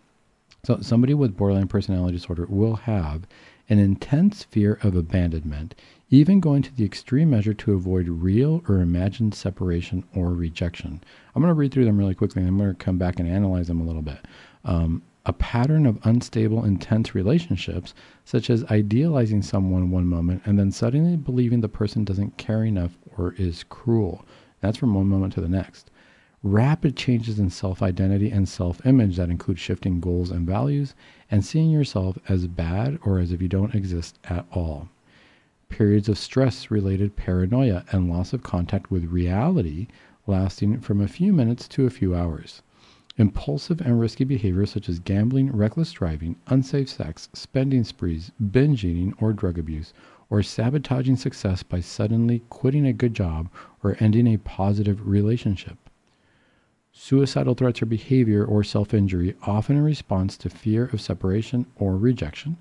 So, 0.64 0.80
somebody 0.80 1.14
with 1.14 1.36
borderline 1.36 1.68
personality 1.68 2.16
disorder 2.16 2.46
will 2.48 2.76
have 2.76 3.26
an 3.68 3.78
intense 3.78 4.44
fear 4.44 4.78
of 4.82 4.96
abandonment, 4.96 5.74
even 6.10 6.40
going 6.40 6.62
to 6.62 6.74
the 6.74 6.84
extreme 6.84 7.30
measure 7.30 7.54
to 7.54 7.74
avoid 7.74 8.08
real 8.08 8.62
or 8.68 8.80
imagined 8.80 9.34
separation 9.34 10.04
or 10.14 10.32
rejection. 10.32 11.02
I'm 11.34 11.42
going 11.42 11.50
to 11.50 11.54
read 11.54 11.72
through 11.72 11.84
them 11.84 11.98
really 11.98 12.14
quickly 12.14 12.42
and 12.42 12.48
I'm 12.48 12.58
going 12.58 12.70
to 12.70 12.84
come 12.84 12.98
back 12.98 13.20
and 13.20 13.28
analyze 13.28 13.68
them 13.68 13.80
a 13.80 13.84
little 13.84 14.02
bit. 14.02 14.18
Um, 14.64 15.02
a 15.28 15.32
pattern 15.34 15.84
of 15.84 15.98
unstable, 16.04 16.64
intense 16.64 17.14
relationships, 17.14 17.92
such 18.24 18.48
as 18.48 18.64
idealizing 18.70 19.42
someone 19.42 19.90
one 19.90 20.06
moment 20.06 20.40
and 20.46 20.58
then 20.58 20.72
suddenly 20.72 21.18
believing 21.18 21.60
the 21.60 21.68
person 21.68 22.02
doesn't 22.02 22.38
care 22.38 22.64
enough 22.64 22.96
or 23.18 23.34
is 23.36 23.62
cruel. 23.68 24.24
That's 24.62 24.78
from 24.78 24.94
one 24.94 25.06
moment 25.06 25.34
to 25.34 25.42
the 25.42 25.48
next. 25.48 25.90
Rapid 26.42 26.96
changes 26.96 27.38
in 27.38 27.50
self 27.50 27.82
identity 27.82 28.30
and 28.30 28.48
self 28.48 28.84
image 28.86 29.16
that 29.16 29.28
include 29.28 29.58
shifting 29.58 30.00
goals 30.00 30.30
and 30.30 30.46
values 30.46 30.94
and 31.30 31.44
seeing 31.44 31.70
yourself 31.70 32.16
as 32.26 32.46
bad 32.46 32.98
or 33.04 33.18
as 33.18 33.30
if 33.30 33.42
you 33.42 33.48
don't 33.48 33.74
exist 33.74 34.18
at 34.24 34.46
all. 34.50 34.88
Periods 35.68 36.08
of 36.08 36.16
stress 36.16 36.70
related 36.70 37.16
paranoia 37.16 37.84
and 37.92 38.08
loss 38.08 38.32
of 38.32 38.42
contact 38.42 38.90
with 38.90 39.04
reality 39.04 39.88
lasting 40.26 40.80
from 40.80 41.02
a 41.02 41.08
few 41.08 41.34
minutes 41.34 41.68
to 41.68 41.84
a 41.84 41.90
few 41.90 42.14
hours 42.14 42.62
Impulsive 43.20 43.80
and 43.80 43.98
risky 43.98 44.22
behavior 44.22 44.64
such 44.64 44.88
as 44.88 45.00
gambling, 45.00 45.50
reckless 45.50 45.90
driving, 45.90 46.36
unsafe 46.46 46.88
sex, 46.88 47.28
spending 47.32 47.82
sprees, 47.82 48.30
binge 48.52 48.84
eating 48.84 49.12
or 49.20 49.32
drug 49.32 49.58
abuse, 49.58 49.92
or 50.30 50.40
sabotaging 50.40 51.16
success 51.16 51.64
by 51.64 51.80
suddenly 51.80 52.42
quitting 52.48 52.86
a 52.86 52.92
good 52.92 53.14
job 53.14 53.50
or 53.82 53.96
ending 53.98 54.28
a 54.28 54.36
positive 54.36 55.04
relationship. 55.04 55.90
Suicidal 56.92 57.54
threats 57.54 57.82
or 57.82 57.86
behavior 57.86 58.44
or 58.44 58.62
self 58.62 58.94
injury, 58.94 59.34
often 59.42 59.76
in 59.76 59.82
response 59.82 60.36
to 60.36 60.48
fear 60.48 60.84
of 60.92 61.00
separation 61.00 61.66
or 61.74 61.96
rejection. 61.96 62.56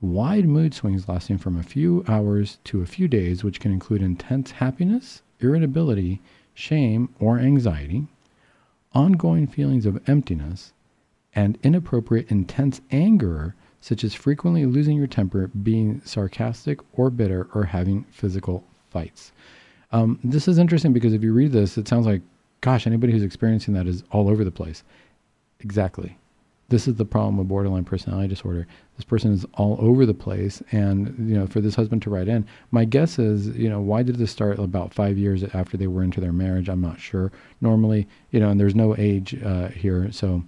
Wide 0.00 0.46
mood 0.46 0.72
swings 0.72 1.08
lasting 1.08 1.38
from 1.38 1.56
a 1.56 1.64
few 1.64 2.04
hours 2.06 2.58
to 2.62 2.80
a 2.80 2.86
few 2.86 3.08
days, 3.08 3.42
which 3.42 3.58
can 3.58 3.72
include 3.72 4.02
intense 4.02 4.52
happiness, 4.52 5.22
irritability, 5.40 6.22
shame, 6.54 7.08
or 7.18 7.40
anxiety 7.40 8.06
ongoing 8.94 9.46
feelings 9.46 9.86
of 9.86 10.00
emptiness, 10.08 10.72
and 11.34 11.58
inappropriate 11.62 12.30
intense 12.30 12.80
anger, 12.90 13.54
such 13.80 14.04
as 14.04 14.14
frequently 14.14 14.66
losing 14.66 14.96
your 14.96 15.06
temper, 15.06 15.48
being 15.48 16.00
sarcastic 16.04 16.78
or 16.92 17.10
bitter, 17.10 17.48
or 17.54 17.64
having 17.64 18.04
physical 18.10 18.64
fights. 18.90 19.32
Um, 19.92 20.18
this 20.24 20.48
is 20.48 20.58
interesting 20.58 20.92
because 20.92 21.12
if 21.12 21.22
you 21.22 21.32
read 21.32 21.52
this, 21.52 21.76
it 21.76 21.88
sounds 21.88 22.06
like, 22.06 22.22
gosh, 22.60 22.86
anybody 22.86 23.12
who's 23.12 23.22
experiencing 23.22 23.74
that 23.74 23.86
is 23.86 24.02
all 24.10 24.28
over 24.28 24.44
the 24.44 24.50
place. 24.50 24.84
Exactly 25.60 26.16
this 26.68 26.88
is 26.88 26.94
the 26.94 27.04
problem 27.04 27.36
with 27.36 27.48
borderline 27.48 27.84
personality 27.84 28.28
disorder. 28.28 28.66
This 28.96 29.04
person 29.04 29.32
is 29.32 29.44
all 29.54 29.76
over 29.80 30.06
the 30.06 30.14
place, 30.14 30.62
and 30.72 31.14
you 31.28 31.36
know, 31.36 31.46
for 31.46 31.60
this 31.60 31.74
husband 31.74 32.02
to 32.02 32.10
write 32.10 32.28
in, 32.28 32.46
my 32.70 32.84
guess 32.84 33.18
is, 33.18 33.48
you 33.48 33.68
know, 33.68 33.80
why 33.80 34.02
did 34.02 34.16
this 34.16 34.30
start 34.30 34.58
about 34.58 34.94
five 34.94 35.18
years 35.18 35.44
after 35.54 35.76
they 35.76 35.86
were 35.86 36.02
into 36.02 36.20
their 36.20 36.32
marriage? 36.32 36.68
I'm 36.68 36.80
not 36.80 37.00
sure. 37.00 37.32
Normally, 37.60 38.08
you 38.30 38.40
know, 38.40 38.48
and 38.48 38.58
there's 38.58 38.74
no 38.74 38.96
age 38.96 39.40
uh, 39.42 39.68
here, 39.68 40.10
so 40.10 40.42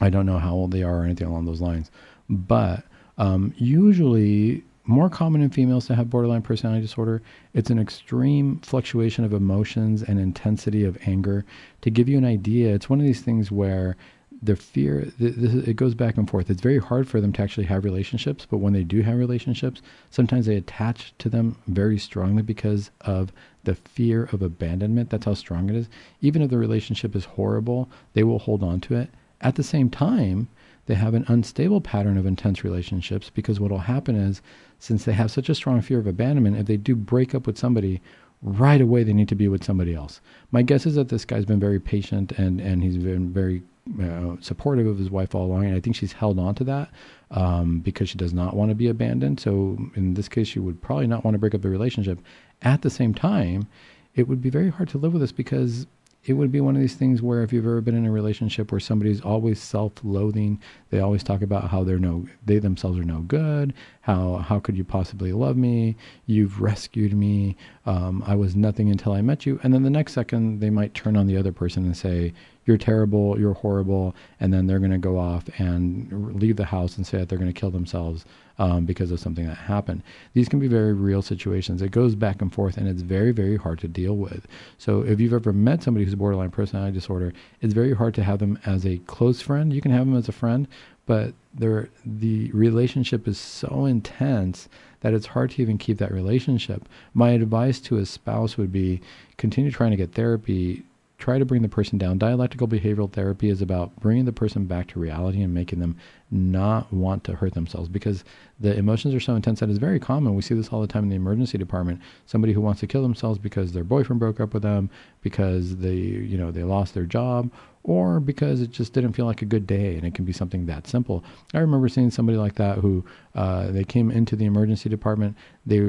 I 0.00 0.10
don't 0.10 0.26
know 0.26 0.38
how 0.38 0.52
old 0.52 0.72
they 0.72 0.82
are 0.82 1.02
or 1.02 1.04
anything 1.04 1.28
along 1.28 1.44
those 1.44 1.60
lines. 1.60 1.90
But 2.28 2.84
um, 3.18 3.54
usually, 3.56 4.64
more 4.84 5.10
common 5.10 5.42
in 5.42 5.50
females 5.50 5.86
to 5.86 5.94
have 5.94 6.10
borderline 6.10 6.42
personality 6.42 6.82
disorder. 6.82 7.22
It's 7.54 7.70
an 7.70 7.78
extreme 7.78 8.58
fluctuation 8.60 9.24
of 9.24 9.32
emotions 9.32 10.02
and 10.02 10.18
intensity 10.18 10.84
of 10.84 10.98
anger. 11.06 11.44
To 11.82 11.90
give 11.90 12.08
you 12.08 12.18
an 12.18 12.24
idea, 12.24 12.74
it's 12.74 12.88
one 12.88 13.00
of 13.00 13.06
these 13.06 13.20
things 13.20 13.50
where 13.50 13.96
the 14.42 14.56
fear 14.56 15.12
it 15.18 15.76
goes 15.76 15.94
back 15.94 16.16
and 16.16 16.28
forth. 16.28 16.50
It's 16.50 16.60
very 16.60 16.78
hard 16.78 17.08
for 17.08 17.20
them 17.20 17.32
to 17.32 17.42
actually 17.42 17.66
have 17.66 17.84
relationships 17.84 18.46
but 18.48 18.58
when 18.58 18.72
they 18.72 18.84
do 18.84 19.02
have 19.02 19.18
relationships 19.18 19.82
sometimes 20.10 20.46
they 20.46 20.56
attach 20.56 21.14
to 21.18 21.28
them 21.28 21.56
very 21.66 21.98
strongly 21.98 22.42
because 22.42 22.90
of 23.02 23.32
the 23.64 23.74
fear 23.74 24.24
of 24.32 24.42
abandonment. 24.42 25.10
That's 25.10 25.24
how 25.24 25.34
strong 25.34 25.70
it 25.70 25.76
is. 25.76 25.88
Even 26.20 26.42
if 26.42 26.50
the 26.50 26.58
relationship 26.58 27.16
is 27.16 27.24
horrible 27.24 27.88
they 28.12 28.22
will 28.24 28.38
hold 28.38 28.62
on 28.62 28.80
to 28.80 28.96
it. 28.96 29.10
At 29.40 29.56
the 29.56 29.62
same 29.62 29.90
time 29.90 30.48
they 30.86 30.94
have 30.94 31.14
an 31.14 31.24
unstable 31.28 31.80
pattern 31.80 32.16
of 32.16 32.26
intense 32.26 32.62
relationships 32.62 33.30
because 33.30 33.58
what 33.58 33.70
will 33.70 33.78
happen 33.78 34.16
is 34.16 34.40
since 34.78 35.04
they 35.04 35.12
have 35.12 35.30
such 35.30 35.48
a 35.48 35.54
strong 35.54 35.80
fear 35.80 35.98
of 35.98 36.06
abandonment 36.06 36.56
if 36.56 36.66
they 36.66 36.76
do 36.76 36.94
break 36.94 37.34
up 37.34 37.46
with 37.46 37.58
somebody 37.58 38.00
right 38.42 38.80
away 38.80 39.02
they 39.02 39.12
need 39.12 39.28
to 39.28 39.34
be 39.34 39.48
with 39.48 39.64
somebody 39.64 39.94
else 39.94 40.20
my 40.50 40.62
guess 40.62 40.86
is 40.86 40.94
that 40.94 41.08
this 41.08 41.24
guy's 41.24 41.44
been 41.44 41.60
very 41.60 41.80
patient 41.80 42.32
and 42.32 42.60
and 42.60 42.82
he's 42.82 42.98
been 42.98 43.32
very 43.32 43.62
uh, 44.02 44.36
supportive 44.40 44.86
of 44.86 44.98
his 44.98 45.10
wife 45.10 45.34
all 45.34 45.46
along, 45.46 45.64
and 45.66 45.76
I 45.76 45.80
think 45.80 45.96
she's 45.96 46.12
held 46.12 46.38
on 46.38 46.54
to 46.56 46.64
that 46.64 46.90
um, 47.30 47.80
because 47.80 48.08
she 48.08 48.18
does 48.18 48.34
not 48.34 48.54
want 48.54 48.70
to 48.70 48.74
be 48.74 48.88
abandoned. 48.88 49.40
So 49.40 49.78
in 49.94 50.14
this 50.14 50.28
case, 50.28 50.48
she 50.48 50.58
would 50.58 50.82
probably 50.82 51.06
not 51.06 51.24
want 51.24 51.34
to 51.34 51.38
break 51.38 51.54
up 51.54 51.62
the 51.62 51.70
relationship. 51.70 52.18
At 52.62 52.82
the 52.82 52.90
same 52.90 53.14
time, 53.14 53.68
it 54.14 54.28
would 54.28 54.40
be 54.40 54.50
very 54.50 54.70
hard 54.70 54.88
to 54.90 54.98
live 54.98 55.12
with 55.12 55.22
this 55.22 55.32
because 55.32 55.86
it 56.26 56.32
would 56.32 56.50
be 56.50 56.60
one 56.60 56.74
of 56.74 56.80
these 56.80 56.96
things 56.96 57.22
where 57.22 57.42
if 57.42 57.52
you've 57.52 57.64
ever 57.64 57.80
been 57.80 57.94
in 57.94 58.04
a 58.04 58.10
relationship 58.10 58.72
where 58.72 58.80
somebody's 58.80 59.20
always 59.20 59.60
self-loathing, 59.60 60.60
they 60.90 60.98
always 60.98 61.22
talk 61.22 61.40
about 61.40 61.70
how 61.70 61.84
they're 61.84 61.98
no, 61.98 62.26
they 62.44 62.58
themselves 62.58 62.98
are 62.98 63.04
no 63.04 63.20
good. 63.20 63.72
How 64.00 64.36
how 64.36 64.58
could 64.58 64.76
you 64.76 64.84
possibly 64.84 65.32
love 65.32 65.56
me? 65.56 65.96
You've 66.26 66.60
rescued 66.60 67.14
me. 67.14 67.56
Um, 67.86 68.22
I 68.26 68.34
was 68.34 68.56
nothing 68.56 68.90
until 68.90 69.12
I 69.12 69.22
met 69.22 69.46
you. 69.46 69.60
And 69.62 69.72
then 69.72 69.82
the 69.82 69.90
next 69.90 70.12
second, 70.12 70.60
they 70.60 70.70
might 70.70 70.94
turn 70.94 71.16
on 71.16 71.26
the 71.26 71.36
other 71.36 71.52
person 71.52 71.84
and 71.84 71.96
say, 71.96 72.32
"You're 72.66 72.76
terrible. 72.76 73.38
You're 73.40 73.54
horrible." 73.54 74.14
And 74.38 74.52
then 74.52 74.66
they're 74.66 74.78
going 74.78 74.90
to 74.90 74.98
go 74.98 75.18
off 75.18 75.44
and 75.58 76.38
leave 76.40 76.56
the 76.56 76.66
house 76.66 76.96
and 76.96 77.06
say 77.06 77.18
that 77.18 77.28
they're 77.28 77.38
going 77.38 77.52
to 77.52 77.58
kill 77.58 77.70
themselves 77.70 78.24
um, 78.58 78.84
because 78.84 79.10
of 79.10 79.20
something 79.20 79.46
that 79.46 79.56
happened. 79.56 80.02
These 80.34 80.48
can 80.48 80.58
be 80.58 80.68
very 80.68 80.92
real 80.92 81.22
situations. 81.22 81.82
It 81.82 81.90
goes 81.90 82.14
back 82.14 82.42
and 82.42 82.52
forth, 82.52 82.76
and 82.76 82.88
it's 82.88 83.02
very, 83.02 83.32
very 83.32 83.56
hard 83.56 83.78
to 83.80 83.88
deal 83.88 84.16
with. 84.16 84.46
So, 84.78 85.02
if 85.02 85.20
you've 85.20 85.32
ever 85.32 85.52
met 85.52 85.82
somebody 85.82 86.04
who's 86.04 86.14
borderline 86.14 86.50
personality 86.50 86.92
disorder, 86.92 87.32
it's 87.60 87.74
very 87.74 87.94
hard 87.94 88.14
to 88.14 88.24
have 88.24 88.38
them 88.38 88.58
as 88.66 88.86
a 88.86 88.98
close 88.98 89.40
friend. 89.40 89.72
You 89.72 89.80
can 89.80 89.92
have 89.92 90.06
them 90.06 90.16
as 90.16 90.28
a 90.28 90.32
friend, 90.32 90.68
but 91.06 91.34
the 91.54 92.50
relationship 92.52 93.26
is 93.28 93.38
so 93.38 93.86
intense 93.86 94.68
that 95.00 95.14
it's 95.14 95.26
hard 95.26 95.50
to 95.52 95.62
even 95.62 95.78
keep 95.78 95.98
that 95.98 96.12
relationship. 96.12 96.88
My 97.14 97.30
advice 97.30 97.80
to 97.80 97.98
a 97.98 98.06
spouse 98.06 98.56
would 98.56 98.72
be 98.72 99.00
continue 99.36 99.70
trying 99.70 99.92
to 99.92 99.96
get 99.96 100.12
therapy 100.12 100.82
try 101.18 101.38
to 101.38 101.44
bring 101.44 101.62
the 101.62 101.68
person 101.68 101.98
down. 101.98 102.18
Dialectical 102.18 102.68
behavioral 102.68 103.10
therapy 103.10 103.48
is 103.48 103.62
about 103.62 103.96
bringing 103.96 104.24
the 104.24 104.32
person 104.32 104.66
back 104.66 104.88
to 104.88 105.00
reality 105.00 105.42
and 105.42 105.54
making 105.54 105.80
them 105.80 105.96
not 106.30 106.92
want 106.92 107.24
to 107.24 107.34
hurt 107.34 107.54
themselves 107.54 107.88
because 107.88 108.24
the 108.58 108.76
emotions 108.76 109.14
are 109.14 109.20
so 109.20 109.34
intense 109.34 109.60
that 109.60 109.68
it's 109.68 109.78
very 109.78 110.00
common. 110.00 110.34
We 110.34 110.42
see 110.42 110.54
this 110.54 110.68
all 110.68 110.80
the 110.80 110.86
time 110.86 111.04
in 111.04 111.10
the 111.10 111.16
emergency 111.16 111.58
department. 111.58 112.00
Somebody 112.24 112.52
who 112.52 112.60
wants 112.60 112.80
to 112.80 112.86
kill 112.86 113.02
themselves 113.02 113.38
because 113.38 113.72
their 113.72 113.84
boyfriend 113.84 114.18
broke 114.18 114.40
up 114.40 114.54
with 114.54 114.62
them, 114.62 114.90
because 115.22 115.76
they, 115.76 115.94
you 115.94 116.38
know, 116.38 116.50
they 116.50 116.62
lost 116.62 116.94
their 116.94 117.04
job, 117.04 117.50
or 117.82 118.18
because 118.18 118.60
it 118.60 118.70
just 118.70 118.92
didn't 118.92 119.12
feel 119.12 119.26
like 119.26 119.42
a 119.42 119.44
good 119.44 119.66
day. 119.66 119.94
And 119.94 120.04
it 120.04 120.14
can 120.14 120.24
be 120.24 120.32
something 120.32 120.66
that 120.66 120.88
simple. 120.88 121.22
I 121.54 121.58
remember 121.58 121.88
seeing 121.88 122.10
somebody 122.10 122.38
like 122.38 122.56
that 122.56 122.78
who 122.78 123.04
uh, 123.34 123.70
they 123.70 123.84
came 123.84 124.10
into 124.10 124.34
the 124.34 124.46
emergency 124.46 124.88
department. 124.88 125.36
They 125.66 125.80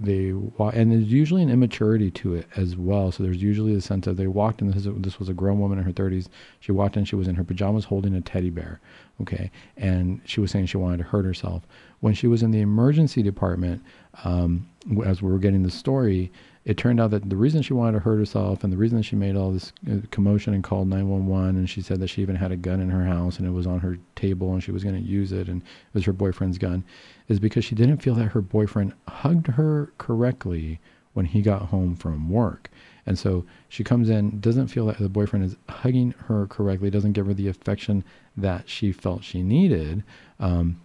they 0.00 0.30
and 0.30 0.92
there's 0.92 1.12
usually 1.12 1.42
an 1.42 1.50
immaturity 1.50 2.10
to 2.12 2.34
it 2.34 2.48
as 2.56 2.76
well. 2.76 3.12
So 3.12 3.22
there's 3.22 3.42
usually 3.42 3.74
the 3.74 3.80
sense 3.80 4.06
of 4.06 4.16
they 4.16 4.26
walked 4.26 4.62
in. 4.62 4.70
This, 4.70 4.88
this 4.96 5.18
was 5.18 5.28
a 5.28 5.34
grown 5.34 5.60
woman 5.60 5.78
in 5.78 5.84
her 5.84 5.92
30s. 5.92 6.28
She 6.58 6.72
walked 6.72 6.96
in. 6.96 7.04
She 7.04 7.16
was 7.16 7.28
in 7.28 7.36
her 7.36 7.44
pajamas 7.44 7.84
holding 7.84 8.14
a 8.14 8.20
teddy 8.20 8.50
bear. 8.50 8.80
Okay, 9.22 9.50
and 9.76 10.20
she 10.24 10.40
was 10.40 10.50
saying 10.50 10.66
she 10.66 10.76
wanted 10.76 10.98
to 10.98 11.04
hurt 11.04 11.24
herself. 11.24 11.62
When 12.00 12.14
she 12.14 12.26
was 12.26 12.42
in 12.42 12.50
the 12.50 12.60
emergency 12.60 13.22
department, 13.22 13.82
um, 14.24 14.68
as 15.04 15.22
we 15.22 15.30
were 15.30 15.38
getting 15.38 15.62
the 15.62 15.70
story, 15.70 16.32
it 16.64 16.76
turned 16.76 16.98
out 16.98 17.10
that 17.10 17.28
the 17.28 17.36
reason 17.36 17.62
she 17.62 17.74
wanted 17.74 17.98
to 17.98 18.04
hurt 18.04 18.16
herself 18.16 18.64
and 18.64 18.72
the 18.72 18.76
reason 18.76 19.02
she 19.02 19.16
made 19.16 19.36
all 19.36 19.50
this 19.52 19.72
uh, 19.90 19.96
commotion 20.10 20.54
and 20.54 20.64
called 20.64 20.88
911 20.88 21.56
and 21.56 21.68
she 21.68 21.82
said 21.82 22.00
that 22.00 22.08
she 22.08 22.22
even 22.22 22.36
had 22.36 22.52
a 22.52 22.56
gun 22.56 22.80
in 22.80 22.90
her 22.90 23.04
house 23.04 23.38
and 23.38 23.46
it 23.46 23.50
was 23.50 23.66
on 23.66 23.80
her 23.80 23.98
table 24.16 24.52
and 24.52 24.62
she 24.62 24.72
was 24.72 24.82
going 24.82 24.94
to 24.94 25.00
use 25.00 25.30
it 25.30 25.48
and 25.48 25.60
it 25.60 25.94
was 25.94 26.04
her 26.04 26.12
boyfriend's 26.12 26.58
gun 26.58 26.82
is 27.28 27.38
because 27.38 27.64
she 27.64 27.74
didn't 27.74 27.98
feel 27.98 28.14
that 28.14 28.32
her 28.32 28.40
boyfriend 28.40 28.94
hugged 29.08 29.46
her 29.48 29.92
correctly 29.98 30.80
when 31.14 31.26
he 31.26 31.42
got 31.42 31.62
home 31.62 31.96
from 31.96 32.28
work. 32.28 32.70
And 33.06 33.18
so 33.18 33.44
she 33.68 33.84
comes 33.84 34.08
in, 34.08 34.40
doesn't 34.40 34.68
feel 34.68 34.86
that 34.86 34.98
the 34.98 35.08
boyfriend 35.08 35.44
is 35.44 35.56
hugging 35.68 36.14
her 36.26 36.46
correctly, 36.46 36.90
doesn't 36.90 37.12
give 37.12 37.26
her 37.26 37.34
the 37.34 37.48
affection 37.48 38.04
that 38.36 38.68
she 38.68 38.92
felt 38.92 39.24
she 39.24 39.42
needed. 39.42 40.04
Um, 40.40 40.80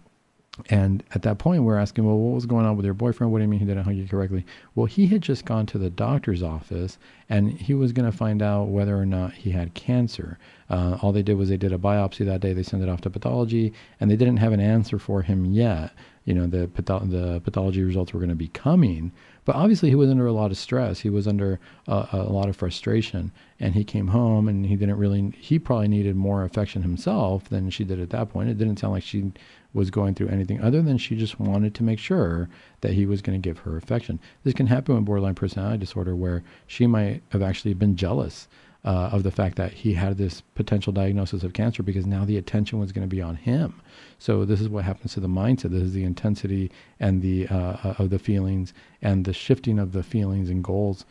and 0.68 1.02
at 1.14 1.22
that 1.22 1.38
point, 1.38 1.62
we're 1.62 1.78
asking, 1.78 2.04
well, 2.04 2.18
what 2.18 2.34
was 2.34 2.44
going 2.44 2.66
on 2.66 2.76
with 2.76 2.84
your 2.84 2.94
boyfriend? 2.94 3.32
What 3.32 3.38
do 3.38 3.44
you 3.44 3.48
mean 3.48 3.60
he 3.60 3.66
didn't 3.66 3.84
hug 3.84 3.94
you 3.94 4.06
correctly? 4.06 4.44
Well, 4.74 4.86
he 4.86 5.06
had 5.06 5.22
just 5.22 5.44
gone 5.44 5.64
to 5.66 5.78
the 5.78 5.88
doctor's 5.88 6.42
office 6.42 6.98
and 7.28 7.52
he 7.52 7.72
was 7.72 7.92
going 7.92 8.10
to 8.10 8.16
find 8.16 8.42
out 8.42 8.64
whether 8.64 8.98
or 8.98 9.06
not 9.06 9.32
he 9.32 9.52
had 9.52 9.74
cancer. 9.74 10.38
Uh, 10.68 10.98
all 11.00 11.12
they 11.12 11.22
did 11.22 11.38
was 11.38 11.48
they 11.48 11.56
did 11.56 11.72
a 11.72 11.78
biopsy 11.78 12.26
that 12.26 12.40
day. 12.40 12.52
They 12.52 12.62
sent 12.62 12.82
it 12.82 12.88
off 12.88 13.00
to 13.02 13.10
pathology 13.10 13.72
and 14.00 14.10
they 14.10 14.16
didn't 14.16 14.38
have 14.38 14.52
an 14.52 14.60
answer 14.60 14.98
for 14.98 15.22
him 15.22 15.46
yet. 15.46 15.92
You 16.24 16.34
know, 16.34 16.46
the, 16.46 16.66
patho- 16.66 17.10
the 17.10 17.40
pathology 17.40 17.82
results 17.82 18.12
were 18.12 18.20
going 18.20 18.28
to 18.28 18.36
be 18.36 18.48
coming. 18.48 19.12
But 19.50 19.56
obviously, 19.56 19.88
he 19.88 19.96
was 19.96 20.08
under 20.08 20.28
a 20.28 20.32
lot 20.32 20.52
of 20.52 20.58
stress. 20.58 21.00
He 21.00 21.10
was 21.10 21.26
under 21.26 21.58
a, 21.88 22.06
a 22.12 22.32
lot 22.32 22.48
of 22.48 22.54
frustration. 22.54 23.32
And 23.58 23.74
he 23.74 23.82
came 23.82 24.06
home 24.06 24.46
and 24.46 24.64
he 24.64 24.76
didn't 24.76 24.96
really, 24.96 25.34
he 25.36 25.58
probably 25.58 25.88
needed 25.88 26.14
more 26.14 26.44
affection 26.44 26.82
himself 26.82 27.48
than 27.48 27.68
she 27.68 27.82
did 27.82 27.98
at 27.98 28.10
that 28.10 28.28
point. 28.28 28.48
It 28.48 28.58
didn't 28.58 28.78
sound 28.78 28.92
like 28.92 29.02
she 29.02 29.32
was 29.74 29.90
going 29.90 30.14
through 30.14 30.28
anything 30.28 30.60
other 30.60 30.80
than 30.82 30.98
she 30.98 31.16
just 31.16 31.40
wanted 31.40 31.74
to 31.74 31.82
make 31.82 31.98
sure 31.98 32.48
that 32.82 32.92
he 32.92 33.06
was 33.06 33.22
going 33.22 33.42
to 33.42 33.48
give 33.48 33.58
her 33.58 33.76
affection. 33.76 34.20
This 34.44 34.54
can 34.54 34.68
happen 34.68 34.94
with 34.94 35.04
borderline 35.04 35.34
personality 35.34 35.78
disorder 35.78 36.14
where 36.14 36.44
she 36.68 36.86
might 36.86 37.20
have 37.30 37.42
actually 37.42 37.74
been 37.74 37.96
jealous 37.96 38.46
uh, 38.84 39.10
of 39.12 39.22
the 39.22 39.30
fact 39.30 39.56
that 39.56 39.72
he 39.72 39.92
had 39.92 40.16
this 40.16 40.40
potential 40.54 40.92
diagnosis 40.92 41.42
of 41.42 41.52
cancer 41.52 41.82
because 41.82 42.06
now 42.06 42.24
the 42.24 42.38
attention 42.38 42.78
was 42.78 42.92
going 42.92 43.06
to 43.06 43.14
be 43.14 43.20
on 43.20 43.36
him. 43.36 43.80
So 44.18 44.44
this 44.44 44.60
is 44.60 44.68
what 44.68 44.84
happens 44.84 45.14
to 45.14 45.20
the 45.20 45.28
mindset. 45.28 45.70
This 45.70 45.82
is 45.82 45.92
the 45.92 46.04
intensity 46.04 46.70
and 46.98 47.20
the 47.20 47.46
uh, 47.48 47.76
uh, 47.84 47.94
of 47.98 48.10
the 48.10 48.18
feelings 48.18 48.72
and 49.02 49.24
the 49.24 49.32
shifting 49.32 49.78
of 49.78 49.92
the 49.92 50.02
feelings 50.02 50.48
and 50.48 50.64
goals. 50.64 51.04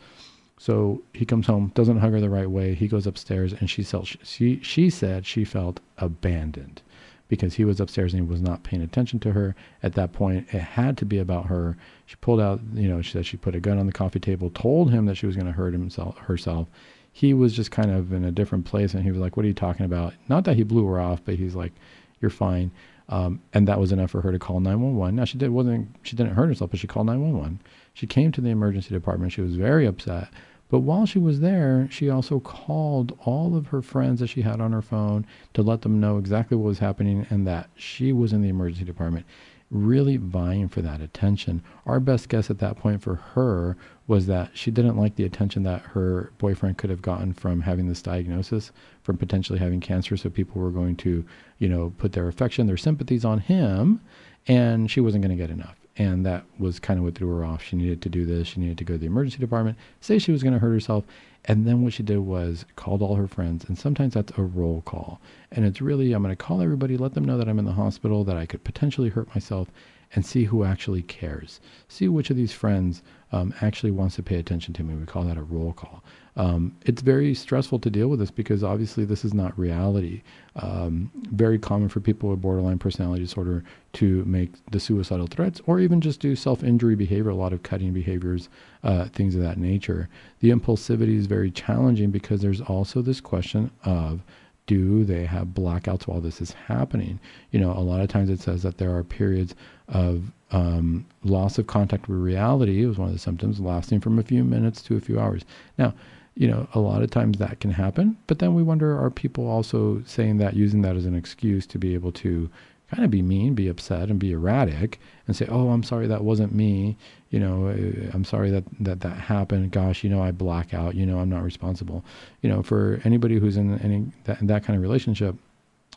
So 0.58 1.02
he 1.14 1.24
comes 1.24 1.46
home, 1.46 1.72
doesn't 1.74 1.98
hug 1.98 2.12
her 2.12 2.20
the 2.20 2.28
right 2.28 2.50
way. 2.50 2.74
He 2.74 2.88
goes 2.88 3.06
upstairs, 3.06 3.54
and 3.54 3.70
she 3.70 3.82
felt 3.82 4.14
she 4.24 4.60
she 4.62 4.90
said 4.90 5.24
she 5.24 5.44
felt 5.44 5.80
abandoned 5.98 6.82
because 7.28 7.54
he 7.54 7.64
was 7.64 7.80
upstairs 7.80 8.12
and 8.12 8.24
he 8.24 8.28
was 8.28 8.42
not 8.42 8.64
paying 8.64 8.82
attention 8.82 9.20
to 9.20 9.32
her. 9.32 9.54
At 9.84 9.94
that 9.94 10.12
point, 10.12 10.48
it 10.52 10.60
had 10.60 10.98
to 10.98 11.06
be 11.06 11.18
about 11.18 11.46
her. 11.46 11.76
She 12.04 12.16
pulled 12.16 12.40
out, 12.40 12.60
you 12.74 12.88
know, 12.88 13.00
she 13.00 13.12
said 13.12 13.24
she 13.24 13.36
put 13.36 13.54
a 13.54 13.60
gun 13.60 13.78
on 13.78 13.86
the 13.86 13.92
coffee 13.92 14.18
table, 14.18 14.50
told 14.50 14.90
him 14.90 15.06
that 15.06 15.14
she 15.14 15.26
was 15.26 15.36
going 15.36 15.46
to 15.46 15.52
hurt 15.52 15.72
himself 15.72 16.18
herself 16.18 16.68
he 17.12 17.34
was 17.34 17.54
just 17.54 17.70
kind 17.70 17.90
of 17.90 18.12
in 18.12 18.24
a 18.24 18.30
different 18.30 18.64
place 18.64 18.94
and 18.94 19.02
he 19.02 19.10
was 19.10 19.20
like, 19.20 19.36
What 19.36 19.44
are 19.44 19.48
you 19.48 19.54
talking 19.54 19.86
about? 19.86 20.14
Not 20.28 20.44
that 20.44 20.56
he 20.56 20.62
blew 20.62 20.86
her 20.86 21.00
off, 21.00 21.22
but 21.24 21.34
he's 21.36 21.54
like, 21.54 21.72
You're 22.20 22.30
fine. 22.30 22.70
Um, 23.08 23.42
and 23.52 23.66
that 23.66 23.80
was 23.80 23.90
enough 23.90 24.12
for 24.12 24.20
her 24.20 24.30
to 24.30 24.38
call 24.38 24.60
911. 24.60 25.16
Now 25.16 25.24
she 25.24 25.36
did 25.36 25.50
wasn't 25.50 25.96
she 26.02 26.16
didn't 26.16 26.34
hurt 26.34 26.46
herself, 26.46 26.70
but 26.70 26.80
she 26.80 26.86
called 26.86 27.06
911. 27.06 27.60
She 27.92 28.06
came 28.06 28.30
to 28.32 28.40
the 28.40 28.50
emergency 28.50 28.94
department. 28.94 29.32
She 29.32 29.40
was 29.40 29.56
very 29.56 29.86
upset. 29.86 30.28
But 30.68 30.80
while 30.80 31.04
she 31.04 31.18
was 31.18 31.40
there, 31.40 31.88
she 31.90 32.08
also 32.08 32.38
called 32.38 33.18
all 33.24 33.56
of 33.56 33.66
her 33.68 33.82
friends 33.82 34.20
that 34.20 34.28
she 34.28 34.42
had 34.42 34.60
on 34.60 34.70
her 34.70 34.82
phone 34.82 35.26
to 35.54 35.62
let 35.62 35.82
them 35.82 35.98
know 35.98 36.16
exactly 36.16 36.56
what 36.56 36.68
was 36.68 36.78
happening 36.78 37.26
and 37.28 37.44
that 37.48 37.70
she 37.74 38.12
was 38.12 38.32
in 38.32 38.40
the 38.40 38.48
emergency 38.48 38.84
department 38.84 39.26
really 39.70 40.16
vying 40.16 40.68
for 40.68 40.82
that 40.82 41.00
attention. 41.00 41.62
Our 41.86 42.00
best 42.00 42.28
guess 42.28 42.50
at 42.50 42.58
that 42.58 42.76
point 42.76 43.02
for 43.02 43.16
her 43.16 43.76
was 44.10 44.26
that 44.26 44.50
she 44.54 44.72
didn't 44.72 44.96
like 44.96 45.14
the 45.14 45.22
attention 45.22 45.62
that 45.62 45.80
her 45.82 46.32
boyfriend 46.38 46.76
could 46.76 46.90
have 46.90 47.00
gotten 47.00 47.32
from 47.32 47.60
having 47.60 47.86
this 47.86 48.02
diagnosis, 48.02 48.72
from 49.04 49.16
potentially 49.16 49.60
having 49.60 49.78
cancer. 49.78 50.16
So 50.16 50.28
people 50.28 50.60
were 50.60 50.72
going 50.72 50.96
to, 50.96 51.24
you 51.58 51.68
know, 51.68 51.92
put 51.96 52.10
their 52.10 52.26
affection, 52.26 52.66
their 52.66 52.76
sympathies 52.76 53.24
on 53.24 53.38
him, 53.38 54.00
and 54.48 54.90
she 54.90 55.00
wasn't 55.00 55.22
going 55.22 55.38
to 55.38 55.40
get 55.40 55.52
enough. 55.52 55.76
And 55.96 56.26
that 56.26 56.42
was 56.58 56.80
kind 56.80 56.98
of 56.98 57.04
what 57.04 57.14
threw 57.14 57.32
her 57.36 57.44
off. 57.44 57.62
She 57.62 57.76
needed 57.76 58.02
to 58.02 58.08
do 58.08 58.26
this. 58.26 58.48
She 58.48 58.58
needed 58.58 58.78
to 58.78 58.84
go 58.84 58.94
to 58.94 58.98
the 58.98 59.06
emergency 59.06 59.38
department, 59.38 59.78
say 60.00 60.18
she 60.18 60.32
was 60.32 60.42
going 60.42 60.54
to 60.54 60.58
hurt 60.58 60.72
herself. 60.72 61.04
And 61.44 61.64
then 61.64 61.82
what 61.84 61.92
she 61.92 62.02
did 62.02 62.18
was 62.18 62.64
called 62.74 63.02
all 63.02 63.14
her 63.14 63.28
friends. 63.28 63.64
And 63.68 63.78
sometimes 63.78 64.14
that's 64.14 64.36
a 64.36 64.42
roll 64.42 64.82
call. 64.82 65.20
And 65.52 65.64
it's 65.64 65.80
really, 65.80 66.14
I'm 66.14 66.24
going 66.24 66.34
to 66.34 66.44
call 66.44 66.60
everybody, 66.60 66.96
let 66.96 67.14
them 67.14 67.24
know 67.24 67.38
that 67.38 67.48
I'm 67.48 67.60
in 67.60 67.64
the 67.64 67.72
hospital, 67.72 68.24
that 68.24 68.36
I 68.36 68.44
could 68.44 68.64
potentially 68.64 69.10
hurt 69.10 69.32
myself, 69.36 69.68
and 70.14 70.26
see 70.26 70.44
who 70.44 70.64
actually 70.64 71.02
cares. 71.02 71.60
See 71.88 72.08
which 72.08 72.30
of 72.30 72.36
these 72.36 72.52
friends 72.52 73.02
um, 73.32 73.54
actually 73.60 73.92
wants 73.92 74.16
to 74.16 74.22
pay 74.22 74.36
attention 74.36 74.74
to 74.74 74.82
me. 74.82 74.94
We 74.94 75.06
call 75.06 75.24
that 75.24 75.36
a 75.36 75.42
roll 75.42 75.72
call. 75.72 76.02
Um, 76.36 76.76
it's 76.84 77.02
very 77.02 77.34
stressful 77.34 77.80
to 77.80 77.90
deal 77.90 78.08
with 78.08 78.18
this 78.18 78.30
because 78.30 78.64
obviously 78.64 79.04
this 79.04 79.24
is 79.24 79.34
not 79.34 79.58
reality. 79.58 80.22
Um, 80.56 81.10
very 81.32 81.58
common 81.58 81.88
for 81.88 82.00
people 82.00 82.30
with 82.30 82.40
borderline 82.40 82.78
personality 82.78 83.22
disorder 83.22 83.62
to 83.94 84.24
make 84.24 84.50
the 84.70 84.80
suicidal 84.80 85.26
threats 85.26 85.60
or 85.66 85.80
even 85.80 86.00
just 86.00 86.20
do 86.20 86.34
self 86.34 86.64
injury 86.64 86.94
behavior, 86.94 87.30
a 87.30 87.34
lot 87.34 87.52
of 87.52 87.62
cutting 87.62 87.92
behaviors, 87.92 88.48
uh, 88.82 89.06
things 89.06 89.34
of 89.34 89.42
that 89.42 89.58
nature. 89.58 90.08
The 90.40 90.50
impulsivity 90.50 91.16
is 91.16 91.26
very 91.26 91.50
challenging 91.50 92.10
because 92.10 92.40
there's 92.40 92.60
also 92.60 93.02
this 93.02 93.20
question 93.20 93.70
of 93.84 94.22
do 94.70 95.02
they 95.02 95.24
have 95.24 95.48
blackouts 95.48 96.06
while 96.06 96.20
this 96.20 96.40
is 96.40 96.52
happening? 96.52 97.18
You 97.50 97.58
know, 97.58 97.72
a 97.72 97.80
lot 97.80 98.02
of 98.02 98.08
times 98.08 98.30
it 98.30 98.38
says 98.38 98.62
that 98.62 98.78
there 98.78 98.94
are 98.94 99.02
periods 99.02 99.56
of 99.90 100.32
um, 100.52 101.06
loss 101.24 101.58
of 101.58 101.66
contact 101.66 102.08
with 102.08 102.18
reality. 102.18 102.82
It 102.82 102.86
was 102.86 102.98
one 102.98 103.08
of 103.08 103.14
the 103.14 103.20
symptoms, 103.20 103.60
lasting 103.60 104.00
from 104.00 104.18
a 104.18 104.22
few 104.22 104.44
minutes 104.44 104.82
to 104.82 104.96
a 104.96 105.00
few 105.00 105.20
hours. 105.20 105.42
Now, 105.78 105.94
you 106.34 106.48
know, 106.48 106.68
a 106.74 106.80
lot 106.80 107.02
of 107.02 107.10
times 107.10 107.38
that 107.38 107.60
can 107.60 107.70
happen, 107.70 108.16
but 108.26 108.38
then 108.38 108.54
we 108.54 108.62
wonder 108.62 108.98
are 108.98 109.10
people 109.10 109.48
also 109.48 110.02
saying 110.06 110.38
that, 110.38 110.54
using 110.54 110.82
that 110.82 110.96
as 110.96 111.04
an 111.04 111.14
excuse 111.14 111.66
to 111.66 111.78
be 111.78 111.94
able 111.94 112.12
to 112.12 112.48
kind 112.90 113.04
of 113.04 113.10
be 113.10 113.22
mean, 113.22 113.54
be 113.54 113.68
upset, 113.68 114.10
and 114.10 114.18
be 114.18 114.32
erratic, 114.32 114.98
and 115.26 115.36
say, 115.36 115.46
"Oh, 115.48 115.70
I'm 115.70 115.82
sorry, 115.82 116.06
that 116.08 116.24
wasn't 116.24 116.54
me," 116.54 116.96
you 117.30 117.38
know, 117.38 117.68
uh, 117.68 118.10
I'm 118.12 118.24
sorry 118.24 118.50
that, 118.50 118.64
that 118.80 119.00
that 119.00 119.16
happened. 119.16 119.70
Gosh, 119.70 120.02
you 120.02 120.10
know, 120.10 120.22
I 120.22 120.32
black 120.32 120.74
out. 120.74 120.94
You 120.94 121.06
know, 121.06 121.18
I'm 121.18 121.28
not 121.28 121.44
responsible. 121.44 122.04
You 122.42 122.48
know, 122.50 122.62
for 122.62 123.00
anybody 123.04 123.38
who's 123.38 123.56
in 123.56 123.78
any 123.80 124.06
that, 124.24 124.38
that 124.46 124.64
kind 124.64 124.76
of 124.76 124.82
relationship, 124.82 125.36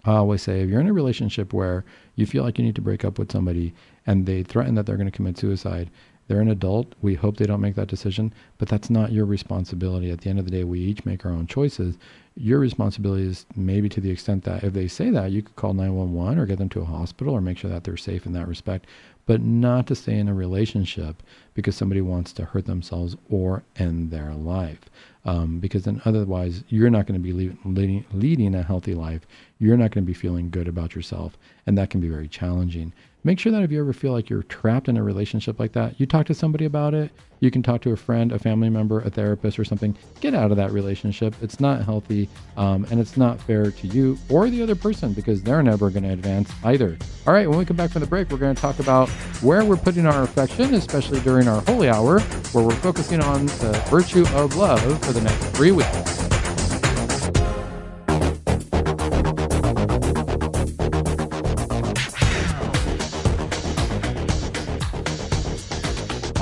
I 0.06 0.16
always 0.16 0.42
say 0.42 0.62
if 0.62 0.70
you're 0.70 0.82
in 0.82 0.88
a 0.88 0.94
relationship 0.94 1.54
where 1.54 1.84
you 2.16 2.26
feel 2.26 2.44
like 2.44 2.58
you 2.58 2.66
need 2.66 2.76
to 2.76 2.82
break 2.82 3.04
up 3.04 3.18
with 3.18 3.32
somebody 3.32 3.74
and 4.06 4.26
they 4.26 4.44
threaten 4.44 4.76
that 4.76 4.86
they're 4.86 4.98
going 4.98 5.10
to 5.10 5.16
commit 5.16 5.38
suicide, 5.38 5.90
they're 6.28 6.42
an 6.42 6.50
adult. 6.50 6.94
We 7.02 7.16
hope 7.16 7.38
they 7.38 7.46
don't 7.46 7.62
make 7.62 7.76
that 7.76 7.88
decision, 7.88 8.34
but 8.58 8.68
that's 8.68 8.90
not 8.90 9.12
your 9.12 9.26
responsibility. 9.26 10.10
At 10.10 10.22
the 10.22 10.30
end 10.30 10.40
of 10.40 10.46
the 10.46 10.52
day, 10.52 10.64
we 10.64 10.80
each 10.80 11.06
make 11.06 11.26
our 11.26 11.32
own 11.32 11.48
choices. 11.48 11.98
Your 12.36 12.60
responsibility 12.60 13.28
is 13.28 13.46
maybe 13.56 13.90
to 13.90 14.02
the 14.02 14.10
extent 14.10 14.44
that 14.46 14.64
if 14.64 14.74
they 14.74 14.88
say 14.88 15.12
that, 15.12 15.32
you 15.32 15.44
could 15.44 15.56
call 15.56 15.74
911 15.74 16.40
or 16.40 16.46
get 16.46 16.58
them 16.58 16.70
to 16.70 16.82
a 16.82 16.86
hospital 16.86 17.34
or 17.34 17.42
make 17.42 17.60
sure 17.60 17.70
that 17.70 17.84
they're 17.84 17.96
safe 17.96 18.26
in 18.26 18.34
that 18.34 18.48
respect 18.48 18.88
but 19.26 19.42
not 19.42 19.88
to 19.88 19.96
stay 19.96 20.18
in 20.18 20.28
a 20.28 20.34
relationship 20.34 21.24
because 21.54 21.76
somebody 21.76 22.02
wants 22.02 22.34
to 22.34 22.46
hurt 22.46 22.66
themselves 22.66 23.16
or 23.30 23.64
end 23.78 24.12
their 24.12 24.34
life. 24.34 24.90
Um, 25.26 25.60
because 25.60 25.84
then 25.84 26.02
otherwise, 26.04 26.64
you're 26.68 26.90
not 26.90 27.08
going 27.08 27.22
to 27.22 27.24
be 27.24 27.32
leading, 27.32 28.06
leading 28.12 28.56
a 28.56 28.64
healthy 28.64 28.94
life. 28.94 29.26
You're 29.60 29.78
not 29.78 29.92
going 29.92 30.04
to 30.04 30.08
be 30.08 30.14
feeling 30.14 30.50
good 30.50 30.68
about 30.68 30.96
yourself, 30.96 31.38
and 31.66 31.78
that 31.78 31.90
can 31.90 32.02
be 32.02 32.10
very 32.10 32.28
challenging 32.28 32.92
make 33.24 33.40
sure 33.40 33.52
that 33.52 33.64
if 33.64 33.72
you 33.72 33.80
ever 33.80 33.94
feel 33.94 34.12
like 34.12 34.30
you're 34.30 34.44
trapped 34.44 34.90
in 34.90 34.98
a 34.98 35.04
relationship 35.04 35.60
like 35.60 35.72
that, 35.74 36.00
you 36.00 36.06
talk 36.06 36.26
to 36.28 36.34
somebody 36.34 36.66
about 36.66 36.94
it. 36.94 37.12
You 37.40 37.52
can 37.52 37.62
talk 37.62 37.82
to 37.82 37.92
a 37.92 37.98
friend, 37.98 38.32
a 38.32 38.40
family 38.40 38.70
member, 38.70 39.02
a 39.02 39.10
therapist, 39.10 39.60
or 39.60 39.66
something. 39.66 39.98
Get 40.22 40.34
out 40.34 40.52
of 40.52 40.58
that 40.58 40.72
relationship. 40.72 41.36
It's 41.42 41.60
not 41.60 41.84
healthy, 41.84 42.30
um, 42.56 42.86
and 42.90 43.02
it's 43.02 43.18
not 43.18 43.42
fair 43.42 43.70
to 43.70 43.88
you 43.88 44.18
or 44.30 44.50
the 44.50 44.62
other 44.64 44.76
person 44.76 45.12
because 45.12 45.44
they're 45.44 45.62
never 45.62 45.90
going 45.90 46.04
to 46.04 46.12
advance 46.12 46.52
either. 46.64 46.98
All 47.28 47.34
right, 47.34 47.50
when 47.50 47.60
we 47.60 47.66
come 47.66 47.76
back 47.76 47.92
from 47.92 48.02
the 48.02 48.08
break, 48.08 48.30
we're 48.30 48.38
going 48.38 48.56
to 48.56 48.62
talk 48.62 48.80
about 48.80 49.10
where 49.42 49.66
we're 49.66 49.76
putting 49.76 50.06
our 50.06 50.24
affection, 50.24 50.74
especially 50.74 51.20
during 51.22 51.48
our 51.50 51.62
holy 51.64 51.90
hour, 51.90 52.22
where 52.54 52.64
we're 52.64 52.76
focusing 52.76 53.22
on 53.22 53.46
the 53.46 53.84
virtue 53.90 54.26
of 54.36 54.56
love 54.56 54.82
for 55.06 55.12
the 55.12 55.22
next 55.22 55.44
three 55.48 55.72
weeks. 55.72 56.43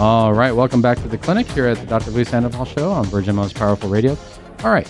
All 0.01 0.33
right, 0.33 0.51
welcome 0.51 0.81
back 0.81 0.97
to 1.03 1.07
the 1.07 1.17
clinic 1.19 1.45
here 1.45 1.67
at 1.67 1.77
the 1.77 1.85
Dr. 1.85 2.09
Luis 2.09 2.29
Sandoval 2.29 2.65
Show 2.65 2.89
on 2.89 3.05
Virgin 3.05 3.35
Most 3.35 3.55
Powerful 3.55 3.87
Radio. 3.87 4.17
All 4.63 4.71
right, 4.71 4.89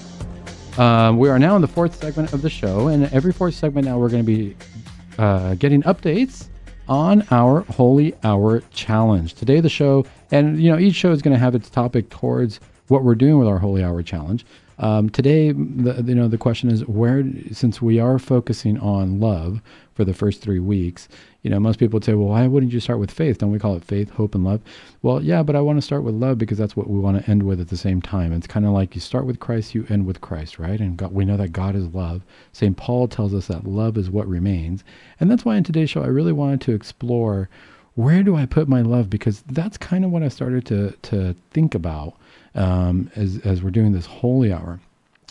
um, 0.79 1.17
we 1.17 1.27
are 1.27 1.37
now 1.37 1.57
in 1.57 1.61
the 1.61 1.67
fourth 1.67 1.99
segment 1.99 2.31
of 2.31 2.41
the 2.41 2.49
show, 2.49 2.87
and 2.87 3.11
every 3.11 3.33
fourth 3.33 3.53
segment 3.53 3.87
now 3.87 3.99
we're 3.99 4.07
going 4.07 4.25
to 4.25 4.25
be 4.25 4.55
uh, 5.17 5.55
getting 5.55 5.83
updates 5.83 6.47
on 6.87 7.27
our 7.29 7.59
Holy 7.63 8.15
Hour 8.23 8.61
Challenge. 8.71 9.33
Today, 9.33 9.59
the 9.59 9.67
show, 9.67 10.05
and 10.31 10.63
you 10.63 10.71
know, 10.71 10.79
each 10.79 10.95
show 10.95 11.11
is 11.11 11.21
going 11.21 11.33
to 11.33 11.39
have 11.39 11.55
its 11.55 11.69
topic 11.69 12.09
towards 12.09 12.61
what 12.87 13.03
we're 13.03 13.13
doing 13.13 13.37
with 13.37 13.49
our 13.49 13.59
Holy 13.59 13.83
Hour 13.83 14.01
Challenge. 14.03 14.45
Um, 14.79 15.09
today, 15.09 15.51
the, 15.51 16.03
you 16.07 16.15
know, 16.15 16.29
the 16.29 16.37
question 16.37 16.69
is 16.71 16.87
where, 16.87 17.21
since 17.51 17.81
we 17.81 17.99
are 17.99 18.17
focusing 18.17 18.79
on 18.79 19.19
love 19.19 19.61
for 20.01 20.05
the 20.05 20.13
first 20.15 20.41
three 20.41 20.57
weeks, 20.57 21.07
you 21.43 21.49
know, 21.51 21.59
most 21.59 21.77
people 21.77 22.01
say, 22.01 22.15
well, 22.15 22.29
why 22.29 22.47
wouldn't 22.47 22.73
you 22.73 22.79
start 22.79 22.97
with 22.97 23.11
faith? 23.11 23.37
Don't 23.37 23.51
we 23.51 23.59
call 23.59 23.75
it 23.75 23.83
faith, 23.83 24.09
hope, 24.09 24.33
and 24.33 24.43
love? 24.43 24.59
Well, 25.03 25.21
yeah, 25.21 25.43
but 25.43 25.55
I 25.55 25.61
want 25.61 25.77
to 25.77 25.81
start 25.83 26.01
with 26.01 26.15
love 26.15 26.39
because 26.39 26.57
that's 26.57 26.75
what 26.75 26.89
we 26.89 26.97
want 26.97 27.23
to 27.23 27.29
end 27.29 27.43
with 27.43 27.61
at 27.61 27.67
the 27.67 27.77
same 27.77 28.01
time. 28.01 28.33
It's 28.33 28.47
kind 28.47 28.65
of 28.65 28.71
like 28.71 28.95
you 28.95 29.01
start 29.01 29.27
with 29.27 29.39
Christ, 29.39 29.75
you 29.75 29.85
end 29.89 30.07
with 30.07 30.19
Christ, 30.19 30.57
right? 30.57 30.79
And 30.79 30.97
God, 30.97 31.13
we 31.13 31.23
know 31.23 31.37
that 31.37 31.49
God 31.49 31.75
is 31.75 31.85
love. 31.89 32.23
St. 32.51 32.75
Paul 32.75 33.07
tells 33.07 33.31
us 33.35 33.45
that 33.45 33.67
love 33.67 33.95
is 33.95 34.09
what 34.09 34.27
remains. 34.27 34.83
And 35.19 35.29
that's 35.29 35.45
why 35.45 35.55
in 35.55 35.63
today's 35.63 35.91
show, 35.91 36.01
I 36.01 36.07
really 36.07 36.33
wanted 36.33 36.61
to 36.61 36.73
explore 36.73 37.47
where 37.93 38.23
do 38.23 38.35
I 38.35 38.47
put 38.47 38.67
my 38.67 38.81
love? 38.81 39.07
Because 39.07 39.43
that's 39.43 39.77
kind 39.77 40.03
of 40.03 40.09
what 40.09 40.23
I 40.23 40.29
started 40.29 40.65
to, 40.65 40.95
to 41.03 41.35
think 41.51 41.75
about 41.75 42.15
um, 42.55 43.11
as, 43.15 43.37
as 43.45 43.61
we're 43.61 43.69
doing 43.69 43.91
this 43.91 44.07
holy 44.07 44.51
hour. 44.51 44.79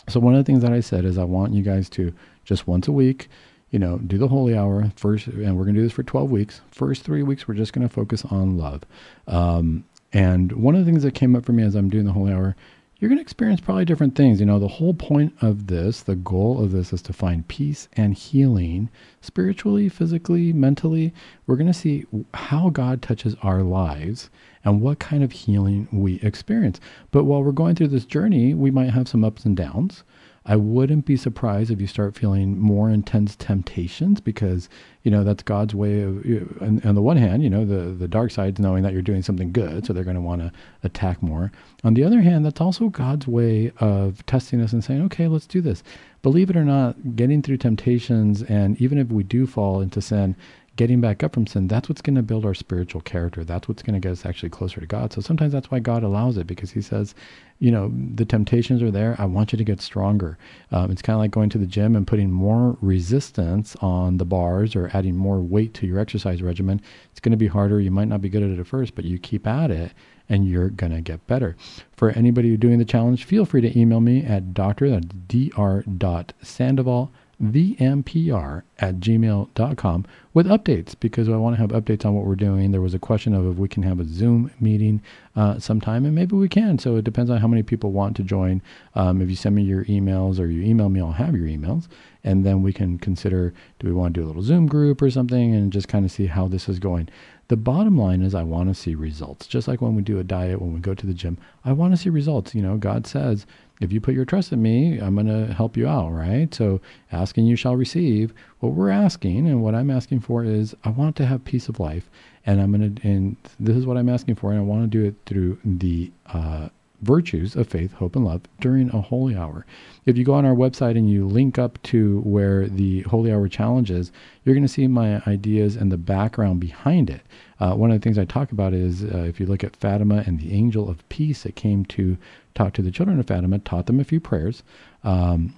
So, 0.07 0.21
one 0.21 0.33
of 0.33 0.39
the 0.39 0.49
things 0.49 0.61
that 0.63 0.71
I 0.71 0.79
said 0.79 1.03
is 1.03 1.17
I 1.17 1.25
want 1.25 1.53
you 1.53 1.61
guys 1.61 1.89
to 1.89 2.13
just 2.45 2.67
once 2.67 2.87
a 2.87 2.91
week 2.91 3.27
you 3.71 3.79
know, 3.79 3.97
do 3.97 4.17
the 4.17 4.27
holy 4.27 4.55
hour 4.55 4.91
first, 4.95 5.27
and 5.27 5.57
we're 5.57 5.63
going 5.63 5.75
to 5.75 5.81
do 5.81 5.85
this 5.85 5.93
for 5.93 6.03
12 6.03 6.29
weeks. 6.29 6.61
First 6.71 7.03
three 7.03 7.23
weeks, 7.23 7.47
we're 7.47 7.55
just 7.55 7.73
going 7.73 7.87
to 7.87 7.93
focus 7.93 8.23
on 8.25 8.57
love. 8.57 8.83
Um, 9.27 9.85
and 10.13 10.51
one 10.51 10.75
of 10.75 10.85
the 10.85 10.91
things 10.91 11.03
that 11.03 11.15
came 11.15 11.35
up 11.35 11.45
for 11.45 11.53
me 11.53 11.63
as 11.63 11.73
I'm 11.73 11.89
doing 11.89 12.05
the 12.05 12.11
holy 12.11 12.33
hour, 12.33 12.55
you're 12.99 13.09
going 13.09 13.17
to 13.17 13.23
experience 13.23 13.61
probably 13.61 13.85
different 13.85 14.13
things. 14.13 14.39
You 14.39 14.45
know, 14.45 14.59
the 14.59 14.67
whole 14.67 14.93
point 14.93 15.33
of 15.41 15.67
this, 15.67 16.01
the 16.01 16.17
goal 16.17 16.61
of 16.63 16.71
this 16.71 16.91
is 16.91 17.01
to 17.03 17.13
find 17.13 17.47
peace 17.47 17.87
and 17.93 18.13
healing 18.13 18.89
spiritually, 19.21 19.89
physically, 19.89 20.53
mentally. 20.53 21.13
We're 21.47 21.55
going 21.55 21.65
to 21.65 21.73
see 21.73 22.05
how 22.33 22.69
God 22.69 23.01
touches 23.01 23.35
our 23.41 23.63
lives 23.63 24.29
and 24.63 24.81
what 24.81 24.99
kind 24.99 25.23
of 25.23 25.31
healing 25.31 25.87
we 25.91 26.19
experience. 26.19 26.79
But 27.09 27.23
while 27.23 27.41
we're 27.41 27.53
going 27.53 27.75
through 27.75 27.87
this 27.87 28.05
journey, 28.05 28.53
we 28.53 28.69
might 28.69 28.91
have 28.91 29.07
some 29.07 29.23
ups 29.23 29.45
and 29.45 29.57
downs. 29.57 30.03
I 30.43 30.55
wouldn't 30.55 31.05
be 31.05 31.17
surprised 31.17 31.69
if 31.69 31.79
you 31.79 31.85
start 31.85 32.15
feeling 32.15 32.57
more 32.59 32.89
intense 32.89 33.35
temptations 33.35 34.19
because, 34.19 34.69
you 35.03 35.11
know, 35.11 35.23
that's 35.23 35.43
God's 35.43 35.75
way 35.75 36.01
of, 36.01 36.25
on, 36.61 36.81
on 36.83 36.95
the 36.95 37.01
one 37.01 37.17
hand, 37.17 37.43
you 37.43 37.49
know, 37.49 37.63
the, 37.63 37.93
the 37.93 38.07
dark 38.07 38.31
side's 38.31 38.59
knowing 38.59 38.81
that 38.81 38.91
you're 38.91 39.03
doing 39.03 39.21
something 39.21 39.51
good, 39.51 39.85
so 39.85 39.93
they're 39.93 40.03
going 40.03 40.15
to 40.15 40.21
want 40.21 40.41
to 40.41 40.51
attack 40.83 41.21
more. 41.21 41.51
On 41.83 41.93
the 41.93 42.03
other 42.03 42.21
hand, 42.21 42.43
that's 42.43 42.59
also 42.59 42.89
God's 42.89 43.27
way 43.27 43.71
of 43.77 44.25
testing 44.25 44.61
us 44.61 44.73
and 44.73 44.83
saying, 44.83 45.03
okay, 45.03 45.27
let's 45.27 45.45
do 45.45 45.61
this. 45.61 45.83
Believe 46.23 46.49
it 46.49 46.57
or 46.57 46.65
not, 46.65 47.15
getting 47.15 47.43
through 47.43 47.57
temptations, 47.57 48.41
and 48.43 48.81
even 48.81 48.97
if 48.97 49.09
we 49.09 49.23
do 49.23 49.45
fall 49.45 49.79
into 49.79 50.01
sin, 50.01 50.35
getting 50.77 51.01
back 51.01 51.21
up 51.23 51.33
from 51.33 51.45
sin, 51.45 51.67
that's 51.67 51.89
what's 51.89 52.01
going 52.01 52.15
to 52.15 52.21
build 52.21 52.45
our 52.45 52.53
spiritual 52.53 53.01
character. 53.01 53.43
That's 53.43 53.67
what's 53.67 53.83
going 53.83 53.93
to 53.93 53.99
get 53.99 54.13
us 54.13 54.25
actually 54.25 54.49
closer 54.49 54.79
to 54.79 54.87
God. 54.87 55.11
So 55.11 55.21
sometimes 55.21 55.51
that's 55.51 55.69
why 55.69 55.79
God 55.79 56.03
allows 56.03 56.37
it 56.37 56.47
because 56.47 56.71
He 56.71 56.81
says, 56.81 57.13
you 57.59 57.71
know, 57.71 57.91
the 58.15 58.25
temptations 58.25 58.81
are 58.81 58.91
there. 58.91 59.15
I 59.19 59.25
want 59.25 59.51
you 59.51 59.57
to 59.57 59.63
get 59.63 59.81
stronger. 59.81 60.37
Um, 60.71 60.89
it's 60.89 61.01
kind 61.01 61.15
of 61.15 61.19
like 61.19 61.31
going 61.31 61.49
to 61.49 61.57
the 61.57 61.67
gym 61.67 61.95
and 61.95 62.07
putting 62.07 62.31
more 62.31 62.77
resistance 62.81 63.75
on 63.81 64.17
the 64.17 64.25
bars 64.25 64.75
or 64.75 64.89
adding 64.93 65.15
more 65.15 65.41
weight 65.41 65.73
to 65.75 65.85
your 65.85 65.99
exercise 65.99 66.41
regimen. 66.41 66.81
It's 67.11 67.19
going 67.19 67.31
to 67.31 67.37
be 67.37 67.47
harder. 67.47 67.79
You 67.79 67.91
might 67.91 68.07
not 68.07 68.21
be 68.21 68.29
good 68.29 68.43
at 68.43 68.49
it 68.49 68.59
at 68.59 68.67
first, 68.67 68.95
but 68.95 69.05
you 69.05 69.19
keep 69.19 69.45
at 69.45 69.71
it 69.71 69.91
and 70.29 70.47
you're 70.47 70.69
going 70.69 70.93
to 70.93 71.01
get 71.01 71.27
better. 71.27 71.57
For 71.91 72.11
anybody 72.11 72.55
doing 72.55 72.79
the 72.79 72.85
challenge, 72.85 73.25
feel 73.25 73.45
free 73.45 73.61
to 73.61 73.77
email 73.77 73.99
me 73.99 74.23
at 74.23 74.53
doctor, 74.53 74.89
that's 74.89 75.07
dr.sandoval 75.27 77.11
vmpr 77.41 78.63
at 78.79 78.99
gmail.com 78.99 80.05
with 80.33 80.45
updates 80.47 80.95
because 80.99 81.27
I 81.27 81.35
want 81.35 81.55
to 81.55 81.61
have 81.61 81.71
updates 81.71 82.05
on 82.05 82.13
what 82.13 82.25
we're 82.25 82.35
doing. 82.35 82.71
There 82.71 82.81
was 82.81 82.93
a 82.93 82.99
question 82.99 83.33
of 83.33 83.45
if 83.47 83.57
we 83.57 83.67
can 83.67 83.83
have 83.83 83.99
a 83.99 84.05
Zoom 84.05 84.51
meeting 84.59 85.01
uh, 85.35 85.59
sometime, 85.59 86.05
and 86.05 86.15
maybe 86.15 86.35
we 86.35 86.47
can. 86.47 86.77
So 86.77 86.95
it 86.95 87.03
depends 87.03 87.29
on 87.29 87.37
how 87.37 87.47
many 87.47 87.63
people 87.63 87.91
want 87.91 88.15
to 88.17 88.23
join. 88.23 88.61
Um, 88.95 89.21
if 89.21 89.29
you 89.29 89.35
send 89.35 89.55
me 89.55 89.63
your 89.63 89.85
emails 89.85 90.39
or 90.39 90.47
you 90.47 90.63
email 90.63 90.89
me, 90.89 91.01
I'll 91.01 91.11
have 91.11 91.35
your 91.35 91.47
emails, 91.47 91.87
and 92.23 92.45
then 92.45 92.61
we 92.61 92.73
can 92.73 92.97
consider 92.99 93.53
do 93.79 93.87
we 93.87 93.93
want 93.93 94.13
to 94.13 94.21
do 94.21 94.25
a 94.25 94.27
little 94.27 94.43
Zoom 94.43 94.67
group 94.67 95.01
or 95.01 95.09
something 95.09 95.55
and 95.55 95.73
just 95.73 95.87
kind 95.87 96.05
of 96.05 96.11
see 96.11 96.27
how 96.27 96.47
this 96.47 96.69
is 96.69 96.79
going. 96.79 97.09
The 97.47 97.57
bottom 97.57 97.97
line 97.97 98.21
is 98.21 98.33
I 98.33 98.43
want 98.43 98.69
to 98.69 98.75
see 98.75 98.95
results. 98.95 99.45
Just 99.45 99.67
like 99.67 99.81
when 99.81 99.95
we 99.95 100.01
do 100.01 100.19
a 100.19 100.23
diet, 100.23 100.61
when 100.61 100.73
we 100.73 100.79
go 100.79 100.93
to 100.93 101.05
the 101.05 101.13
gym, 101.13 101.37
I 101.65 101.73
want 101.73 101.91
to 101.91 101.97
see 101.97 102.09
results. 102.09 102.55
You 102.55 102.61
know, 102.61 102.77
God 102.77 103.05
says 103.05 103.45
if 103.81 103.91
you 103.91 103.99
put 103.99 104.13
your 104.13 104.25
trust 104.25 104.51
in 104.51 104.61
me, 104.61 104.99
I'm 104.99 105.15
going 105.15 105.27
to 105.27 105.53
help 105.53 105.75
you 105.75 105.87
out, 105.87 106.11
right? 106.11 106.53
So, 106.53 106.79
asking 107.11 107.47
you 107.47 107.55
shall 107.55 107.75
receive. 107.75 108.33
What 108.59 108.73
we're 108.73 108.91
asking 108.91 109.47
and 109.47 109.61
what 109.63 109.75
I'm 109.75 109.89
asking 109.89 110.21
for 110.21 110.45
is 110.45 110.75
I 110.83 110.89
want 110.89 111.15
to 111.17 111.25
have 111.25 111.43
peace 111.43 111.67
of 111.67 111.79
life, 111.79 112.09
and 112.45 112.61
I'm 112.61 112.71
going 112.71 112.95
to, 112.95 113.07
and 113.07 113.35
this 113.59 113.75
is 113.75 113.85
what 113.85 113.97
I'm 113.97 114.07
asking 114.07 114.35
for, 114.35 114.51
and 114.51 114.59
I 114.59 114.63
want 114.63 114.83
to 114.83 114.87
do 114.87 115.03
it 115.03 115.15
through 115.25 115.57
the 115.65 116.11
uh, 116.27 116.69
virtues 117.01 117.55
of 117.55 117.67
faith, 117.67 117.93
hope, 117.93 118.15
and 118.15 118.25
love 118.25 118.41
during 118.59 118.89
a 118.89 119.01
holy 119.01 119.35
hour. 119.35 119.65
If 120.05 120.17
you 120.17 120.23
go 120.23 120.33
on 120.33 120.45
our 120.45 120.55
website 120.55 120.97
and 120.97 121.09
you 121.09 121.27
link 121.27 121.57
up 121.57 121.81
to 121.83 122.21
where 122.21 122.67
the 122.67 123.01
holy 123.01 123.31
hour 123.31 123.47
challenge 123.47 123.91
is, 123.91 124.11
you're 124.43 124.55
going 124.55 124.65
to 124.65 124.71
see 124.71 124.87
my 124.87 125.21
ideas 125.27 125.75
and 125.75 125.91
the 125.91 125.97
background 125.97 126.59
behind 126.59 127.09
it. 127.09 127.21
Uh, 127.59 127.75
one 127.75 127.91
of 127.91 127.99
the 127.99 128.03
things 128.03 128.17
I 128.17 128.25
talk 128.25 128.51
about 128.51 128.73
is 128.73 129.03
uh, 129.03 129.25
if 129.27 129.39
you 129.39 129.45
look 129.45 129.63
at 129.63 129.75
Fatima 129.75 130.23
and 130.25 130.39
the 130.39 130.53
angel 130.53 130.89
of 130.89 131.07
peace 131.09 131.43
that 131.43 131.55
came 131.55 131.85
to 131.85 132.17
talk 132.55 132.73
to 132.73 132.81
the 132.81 132.91
children 132.91 133.19
of 133.19 133.27
Fatima, 133.27 133.59
taught 133.59 133.85
them 133.85 133.99
a 133.99 134.03
few 134.03 134.19
prayers. 134.19 134.63
Um, 135.03 135.53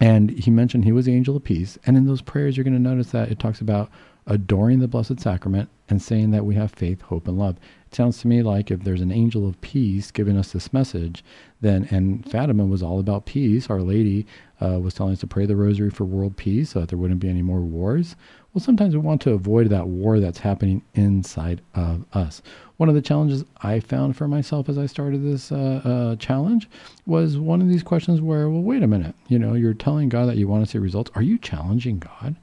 and 0.00 0.30
he 0.30 0.50
mentioned 0.50 0.84
he 0.84 0.92
was 0.92 1.06
the 1.06 1.14
angel 1.14 1.36
of 1.36 1.44
peace. 1.44 1.78
And 1.86 1.96
in 1.96 2.06
those 2.06 2.22
prayers, 2.22 2.56
you're 2.56 2.64
going 2.64 2.74
to 2.74 2.80
notice 2.80 3.12
that 3.12 3.30
it 3.30 3.38
talks 3.38 3.60
about 3.60 3.90
adoring 4.26 4.80
the 4.80 4.88
Blessed 4.88 5.20
Sacrament 5.20 5.68
and 5.88 6.00
saying 6.00 6.30
that 6.30 6.46
we 6.46 6.54
have 6.54 6.72
faith, 6.72 7.02
hope, 7.02 7.28
and 7.28 7.38
love. 7.38 7.56
It 7.86 7.94
sounds 7.94 8.18
to 8.20 8.28
me 8.28 8.42
like 8.42 8.70
if 8.70 8.84
there's 8.84 9.02
an 9.02 9.12
angel 9.12 9.46
of 9.46 9.60
peace 9.60 10.10
giving 10.10 10.36
us 10.36 10.52
this 10.52 10.72
message, 10.72 11.22
then, 11.60 11.86
and 11.90 12.28
Fatima 12.28 12.64
was 12.64 12.82
all 12.82 12.98
about 12.98 13.26
peace. 13.26 13.68
Our 13.68 13.80
Lady 13.80 14.26
uh, 14.60 14.80
was 14.80 14.94
telling 14.94 15.12
us 15.12 15.20
to 15.20 15.26
pray 15.26 15.46
the 15.46 15.56
rosary 15.56 15.90
for 15.90 16.04
world 16.04 16.36
peace 16.36 16.70
so 16.70 16.80
that 16.80 16.88
there 16.88 16.98
wouldn't 16.98 17.20
be 17.20 17.28
any 17.28 17.42
more 17.42 17.60
wars. 17.60 18.16
Well, 18.52 18.62
sometimes 18.62 18.94
we 18.94 19.00
want 19.00 19.20
to 19.22 19.32
avoid 19.32 19.68
that 19.70 19.88
war 19.88 20.20
that's 20.20 20.38
happening 20.38 20.82
inside 20.94 21.60
of 21.74 22.04
us. 22.12 22.40
One 22.76 22.88
of 22.88 22.94
the 22.94 23.02
challenges 23.02 23.44
I 23.62 23.80
found 23.80 24.16
for 24.16 24.28
myself 24.28 24.68
as 24.68 24.78
I 24.78 24.86
started 24.86 25.24
this 25.24 25.52
uh, 25.52 25.80
uh, 25.84 26.16
challenge 26.16 26.68
was 27.04 27.36
one 27.36 27.60
of 27.60 27.68
these 27.68 27.82
questions 27.82 28.20
where, 28.20 28.48
well, 28.48 28.62
wait 28.62 28.82
a 28.82 28.86
minute, 28.86 29.14
you 29.28 29.38
know, 29.38 29.54
you're 29.54 29.74
telling 29.74 30.08
God 30.08 30.28
that 30.28 30.36
you 30.36 30.48
want 30.48 30.64
to 30.64 30.70
see 30.70 30.78
results. 30.78 31.10
Are 31.14 31.22
you 31.22 31.36
challenging 31.36 31.98
God? 31.98 32.36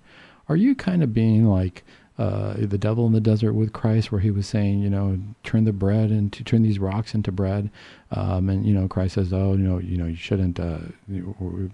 Are 0.49 0.57
you 0.57 0.75
kind 0.75 1.01
of 1.01 1.13
being 1.13 1.45
like, 1.45 1.83
uh, 2.17 2.53
the 2.57 2.77
devil 2.77 3.07
in 3.07 3.13
the 3.13 3.21
desert 3.21 3.53
with 3.53 3.73
Christ, 3.73 4.11
where 4.11 4.21
he 4.21 4.31
was 4.31 4.45
saying, 4.45 4.79
you 4.79 4.89
know, 4.89 5.17
turn 5.43 5.63
the 5.63 5.71
bread 5.71 6.11
into 6.11 6.43
turn 6.43 6.61
these 6.61 6.77
rocks 6.77 7.15
into 7.15 7.31
bread, 7.31 7.71
um, 8.11 8.49
and 8.49 8.65
you 8.65 8.73
know, 8.73 8.87
Christ 8.87 9.15
says, 9.15 9.31
oh, 9.31 9.53
you 9.53 9.63
know, 9.63 9.79
you 9.79 9.97
know, 9.97 10.05
you 10.05 10.15
shouldn't. 10.15 10.59
Uh, 10.59 10.79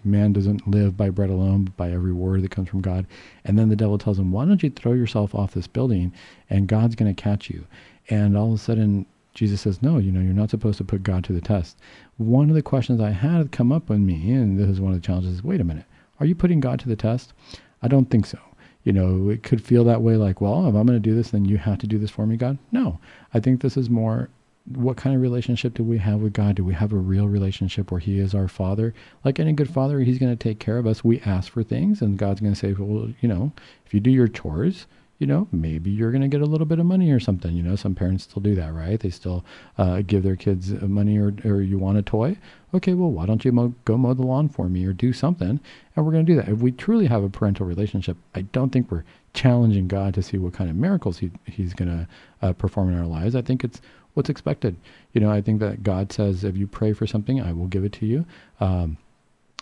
man 0.03 0.33
doesn't 0.33 0.67
live 0.67 0.95
by 0.95 1.09
bread 1.09 1.29
alone, 1.29 1.65
but 1.65 1.75
by 1.75 1.91
every 1.91 2.13
word 2.13 2.43
that 2.43 2.51
comes 2.51 2.69
from 2.69 2.81
God. 2.81 3.07
And 3.45 3.57
then 3.57 3.69
the 3.69 3.75
devil 3.75 3.97
tells 3.97 4.19
him, 4.19 4.31
why 4.31 4.45
don't 4.45 4.61
you 4.61 4.69
throw 4.69 4.93
yourself 4.93 5.33
off 5.33 5.53
this 5.53 5.67
building, 5.67 6.13
and 6.49 6.67
God's 6.67 6.95
going 6.95 7.13
to 7.13 7.21
catch 7.21 7.49
you. 7.49 7.65
And 8.09 8.37
all 8.37 8.53
of 8.53 8.59
a 8.59 8.63
sudden, 8.63 9.05
Jesus 9.33 9.61
says, 9.61 9.81
no, 9.81 9.97
you 9.97 10.11
know, 10.11 10.21
you're 10.21 10.33
not 10.33 10.51
supposed 10.51 10.77
to 10.77 10.83
put 10.83 11.03
God 11.03 11.23
to 11.25 11.33
the 11.33 11.41
test. 11.41 11.77
One 12.17 12.49
of 12.49 12.55
the 12.55 12.61
questions 12.61 13.01
I 13.01 13.11
had 13.11 13.51
come 13.51 13.71
up 13.71 13.89
with 13.89 13.99
me, 13.99 14.31
and 14.31 14.59
this 14.59 14.69
is 14.69 14.79
one 14.79 14.93
of 14.93 15.01
the 15.01 15.05
challenges, 15.05 15.33
is 15.33 15.43
wait 15.43 15.61
a 15.61 15.63
minute, 15.63 15.85
are 16.19 16.25
you 16.25 16.35
putting 16.35 16.59
God 16.59 16.79
to 16.79 16.87
the 16.87 16.95
test? 16.95 17.33
I 17.81 17.87
don't 17.87 18.09
think 18.09 18.25
so 18.25 18.39
you 18.87 18.93
know, 18.93 19.29
it 19.29 19.43
could 19.43 19.61
feel 19.61 19.83
that 19.83 20.01
way 20.01 20.15
like, 20.15 20.39
well, 20.39 20.61
if 20.61 20.73
I'm 20.73 20.87
going 20.87 20.93
to 20.93 20.99
do 21.01 21.13
this, 21.13 21.31
then 21.31 21.43
you 21.43 21.57
have 21.57 21.77
to 21.79 21.87
do 21.87 21.97
this 21.97 22.09
for 22.09 22.25
me, 22.25 22.37
God. 22.37 22.57
No, 22.71 23.01
I 23.33 23.41
think 23.41 23.59
this 23.59 23.75
is 23.75 23.89
more 23.89 24.29
what 24.63 24.95
kind 24.95 25.13
of 25.13 25.21
relationship 25.21 25.73
do 25.73 25.83
we 25.83 25.97
have 25.97 26.21
with 26.21 26.31
God? 26.31 26.55
Do 26.55 26.63
we 26.63 26.73
have 26.73 26.93
a 26.93 26.97
real 26.97 27.27
relationship 27.27 27.91
where 27.91 27.99
He 27.99 28.17
is 28.17 28.33
our 28.33 28.47
Father? 28.47 28.93
Like 29.25 29.41
any 29.41 29.51
good 29.51 29.69
father, 29.69 29.99
He's 29.99 30.19
going 30.19 30.31
to 30.31 30.41
take 30.41 30.59
care 30.59 30.77
of 30.77 30.87
us. 30.87 31.03
We 31.03 31.19
ask 31.21 31.51
for 31.51 31.63
things, 31.63 32.01
and 32.01 32.17
God's 32.17 32.39
going 32.39 32.53
to 32.53 32.59
say, 32.59 32.71
well, 32.71 33.11
you 33.19 33.27
know, 33.27 33.51
if 33.85 33.93
you 33.93 33.99
do 33.99 34.09
your 34.09 34.29
chores, 34.29 34.87
you 35.19 35.25
know, 35.25 35.47
maybe 35.51 35.89
you're 35.89 36.11
going 36.11 36.21
to 36.21 36.27
get 36.27 36.41
a 36.41 36.45
little 36.45 36.67
bit 36.67 36.79
of 36.79 36.85
money 36.85 37.09
or 37.11 37.19
something. 37.19 37.55
You 37.55 37.63
know, 37.63 37.75
some 37.75 37.95
parents 37.95 38.25
still 38.25 38.41
do 38.41 38.53
that, 38.55 38.73
right? 38.73 38.99
They 38.99 39.09
still 39.09 39.43
uh, 39.77 40.01
give 40.05 40.21
their 40.23 40.35
kids 40.35 40.71
money 40.81 41.17
or, 41.17 41.33
or 41.43 41.61
you 41.61 41.79
want 41.79 41.97
a 41.97 42.03
toy. 42.03 42.37
Okay, 42.73 42.93
well, 42.93 43.09
why 43.09 43.25
don't 43.25 43.43
you 43.43 43.51
mow, 43.51 43.73
go 43.85 43.97
mow 43.97 44.13
the 44.13 44.21
lawn 44.21 44.47
for 44.47 44.69
me 44.69 44.85
or 44.85 44.93
do 44.93 45.13
something? 45.13 45.59
And 45.95 46.05
we're 46.05 46.11
going 46.11 46.25
to 46.25 46.31
do 46.31 46.39
that. 46.39 46.49
If 46.49 46.59
we 46.59 46.71
truly 46.71 47.07
have 47.07 47.23
a 47.23 47.29
parental 47.29 47.65
relationship, 47.65 48.17
I 48.35 48.41
don't 48.41 48.69
think 48.69 48.91
we're 48.91 49.05
challenging 49.33 49.87
God 49.87 50.13
to 50.15 50.21
see 50.21 50.37
what 50.37 50.53
kind 50.53 50.69
of 50.69 50.75
miracles 50.75 51.17
he, 51.17 51.31
he's 51.45 51.73
going 51.73 51.89
to 51.89 52.07
uh, 52.45 52.53
perform 52.53 52.89
in 52.89 52.99
our 52.99 53.05
lives. 53.07 53.35
I 53.35 53.41
think 53.41 53.63
it's 53.63 53.81
what's 54.13 54.29
expected. 54.29 54.75
You 55.13 55.21
know, 55.21 55.31
I 55.31 55.41
think 55.41 55.59
that 55.61 55.81
God 55.81 56.11
says, 56.11 56.43
if 56.43 56.57
you 56.57 56.67
pray 56.67 56.93
for 56.93 57.07
something, 57.07 57.41
I 57.41 57.53
will 57.53 57.67
give 57.67 57.83
it 57.83 57.93
to 57.93 58.05
you. 58.05 58.25
Um, 58.59 58.97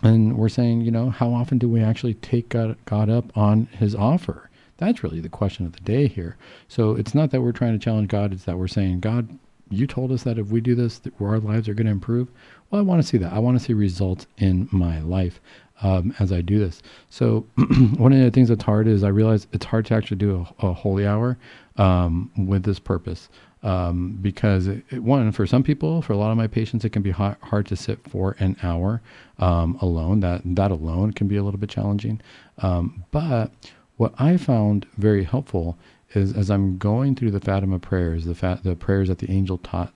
and 0.04 0.38
we're 0.38 0.50
saying, 0.50 0.82
you 0.82 0.92
know, 0.92 1.10
how 1.10 1.34
often 1.34 1.58
do 1.58 1.70
we 1.70 1.82
actually 1.82 2.16
take 2.16 2.50
God, 2.50 2.76
God 2.84 3.10
up 3.10 3.36
on 3.38 3.68
his 3.68 3.96
offer? 3.96 4.50
That's 4.78 5.04
really 5.04 5.22
the 5.22 5.30
question 5.30 5.66
of 5.66 5.74
the 5.74 5.80
day 5.82 6.08
here. 6.08 6.38
So 6.68 6.96
it's 6.96 7.16
not 7.16 7.32
that 7.32 7.42
we're 7.42 7.52
trying 7.52 7.74
to 7.74 7.84
challenge 7.84 8.10
God, 8.10 8.34
it's 8.34 8.46
that 8.46 8.58
we're 8.58 8.68
saying, 8.68 9.00
God, 9.00 9.38
you 9.70 9.88
told 9.88 10.12
us 10.12 10.24
that 10.24 10.38
if 10.38 10.48
we 10.48 10.62
do 10.62 10.76
this, 10.76 11.00
that 11.00 11.14
our 11.20 11.40
lives 11.40 11.68
are 11.68 11.74
going 11.74 11.88
to 11.88 11.92
improve. 11.92 12.30
Well, 12.70 12.80
I 12.80 12.84
want 12.84 13.02
to 13.02 13.08
see 13.08 13.18
that. 13.18 13.34
I 13.34 13.40
want 13.40 13.58
to 13.58 13.64
see 13.64 13.74
results 13.74 14.28
in 14.38 14.68
my 14.72 15.00
life 15.02 15.40
um, 15.82 16.14
as 16.20 16.32
I 16.32 16.42
do 16.42 16.60
this. 16.60 16.82
So 17.10 17.46
one 17.98 18.14
of 18.14 18.20
the 18.20 18.32
things 18.32 18.50
that's 18.50 18.64
hard 18.64 18.88
is 18.88 19.04
I 19.04 19.10
realize 19.10 19.48
it's 19.54 19.66
hard 19.66 19.86
to 19.88 19.96
actually 19.96 20.18
do 20.18 20.46
a, 20.60 20.68
a 20.68 20.74
holy 20.74 21.06
hour 21.08 21.38
um, 21.78 22.32
with 22.38 22.64
this 22.64 22.80
purpose. 22.80 23.30
Um, 23.64 24.20
because 24.22 24.68
it, 24.68 24.84
it, 24.92 25.00
one, 25.02 25.32
for 25.32 25.48
some 25.48 25.64
people, 25.64 26.04
for 26.04 26.14
a 26.14 26.18
lot 26.18 26.30
of 26.30 26.38
my 26.38 26.46
patients, 26.46 26.86
it 26.86 26.92
can 26.92 27.02
be 27.02 27.10
hard, 27.10 27.38
hard 27.42 27.66
to 27.68 27.76
sit 27.76 28.00
for 28.08 28.36
an 28.38 28.56
hour 28.62 29.02
um, 29.40 29.80
alone. 29.82 30.20
That 30.20 30.42
that 30.46 30.70
alone 30.70 31.14
can 31.14 31.28
be 31.28 31.36
a 31.36 31.44
little 31.44 31.60
bit 31.60 31.72
challenging. 31.72 32.22
Um, 32.60 33.04
but 33.10 33.52
what 33.98 34.14
I 34.18 34.38
found 34.38 34.86
very 34.98 35.24
helpful 35.24 35.78
is 36.14 36.34
as 36.34 36.50
I'm 36.50 36.78
going 36.78 37.16
through 37.16 37.32
the 37.32 37.40
Fatima 37.40 37.80
prayers, 37.80 38.26
the, 38.26 38.36
fat, 38.36 38.64
the 38.64 38.76
prayers 38.76 39.08
that 39.08 39.20
the 39.20 39.32
angel 39.32 39.58
taught 39.58 39.94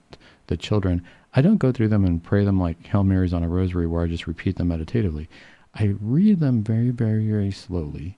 the 0.47 0.57
children, 0.57 1.03
I 1.33 1.41
don't 1.41 1.57
go 1.57 1.71
through 1.71 1.89
them 1.89 2.05
and 2.05 2.23
pray 2.23 2.43
them 2.43 2.59
like 2.59 2.85
Hail 2.87 3.03
Marys 3.03 3.33
on 3.33 3.43
a 3.43 3.49
rosary 3.49 3.87
where 3.87 4.03
I 4.03 4.07
just 4.07 4.27
repeat 4.27 4.55
them 4.55 4.69
meditatively. 4.69 5.29
I 5.75 5.95
read 5.99 6.39
them 6.39 6.63
very, 6.63 6.89
very, 6.89 7.27
very 7.27 7.51
slowly 7.51 8.17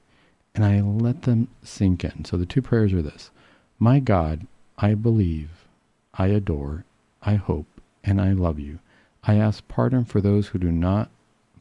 and 0.56 0.64
I 0.64 0.82
let 0.82 1.24
them 1.24 1.48
sink 1.64 2.04
in. 2.04 2.26
So 2.26 2.38
the 2.38 2.46
two 2.46 2.62
prayers 2.62 2.94
are 2.94 3.02
this 3.02 3.32
My 3.80 4.00
God, 4.00 4.48
I 4.78 4.94
believe, 4.94 5.66
I 6.14 6.28
adore, 6.28 6.86
I 7.22 7.36
hope, 7.36 7.68
and 8.04 8.22
I 8.22 8.34
love 8.34 8.60
you. 8.60 8.80
I 9.24 9.36
ask 9.36 9.68
pardon 9.68 10.06
for 10.06 10.22
those 10.22 10.48
who 10.48 10.60
do 10.60 10.72
not 10.72 11.10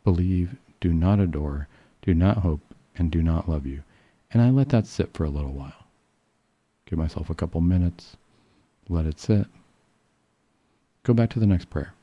believe, 0.04 0.56
do 0.80 0.92
not 0.92 1.20
adore, 1.20 1.68
do 2.02 2.14
not 2.14 2.38
hope, 2.38 2.60
and 2.96 3.10
do 3.10 3.22
not 3.22 3.48
love 3.48 3.66
you. 3.66 3.82
And 4.32 4.42
I 4.42 4.50
let 4.50 4.68
that 4.68 4.86
sit 4.86 5.12
for 5.12 5.24
a 5.24 5.30
little 5.30 5.52
while. 5.52 5.86
Give 6.86 6.98
myself 6.98 7.30
a 7.30 7.34
couple 7.34 7.60
minutes, 7.60 8.16
let 8.88 9.06
it 9.06 9.18
sit. 9.18 9.46
Go 11.02 11.14
back 11.14 11.30
to 11.30 11.40
the 11.40 11.46
next 11.46 11.70
prayer. 11.70 11.94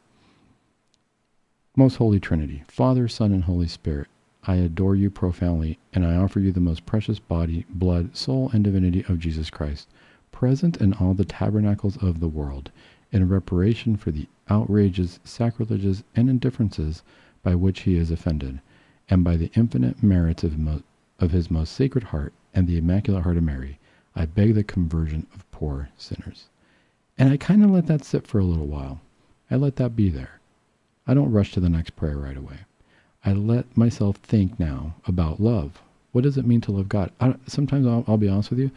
Most 1.76 1.98
Holy 1.98 2.20
Trinity, 2.20 2.64
Father, 2.68 3.08
Son, 3.08 3.32
and 3.32 3.44
Holy 3.44 3.68
Spirit, 3.68 4.08
I 4.44 4.56
adore 4.56 4.96
you 4.96 5.10
profoundly, 5.10 5.78
and 5.94 6.06
I 6.06 6.16
offer 6.16 6.40
you 6.40 6.52
the 6.52 6.60
most 6.60 6.86
precious 6.86 7.20
body, 7.20 7.66
blood, 7.70 8.16
soul, 8.16 8.50
and 8.52 8.64
divinity 8.64 9.06
of 9.08 9.20
Jesus 9.20 9.50
Christ, 9.50 9.88
present 10.32 10.78
in 10.78 10.94
all 10.94 11.14
the 11.14 11.26
tabernacles 11.26 11.98
of 11.98 12.20
the 12.20 12.28
world, 12.28 12.72
in 13.12 13.28
reparation 13.28 13.96
for 13.96 14.12
the 14.12 14.28
outrages, 14.50 15.20
sacrileges, 15.24 16.04
and 16.16 16.30
indifferences 16.30 17.04
by 17.44 17.56
which 17.56 17.82
he 17.82 17.96
is 17.96 18.10
offended, 18.10 18.60
and 19.10 19.24
by 19.24 19.38
the 19.38 19.52
infinite 19.56 20.02
merits 20.02 20.44
of, 20.44 20.58
of 21.20 21.32
his 21.32 21.52
most 21.52 21.74
sacred 21.74 22.06
heart 22.06 22.34
and 22.54 22.68
the 22.68 22.78
Immaculate 22.78 23.24
Heart 23.24 23.38
of 23.38 23.44
Mary, 23.44 23.80
I 24.16 24.26
beg 24.26 24.56
the 24.56 24.64
conversion 24.64 25.28
of 25.34 25.50
poor 25.52 25.90
sinners. 25.98 26.46
And 27.18 27.32
I 27.32 27.38
kind 27.38 27.64
of 27.64 27.72
let 27.72 27.88
that 27.88 28.04
sit 28.04 28.28
for 28.28 28.40
a 28.40 28.46
little 28.46 28.68
while. 28.68 29.02
I 29.50 29.56
let 29.56 29.78
that 29.78 29.96
be 29.96 30.10
there. 30.10 30.40
I 31.08 31.14
don't 31.14 31.32
rush 31.32 31.52
to 31.54 31.60
the 31.60 31.70
next 31.70 31.96
prayer 31.96 32.18
right 32.18 32.38
away. 32.38 32.60
I 33.24 33.34
let 33.34 33.76
myself 33.76 34.18
think 34.18 34.60
now 34.60 34.96
about 35.06 35.40
love. 35.40 35.82
What 36.12 36.24
does 36.24 36.38
it 36.38 36.46
mean 36.46 36.62
to 36.62 36.72
love 36.72 36.90
God? 36.90 37.12
I, 37.20 37.36
sometimes 37.48 37.86
I'll, 37.86 38.04
I'll, 38.08 38.18
be 38.18 38.30
honest 38.30 38.50
with 38.50 38.60
you, 38.60 38.72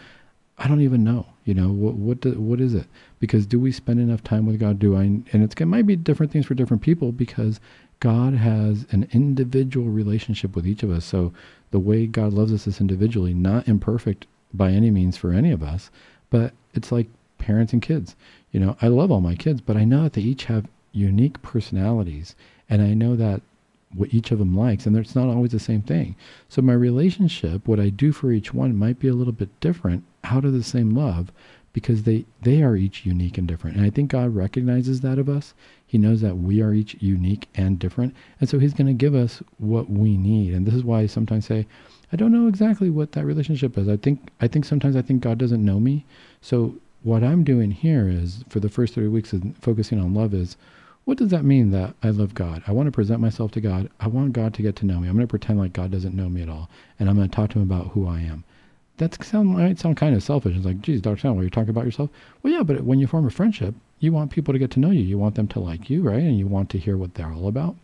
I 0.58 0.68
don't 0.68 0.80
even 0.80 1.04
know. 1.04 1.26
You 1.44 1.54
know 1.54 1.70
what 1.70 1.94
what 1.94 2.20
do, 2.20 2.32
what 2.32 2.60
is 2.60 2.74
it? 2.74 2.86
Because 3.18 3.46
do 3.46 3.58
we 3.58 3.72
spend 3.72 3.98
enough 3.98 4.22
time 4.22 4.46
with 4.46 4.60
God? 4.60 4.78
Do 4.78 4.96
I? 4.96 5.02
And 5.02 5.26
it's, 5.32 5.54
it 5.54 5.66
might 5.66 5.86
be 5.86 5.96
different 5.96 6.32
things 6.32 6.46
for 6.46 6.54
different 6.54 6.82
people 6.82 7.12
because 7.12 7.60
God 8.00 8.34
has 8.34 8.86
an 8.90 9.08
individual 9.12 9.88
relationship 9.88 10.56
with 10.56 10.66
each 10.66 10.82
of 10.82 10.90
us. 10.90 11.04
So 11.04 11.32
the 11.70 11.78
way 11.78 12.06
God 12.06 12.32
loves 12.32 12.52
us 12.52 12.66
is 12.66 12.80
individually, 12.80 13.34
not 13.34 13.68
imperfect 13.68 14.26
by 14.52 14.70
any 14.72 14.90
means 14.90 15.16
for 15.16 15.32
any 15.32 15.52
of 15.52 15.62
us, 15.62 15.90
but 16.30 16.52
it's 16.74 16.90
like 16.90 17.06
parents 17.38 17.72
and 17.72 17.80
kids. 17.80 18.16
You 18.52 18.60
know, 18.60 18.76
I 18.82 18.88
love 18.88 19.10
all 19.10 19.20
my 19.20 19.36
kids, 19.36 19.60
but 19.60 19.76
I 19.76 19.84
know 19.84 20.04
that 20.04 20.14
they 20.14 20.22
each 20.22 20.44
have 20.46 20.66
unique 20.92 21.40
personalities, 21.42 22.34
and 22.68 22.82
I 22.82 22.94
know 22.94 23.14
that 23.16 23.42
what 23.94 24.14
each 24.14 24.30
of 24.30 24.38
them 24.38 24.56
likes, 24.56 24.86
and 24.86 24.96
it's 24.96 25.14
not 25.14 25.28
always 25.28 25.52
the 25.52 25.58
same 25.58 25.82
thing. 25.82 26.16
So 26.48 26.62
my 26.62 26.72
relationship, 26.72 27.68
what 27.68 27.80
I 27.80 27.90
do 27.90 28.12
for 28.12 28.32
each 28.32 28.54
one, 28.54 28.76
might 28.76 28.98
be 28.98 29.08
a 29.08 29.14
little 29.14 29.32
bit 29.32 29.48
different 29.60 30.04
out 30.24 30.44
of 30.44 30.52
the 30.52 30.62
same 30.62 30.90
love, 30.90 31.32
because 31.72 32.02
they 32.02 32.24
they 32.42 32.62
are 32.62 32.76
each 32.76 33.06
unique 33.06 33.38
and 33.38 33.46
different. 33.46 33.76
And 33.76 33.86
I 33.86 33.90
think 33.90 34.10
God 34.10 34.34
recognizes 34.34 35.00
that 35.00 35.18
of 35.18 35.28
us. 35.28 35.54
He 35.90 35.98
knows 35.98 36.20
that 36.20 36.36
we 36.36 36.62
are 36.62 36.72
each 36.72 36.94
unique 37.00 37.48
and 37.56 37.76
different, 37.76 38.14
and 38.38 38.48
so 38.48 38.60
He's 38.60 38.74
going 38.74 38.86
to 38.86 38.92
give 38.92 39.12
us 39.12 39.42
what 39.58 39.90
we 39.90 40.16
need. 40.16 40.54
And 40.54 40.64
this 40.64 40.74
is 40.74 40.84
why 40.84 41.00
I 41.00 41.06
sometimes 41.06 41.46
say, 41.46 41.66
I 42.12 42.16
don't 42.16 42.30
know 42.30 42.46
exactly 42.46 42.90
what 42.90 43.10
that 43.10 43.24
relationship 43.24 43.76
is. 43.76 43.88
I 43.88 43.96
think 43.96 44.30
I 44.40 44.46
think 44.46 44.66
sometimes 44.66 44.94
I 44.94 45.02
think 45.02 45.20
God 45.20 45.36
doesn't 45.36 45.64
know 45.64 45.80
me. 45.80 46.04
So 46.40 46.76
what 47.02 47.24
I'm 47.24 47.42
doing 47.42 47.72
here 47.72 48.08
is 48.08 48.44
for 48.48 48.60
the 48.60 48.68
first 48.68 48.94
three 48.94 49.08
weeks 49.08 49.32
of 49.32 49.42
focusing 49.60 49.98
on 49.98 50.14
love 50.14 50.32
is 50.32 50.56
what 51.06 51.18
does 51.18 51.30
that 51.30 51.44
mean 51.44 51.72
that 51.72 51.96
I 52.04 52.10
love 52.10 52.34
God? 52.34 52.62
I 52.68 52.70
want 52.72 52.86
to 52.86 52.92
present 52.92 53.20
myself 53.20 53.50
to 53.50 53.60
God. 53.60 53.90
I 53.98 54.06
want 54.06 54.32
God 54.32 54.54
to 54.54 54.62
get 54.62 54.76
to 54.76 54.86
know 54.86 55.00
me. 55.00 55.08
I'm 55.08 55.16
going 55.16 55.26
to 55.26 55.30
pretend 55.30 55.58
like 55.58 55.72
God 55.72 55.90
doesn't 55.90 56.14
know 56.14 56.28
me 56.28 56.40
at 56.40 56.48
all, 56.48 56.70
and 57.00 57.10
I'm 57.10 57.16
going 57.16 57.28
to 57.28 57.34
talk 57.34 57.50
to 57.50 57.58
him 57.58 57.68
about 57.68 57.88
who 57.88 58.06
I 58.06 58.20
am. 58.20 58.44
That 58.98 59.20
sound, 59.24 59.48
might 59.48 59.80
sound 59.80 59.96
kind 59.96 60.14
of 60.14 60.22
selfish. 60.22 60.54
It's 60.54 60.64
like, 60.64 60.82
geez, 60.82 61.00
Dr. 61.00 61.18
Sandoval, 61.18 61.42
you're 61.42 61.50
talking 61.50 61.70
about 61.70 61.84
yourself. 61.84 62.10
Well, 62.44 62.52
yeah, 62.52 62.62
but 62.62 62.82
when 62.82 63.00
you 63.00 63.08
form 63.08 63.26
a 63.26 63.30
friendship, 63.30 63.74
you 64.00 64.12
want 64.12 64.32
people 64.32 64.52
to 64.52 64.58
get 64.58 64.70
to 64.72 64.80
know 64.80 64.90
you. 64.90 65.02
You 65.02 65.18
want 65.18 65.36
them 65.36 65.48
to 65.48 65.60
like 65.60 65.88
you, 65.88 66.02
right? 66.02 66.22
And 66.22 66.38
you 66.38 66.46
want 66.46 66.70
to 66.70 66.78
hear 66.78 66.96
what 66.96 67.14
they're 67.14 67.32
all 67.32 67.46
about. 67.46 67.76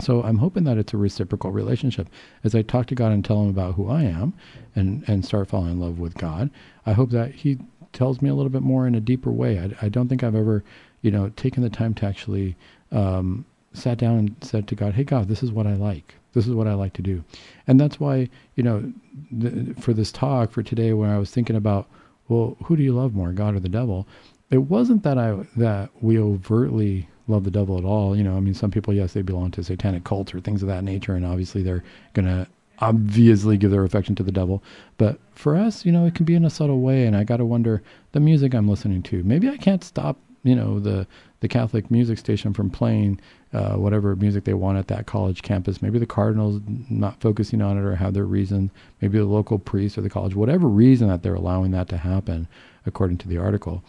So 0.00 0.22
I'm 0.22 0.38
hoping 0.38 0.64
that 0.64 0.78
it's 0.78 0.94
a 0.94 0.96
reciprocal 0.96 1.50
relationship. 1.50 2.08
As 2.44 2.54
I 2.54 2.62
talk 2.62 2.86
to 2.86 2.94
God 2.94 3.10
and 3.10 3.24
tell 3.24 3.42
him 3.42 3.48
about 3.48 3.74
who 3.74 3.88
I 3.88 4.04
am 4.04 4.32
and, 4.76 5.04
and 5.08 5.24
start 5.24 5.48
falling 5.48 5.72
in 5.72 5.80
love 5.80 5.98
with 5.98 6.14
God, 6.14 6.50
I 6.86 6.92
hope 6.92 7.10
that 7.10 7.34
he 7.34 7.58
tells 7.92 8.22
me 8.22 8.28
a 8.28 8.34
little 8.34 8.50
bit 8.50 8.62
more 8.62 8.86
in 8.86 8.94
a 8.94 9.00
deeper 9.00 9.32
way. 9.32 9.58
I, 9.58 9.86
I 9.86 9.88
don't 9.88 10.08
think 10.08 10.22
I've 10.22 10.36
ever, 10.36 10.62
you 11.02 11.10
know, 11.10 11.30
taken 11.30 11.64
the 11.64 11.70
time 11.70 11.94
to 11.94 12.06
actually 12.06 12.54
um, 12.92 13.44
sat 13.72 13.98
down 13.98 14.18
and 14.18 14.36
said 14.40 14.68
to 14.68 14.74
God, 14.74 14.94
"Hey 14.94 15.04
God, 15.04 15.26
this 15.28 15.42
is 15.42 15.50
what 15.50 15.66
I 15.66 15.74
like. 15.74 16.14
This 16.32 16.46
is 16.46 16.54
what 16.54 16.68
I 16.68 16.74
like 16.74 16.92
to 16.94 17.02
do," 17.02 17.24
and 17.66 17.80
that's 17.80 17.98
why 17.98 18.28
you 18.54 18.62
know, 18.62 18.92
the, 19.30 19.74
for 19.80 19.92
this 19.92 20.12
talk 20.12 20.52
for 20.52 20.62
today, 20.62 20.92
when 20.92 21.10
I 21.10 21.18
was 21.18 21.30
thinking 21.30 21.56
about, 21.56 21.88
well, 22.28 22.56
who 22.64 22.76
do 22.76 22.82
you 22.82 22.92
love 22.92 23.14
more, 23.14 23.32
God 23.32 23.54
or 23.54 23.60
the 23.60 23.68
devil? 23.68 24.06
It 24.50 24.58
wasn't 24.58 25.02
that 25.02 25.18
I 25.18 25.46
that 25.56 25.90
we 26.00 26.18
overtly 26.18 27.08
love 27.26 27.44
the 27.44 27.50
devil 27.50 27.76
at 27.78 27.84
all. 27.84 28.16
You 28.16 28.24
know, 28.24 28.36
I 28.36 28.40
mean, 28.40 28.54
some 28.54 28.70
people, 28.70 28.94
yes, 28.94 29.12
they 29.12 29.22
belong 29.22 29.50
to 29.52 29.62
satanic 29.62 30.04
cults 30.04 30.34
or 30.34 30.40
things 30.40 30.62
of 30.62 30.68
that 30.68 30.84
nature, 30.84 31.14
and 31.14 31.26
obviously 31.26 31.62
they're 31.62 31.84
to 32.14 32.46
obviously 32.80 33.56
give 33.56 33.70
their 33.70 33.84
affection 33.84 34.14
to 34.16 34.22
the 34.22 34.32
devil. 34.32 34.62
But 34.96 35.18
for 35.34 35.56
us, 35.56 35.84
you 35.84 35.92
know, 35.92 36.06
it 36.06 36.14
can 36.14 36.24
be 36.24 36.34
in 36.34 36.44
a 36.44 36.50
subtle 36.50 36.80
way. 36.80 37.06
And 37.06 37.16
I 37.16 37.24
got 37.24 37.38
to 37.38 37.44
wonder 37.44 37.82
the 38.12 38.20
music 38.20 38.54
I'm 38.54 38.68
listening 38.68 39.02
to. 39.04 39.22
Maybe 39.22 39.48
I 39.48 39.56
can't 39.56 39.84
stop, 39.84 40.18
you 40.44 40.54
know, 40.54 40.80
the 40.80 41.06
the 41.40 41.48
Catholic 41.48 41.88
music 41.88 42.18
station 42.18 42.52
from 42.52 42.68
playing 42.68 43.20
uh, 43.52 43.74
whatever 43.74 44.16
music 44.16 44.42
they 44.42 44.54
want 44.54 44.76
at 44.76 44.88
that 44.88 45.06
college 45.06 45.42
campus. 45.42 45.80
Maybe 45.80 46.00
the 46.00 46.06
Cardinals 46.06 46.60
not 46.90 47.20
focusing 47.20 47.62
on 47.62 47.78
it 47.78 47.84
or 47.84 47.94
have 47.94 48.14
their 48.14 48.24
reason. 48.24 48.72
Maybe 49.00 49.18
the 49.18 49.24
local 49.24 49.58
priest 49.58 49.96
or 49.96 50.00
the 50.00 50.10
college, 50.10 50.34
whatever 50.34 50.66
reason 50.66 51.06
that 51.08 51.22
they're 51.22 51.34
allowing 51.34 51.70
that 51.72 51.88
to 51.90 51.96
happen, 51.96 52.48
according 52.86 53.18
to 53.18 53.28
the 53.28 53.38
article. 53.38 53.84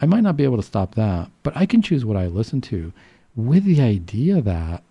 I 0.00 0.06
might 0.06 0.22
not 0.22 0.36
be 0.36 0.44
able 0.44 0.56
to 0.56 0.62
stop 0.62 0.94
that, 0.94 1.30
but 1.42 1.56
I 1.56 1.66
can 1.66 1.82
choose 1.82 2.04
what 2.04 2.16
I 2.16 2.26
listen 2.26 2.60
to 2.62 2.92
with 3.34 3.64
the 3.64 3.80
idea 3.80 4.40
that 4.40 4.82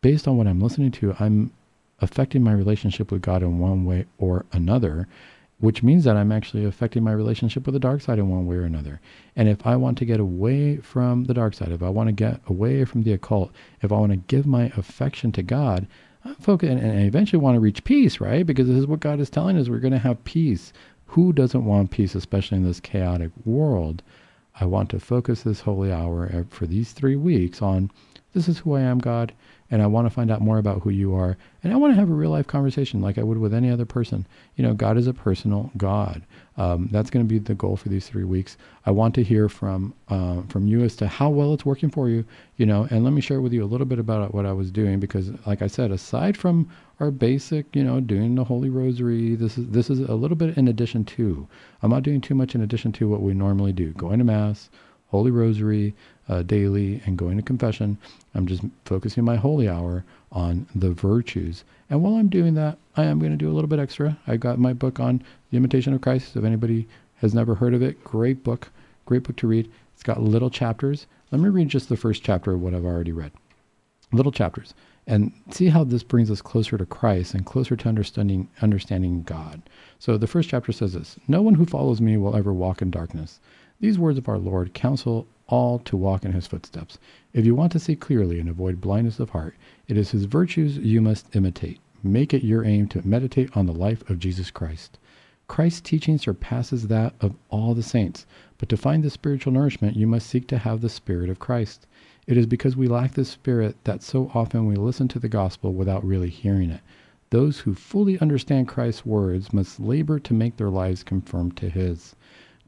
based 0.00 0.28
on 0.28 0.36
what 0.36 0.46
I'm 0.46 0.60
listening 0.60 0.90
to, 0.92 1.14
I'm 1.18 1.52
affecting 2.00 2.42
my 2.42 2.52
relationship 2.52 3.10
with 3.10 3.22
God 3.22 3.42
in 3.42 3.58
one 3.58 3.84
way 3.84 4.06
or 4.18 4.46
another, 4.52 5.08
which 5.58 5.82
means 5.82 6.04
that 6.04 6.16
I'm 6.16 6.30
actually 6.30 6.64
affecting 6.64 7.02
my 7.02 7.12
relationship 7.12 7.66
with 7.66 7.72
the 7.72 7.80
dark 7.80 8.00
side 8.00 8.18
in 8.18 8.28
one 8.28 8.46
way 8.46 8.56
or 8.56 8.62
another. 8.62 9.00
And 9.34 9.48
if 9.48 9.66
I 9.66 9.74
want 9.74 9.98
to 9.98 10.04
get 10.04 10.20
away 10.20 10.76
from 10.76 11.24
the 11.24 11.34
dark 11.34 11.54
side, 11.54 11.72
if 11.72 11.82
I 11.82 11.88
want 11.88 12.08
to 12.08 12.12
get 12.12 12.40
away 12.46 12.84
from 12.84 13.02
the 13.02 13.12
occult, 13.12 13.50
if 13.82 13.90
I 13.90 13.96
want 13.96 14.12
to 14.12 14.18
give 14.18 14.46
my 14.46 14.72
affection 14.76 15.32
to 15.32 15.42
God, 15.42 15.88
I 16.24 16.34
focus 16.34 16.68
and, 16.70 16.80
and 16.80 17.06
eventually 17.06 17.40
want 17.40 17.56
to 17.56 17.60
reach 17.60 17.84
peace, 17.84 18.20
right? 18.20 18.46
Because 18.46 18.68
this 18.68 18.76
is 18.76 18.86
what 18.86 19.00
God 19.00 19.18
is 19.20 19.30
telling 19.30 19.56
us: 19.56 19.68
we're 19.68 19.78
going 19.78 19.92
to 19.92 19.98
have 19.98 20.22
peace 20.24 20.72
who 21.08 21.32
doesn't 21.32 21.64
want 21.64 21.90
peace, 21.90 22.14
especially 22.14 22.58
in 22.58 22.64
this 22.64 22.80
chaotic 22.80 23.30
world? 23.44 24.02
I 24.60 24.64
want 24.64 24.90
to 24.90 25.00
focus 25.00 25.42
this 25.42 25.60
holy 25.60 25.92
hour 25.92 26.46
for 26.50 26.66
these 26.66 26.92
three 26.92 27.16
weeks 27.16 27.62
on 27.62 27.90
this 28.34 28.46
is 28.48 28.58
who 28.58 28.74
I 28.74 28.82
am, 28.82 28.98
God, 28.98 29.32
and 29.70 29.80
I 29.82 29.86
want 29.86 30.06
to 30.06 30.10
find 30.10 30.30
out 30.30 30.42
more 30.42 30.58
about 30.58 30.82
who 30.82 30.90
you 30.90 31.14
are. 31.14 31.36
And 31.64 31.72
I 31.72 31.76
want 31.76 31.92
to 31.92 31.98
have 31.98 32.10
a 32.10 32.14
real 32.14 32.30
life 32.30 32.46
conversation 32.46 33.00
like 33.00 33.16
I 33.16 33.22
would 33.22 33.38
with 33.38 33.54
any 33.54 33.70
other 33.70 33.86
person. 33.86 34.26
You 34.54 34.64
know, 34.64 34.74
God 34.74 34.98
is 34.98 35.06
a 35.06 35.14
personal 35.14 35.70
God. 35.76 36.22
Um, 36.58 36.88
that's 36.92 37.08
going 37.08 37.26
to 37.26 37.28
be 37.28 37.38
the 37.38 37.54
goal 37.54 37.76
for 37.76 37.88
these 37.88 38.06
three 38.06 38.24
weeks. 38.24 38.56
I 38.84 38.90
want 38.90 39.14
to 39.14 39.24
hear 39.24 39.48
from 39.48 39.94
uh, 40.08 40.42
from 40.48 40.66
you 40.66 40.82
as 40.82 40.94
to 40.96 41.08
how 41.08 41.30
well 41.30 41.54
it's 41.54 41.64
working 41.64 41.90
for 41.90 42.08
you. 42.08 42.24
You 42.56 42.66
know, 42.66 42.86
and 42.90 43.02
let 43.02 43.12
me 43.12 43.20
share 43.22 43.40
with 43.40 43.52
you 43.52 43.64
a 43.64 43.66
little 43.66 43.86
bit 43.86 43.98
about 43.98 44.34
what 44.34 44.44
I 44.44 44.52
was 44.52 44.70
doing 44.70 45.00
because, 45.00 45.30
like 45.46 45.62
I 45.62 45.66
said, 45.66 45.90
aside 45.90 46.36
from 46.36 46.68
our 47.00 47.10
basic, 47.10 47.74
you 47.76 47.84
know, 47.84 48.00
doing 48.00 48.34
the 48.34 48.44
Holy 48.44 48.68
Rosary, 48.68 49.36
this 49.36 49.56
is 49.56 49.68
this 49.68 49.88
is 49.88 50.00
a 50.00 50.14
little 50.14 50.36
bit 50.36 50.56
in 50.56 50.66
addition 50.66 51.04
to. 51.04 51.46
I'm 51.82 51.90
not 51.90 52.02
doing 52.02 52.20
too 52.20 52.34
much 52.34 52.54
in 52.54 52.60
addition 52.60 52.92
to 52.92 53.08
what 53.08 53.22
we 53.22 53.34
normally 53.34 53.72
do: 53.72 53.92
going 53.92 54.18
to 54.18 54.24
Mass, 54.24 54.68
Holy 55.08 55.30
Rosary 55.30 55.94
uh, 56.28 56.42
daily, 56.42 57.00
and 57.06 57.16
going 57.16 57.36
to 57.36 57.42
confession. 57.42 57.98
I'm 58.34 58.46
just 58.46 58.62
focusing 58.84 59.24
my 59.24 59.36
holy 59.36 59.68
hour 59.68 60.04
on 60.32 60.66
the 60.74 60.90
virtues. 60.90 61.64
And 61.88 62.02
while 62.02 62.16
I'm 62.16 62.28
doing 62.28 62.54
that, 62.54 62.78
I 62.96 63.04
am 63.04 63.18
going 63.18 63.32
to 63.32 63.38
do 63.38 63.50
a 63.50 63.54
little 63.54 63.68
bit 63.68 63.78
extra. 63.78 64.18
I 64.26 64.36
got 64.36 64.58
my 64.58 64.72
book 64.72 65.00
on 65.00 65.22
the 65.50 65.56
Imitation 65.56 65.94
of 65.94 66.00
Christ. 66.00 66.36
If 66.36 66.44
anybody 66.44 66.86
has 67.16 67.34
never 67.34 67.54
heard 67.54 67.74
of 67.74 67.82
it, 67.82 68.04
great 68.04 68.44
book, 68.44 68.70
great 69.06 69.22
book 69.22 69.36
to 69.36 69.46
read. 69.46 69.70
It's 69.94 70.02
got 70.02 70.20
little 70.20 70.50
chapters. 70.50 71.06
Let 71.30 71.40
me 71.40 71.48
read 71.48 71.68
just 71.68 71.88
the 71.88 71.96
first 71.96 72.22
chapter 72.22 72.52
of 72.52 72.60
what 72.60 72.74
I've 72.74 72.84
already 72.84 73.12
read. 73.12 73.32
Little 74.12 74.32
chapters. 74.32 74.74
And 75.08 75.32
see 75.50 75.68
how 75.68 75.84
this 75.84 76.02
brings 76.02 76.30
us 76.30 76.42
closer 76.42 76.76
to 76.76 76.84
Christ 76.84 77.32
and 77.32 77.46
closer 77.46 77.74
to 77.74 77.88
understanding 77.88 78.48
understanding 78.60 79.22
God. 79.22 79.62
So 79.98 80.18
the 80.18 80.26
first 80.26 80.50
chapter 80.50 80.70
says 80.70 80.92
this 80.92 81.18
No 81.26 81.40
one 81.40 81.54
who 81.54 81.64
follows 81.64 82.00
me 82.00 82.18
will 82.18 82.36
ever 82.36 82.52
walk 82.52 82.82
in 82.82 82.90
darkness. 82.90 83.40
These 83.80 83.98
words 83.98 84.18
of 84.18 84.28
our 84.28 84.38
Lord 84.38 84.74
counsel 84.74 85.26
all 85.46 85.78
to 85.78 85.96
walk 85.96 86.26
in 86.26 86.32
his 86.32 86.46
footsteps. 86.46 86.98
If 87.32 87.46
you 87.46 87.54
want 87.54 87.72
to 87.72 87.78
see 87.78 87.96
clearly 87.96 88.38
and 88.38 88.50
avoid 88.50 88.82
blindness 88.82 89.18
of 89.18 89.30
heart, 89.30 89.56
it 89.86 89.96
is 89.96 90.10
his 90.10 90.26
virtues 90.26 90.76
you 90.76 91.00
must 91.00 91.34
imitate. 91.34 91.80
Make 92.02 92.34
it 92.34 92.44
your 92.44 92.64
aim 92.64 92.86
to 92.88 93.06
meditate 93.08 93.56
on 93.56 93.64
the 93.64 93.72
life 93.72 94.08
of 94.10 94.18
Jesus 94.18 94.50
Christ. 94.50 94.98
Christ's 95.46 95.80
teaching 95.80 96.18
surpasses 96.18 96.88
that 96.88 97.14
of 97.22 97.34
all 97.48 97.74
the 97.74 97.82
saints, 97.82 98.26
but 98.58 98.68
to 98.68 98.76
find 98.76 99.02
the 99.02 99.08
spiritual 99.08 99.54
nourishment, 99.54 99.96
you 99.96 100.06
must 100.06 100.26
seek 100.26 100.46
to 100.48 100.58
have 100.58 100.82
the 100.82 100.90
Spirit 100.90 101.30
of 101.30 101.38
Christ. 101.38 101.86
It 102.28 102.36
is 102.36 102.44
because 102.44 102.76
we 102.76 102.88
lack 102.88 103.14
this 103.14 103.30
Spirit 103.30 103.82
that 103.84 104.02
so 104.02 104.30
often 104.34 104.66
we 104.66 104.76
listen 104.76 105.08
to 105.08 105.18
the 105.18 105.30
gospel 105.30 105.72
without 105.72 106.04
really 106.04 106.28
hearing 106.28 106.68
it. 106.68 106.82
Those 107.30 107.60
who 107.60 107.72
fully 107.72 108.18
understand 108.18 108.68
Christ's 108.68 109.06
words 109.06 109.50
must 109.50 109.80
labor 109.80 110.18
to 110.18 110.34
make 110.34 110.58
their 110.58 110.68
lives 110.68 111.02
conform 111.02 111.52
to 111.52 111.70
His. 111.70 112.14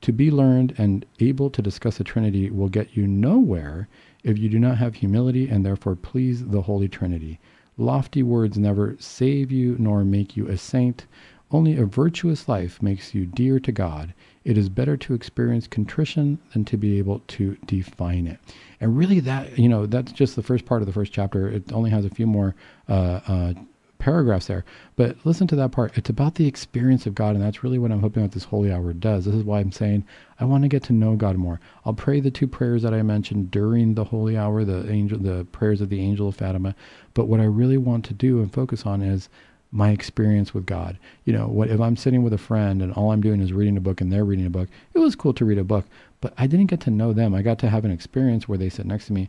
To 0.00 0.12
be 0.12 0.30
learned 0.30 0.72
and 0.78 1.04
able 1.18 1.50
to 1.50 1.60
discuss 1.60 1.98
the 1.98 2.04
Trinity 2.04 2.48
will 2.50 2.70
get 2.70 2.96
you 2.96 3.06
nowhere 3.06 3.86
if 4.24 4.38
you 4.38 4.48
do 4.48 4.58
not 4.58 4.78
have 4.78 4.94
humility 4.94 5.46
and 5.50 5.62
therefore 5.62 5.94
please 5.94 6.46
the 6.46 6.62
Holy 6.62 6.88
Trinity. 6.88 7.38
Lofty 7.76 8.22
words 8.22 8.56
never 8.56 8.96
save 8.98 9.52
you 9.52 9.76
nor 9.78 10.06
make 10.06 10.38
you 10.38 10.48
a 10.48 10.56
saint. 10.56 11.04
Only 11.50 11.76
a 11.76 11.84
virtuous 11.84 12.48
life 12.48 12.80
makes 12.80 13.14
you 13.14 13.26
dear 13.26 13.60
to 13.60 13.72
God. 13.72 14.14
It 14.44 14.56
is 14.56 14.68
better 14.68 14.96
to 14.96 15.14
experience 15.14 15.66
contrition 15.66 16.38
than 16.52 16.64
to 16.66 16.76
be 16.76 16.98
able 16.98 17.20
to 17.28 17.56
define 17.66 18.26
it. 18.26 18.38
And 18.80 18.96
really, 18.96 19.20
that, 19.20 19.58
you 19.58 19.68
know, 19.68 19.86
that's 19.86 20.12
just 20.12 20.34
the 20.36 20.42
first 20.42 20.64
part 20.64 20.80
of 20.80 20.86
the 20.86 20.92
first 20.92 21.12
chapter. 21.12 21.48
It 21.48 21.72
only 21.72 21.90
has 21.90 22.04
a 22.04 22.10
few 22.10 22.26
more 22.26 22.54
uh, 22.88 23.20
uh, 23.28 23.52
paragraphs 24.00 24.46
there. 24.46 24.64
But 24.96 25.16
listen 25.24 25.46
to 25.48 25.56
that 25.56 25.72
part. 25.72 25.96
It's 25.96 26.10
about 26.10 26.34
the 26.34 26.46
experience 26.46 27.06
of 27.06 27.14
God, 27.14 27.36
and 27.36 27.44
that's 27.44 27.62
really 27.62 27.78
what 27.78 27.92
I'm 27.92 28.00
hoping 28.00 28.22
that 28.22 28.32
this 28.32 28.44
holy 28.44 28.72
hour 28.72 28.92
does. 28.92 29.26
This 29.26 29.34
is 29.34 29.44
why 29.44 29.60
I'm 29.60 29.72
saying 29.72 30.04
I 30.40 30.46
want 30.46 30.62
to 30.62 30.68
get 30.68 30.82
to 30.84 30.92
know 30.92 31.14
God 31.14 31.36
more. 31.36 31.60
I'll 31.84 31.94
pray 31.94 32.18
the 32.18 32.30
two 32.30 32.48
prayers 32.48 32.82
that 32.82 32.94
I 32.94 33.02
mentioned 33.02 33.50
during 33.50 33.94
the 33.94 34.04
holy 34.04 34.36
hour, 34.36 34.64
the 34.64 34.90
angel, 34.90 35.18
the 35.18 35.46
prayers 35.52 35.80
of 35.80 35.90
the 35.90 36.00
angel 36.00 36.28
of 36.28 36.36
Fatima. 36.36 36.74
But 37.14 37.26
what 37.26 37.40
I 37.40 37.44
really 37.44 37.78
want 37.78 38.04
to 38.06 38.14
do 38.14 38.40
and 38.40 38.52
focus 38.52 38.84
on 38.84 39.02
is 39.02 39.28
my 39.72 39.90
experience 39.90 40.52
with 40.52 40.66
God. 40.66 40.98
You 41.24 41.32
know, 41.32 41.46
what 41.46 41.70
if 41.70 41.80
I'm 41.80 41.96
sitting 41.96 42.22
with 42.22 42.32
a 42.32 42.38
friend 42.38 42.82
and 42.82 42.92
all 42.92 43.12
I'm 43.12 43.20
doing 43.20 43.40
is 43.40 43.52
reading 43.52 43.76
a 43.76 43.80
book 43.80 44.00
and 44.00 44.12
they're 44.12 44.24
reading 44.24 44.46
a 44.46 44.50
book? 44.50 44.68
It 44.94 44.98
was 44.98 45.14
cool 45.14 45.32
to 45.34 45.44
read 45.44 45.58
a 45.58 45.64
book, 45.64 45.86
but 46.20 46.34
I 46.36 46.46
didn't 46.46 46.66
get 46.66 46.80
to 46.80 46.90
know 46.90 47.12
them. 47.12 47.34
I 47.34 47.42
got 47.42 47.58
to 47.60 47.70
have 47.70 47.84
an 47.84 47.90
experience 47.90 48.48
where 48.48 48.58
they 48.58 48.68
sit 48.68 48.86
next 48.86 49.06
to 49.06 49.12
me. 49.12 49.28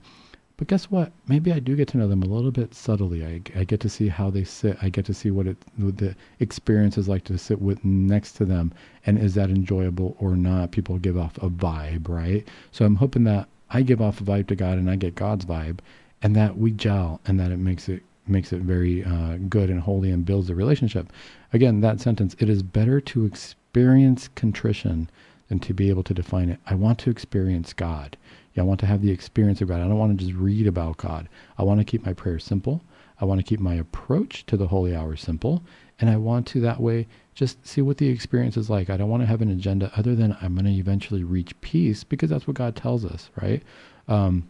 But 0.62 0.68
guess 0.68 0.92
what? 0.92 1.12
Maybe 1.28 1.52
I 1.52 1.58
do 1.58 1.76
get 1.76 1.88
to 1.88 1.98
know 1.98 2.08
them 2.08 2.22
a 2.22 2.28
little 2.28 2.52
bit 2.52 2.76
subtly. 2.76 3.26
I, 3.26 3.42
I 3.60 3.64
get 3.64 3.80
to 3.80 3.90
see 3.90 4.10
how 4.10 4.30
they 4.30 4.44
sit. 4.44 4.78
I 4.80 4.90
get 4.90 5.06
to 5.06 5.14
see 5.14 5.32
what 5.32 5.48
it 5.48 5.58
what 5.78 5.98
the 5.98 6.16
experience 6.40 7.00
is 7.00 7.10
like 7.10 7.24
to 7.24 7.38
sit 7.40 7.60
with 7.60 7.84
next 7.84 8.34
to 8.34 8.46
them, 8.46 8.72
and 9.08 9.18
is 9.18 9.34
that 9.34 9.50
enjoyable 9.50 10.16
or 10.20 10.36
not? 10.36 10.70
People 10.70 11.00
give 11.00 11.18
off 11.18 11.36
a 11.40 11.50
vibe, 11.50 12.08
right? 12.08 12.48
So 12.72 12.86
I'm 12.86 12.98
hoping 12.98 13.24
that 13.24 13.48
I 13.72 13.82
give 13.82 14.02
off 14.02 14.22
a 14.22 14.24
vibe 14.24 14.46
to 14.50 14.56
God 14.56 14.78
and 14.78 14.88
I 14.88 14.98
get 14.98 15.16
God's 15.16 15.46
vibe, 15.46 15.80
and 16.22 16.36
that 16.36 16.56
we 16.60 16.70
gel, 16.70 17.20
and 17.26 17.40
that 17.40 17.52
it 17.52 17.58
makes 17.58 17.90
it 17.90 18.04
makes 18.32 18.52
it 18.54 18.62
very 18.62 19.04
uh, 19.04 19.38
good 19.50 19.70
and 19.70 19.82
holy 19.82 20.12
and 20.12 20.26
builds 20.26 20.50
a 20.50 20.56
relationship. 20.56 21.12
Again, 21.54 21.82
that 21.82 22.00
sentence, 22.00 22.36
it 22.40 22.50
is 22.50 22.64
better 22.64 23.00
to 23.02 23.26
experience 23.26 24.30
contrition 24.36 25.10
than 25.50 25.60
to 25.60 25.74
be 25.74 25.90
able 25.90 26.04
to 26.04 26.14
define 26.14 26.50
it. 26.50 26.60
I 26.66 26.76
want 26.76 26.98
to 27.00 27.10
experience 27.10 27.74
God. 27.74 28.18
Yeah, 28.54 28.64
I 28.64 28.66
want 28.66 28.80
to 28.82 28.86
have 28.86 29.02
the 29.02 29.12
experience 29.12 29.62
of 29.62 29.68
God. 29.68 29.82
I 29.82 29.88
don't 29.88 29.98
want 29.98 30.18
to 30.18 30.26
just 30.26 30.38
read 30.38 30.68
about 30.68 30.98
God. 30.98 31.28
I 31.58 31.64
want 31.64 31.80
to 31.80 31.86
keep 31.86 32.06
my 32.06 32.14
prayer 32.14 32.40
simple. 32.40 32.82
I 33.20 33.26
want 33.26 33.40
to 33.40 33.46
keep 33.46 33.60
my 33.60 33.76
approach 33.76 34.46
to 34.48 34.58
the 34.58 34.68
holy 34.68 34.96
hour 34.96 35.16
simple. 35.16 35.62
And 36.00 36.10
I 36.10 36.18
want 36.18 36.48
to 36.48 36.62
that 36.62 36.80
way 36.80 37.08
just 37.36 37.66
see 37.66 37.82
what 37.82 37.98
the 37.98 38.10
experience 38.10 38.58
is 38.58 38.70
like. 38.70 38.90
I 38.90 38.98
don't 38.98 39.10
want 39.10 39.24
to 39.24 39.28
have 39.28 39.42
an 39.42 39.52
agenda 39.52 39.92
other 39.96 40.16
than 40.16 40.36
I'm 40.42 40.56
going 40.56 40.66
to 40.66 40.72
eventually 40.72 41.24
reach 41.24 41.60
peace 41.62 42.04
because 42.04 42.30
that's 42.30 42.48
what 42.48 42.56
God 42.56 42.76
tells 42.76 43.06
us, 43.06 43.30
right? 43.42 43.62
Um, 44.08 44.50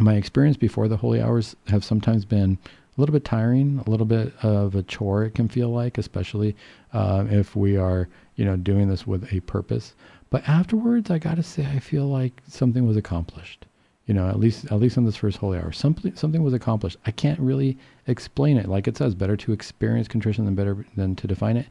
my 0.00 0.14
experience 0.14 0.56
before 0.56 0.88
the 0.88 0.96
holy 0.96 1.20
hours 1.20 1.56
have 1.66 1.84
sometimes 1.84 2.24
been 2.24 2.58
a 2.98 3.00
little 3.00 3.12
bit 3.12 3.24
tiring, 3.24 3.80
a 3.86 3.88
little 3.88 4.06
bit 4.06 4.32
of 4.42 4.74
a 4.74 4.82
chore. 4.82 5.24
It 5.24 5.34
can 5.34 5.48
feel 5.48 5.68
like, 5.68 5.98
especially 5.98 6.56
uh, 6.92 7.24
if 7.30 7.54
we 7.54 7.76
are, 7.76 8.08
you 8.34 8.44
know, 8.44 8.56
doing 8.56 8.88
this 8.88 9.06
with 9.06 9.32
a 9.32 9.40
purpose. 9.40 9.94
But 10.30 10.46
afterwards, 10.48 11.10
I 11.10 11.18
got 11.18 11.36
to 11.36 11.42
say, 11.42 11.64
I 11.64 11.78
feel 11.78 12.06
like 12.06 12.42
something 12.48 12.86
was 12.86 12.96
accomplished. 12.96 13.66
You 14.06 14.14
know, 14.14 14.28
at 14.28 14.40
least 14.40 14.64
at 14.72 14.80
least 14.80 14.96
in 14.96 15.04
this 15.04 15.16
first 15.16 15.36
holy 15.36 15.58
hour, 15.58 15.70
something 15.70 16.16
something 16.16 16.42
was 16.42 16.54
accomplished. 16.54 16.96
I 17.04 17.10
can't 17.10 17.38
really 17.38 17.76
explain 18.06 18.56
it. 18.56 18.66
Like 18.66 18.88
it 18.88 18.96
says, 18.96 19.14
better 19.14 19.36
to 19.36 19.52
experience 19.52 20.08
contrition 20.08 20.46
than 20.46 20.54
better 20.54 20.86
than 20.96 21.14
to 21.16 21.26
define 21.26 21.58
it. 21.58 21.66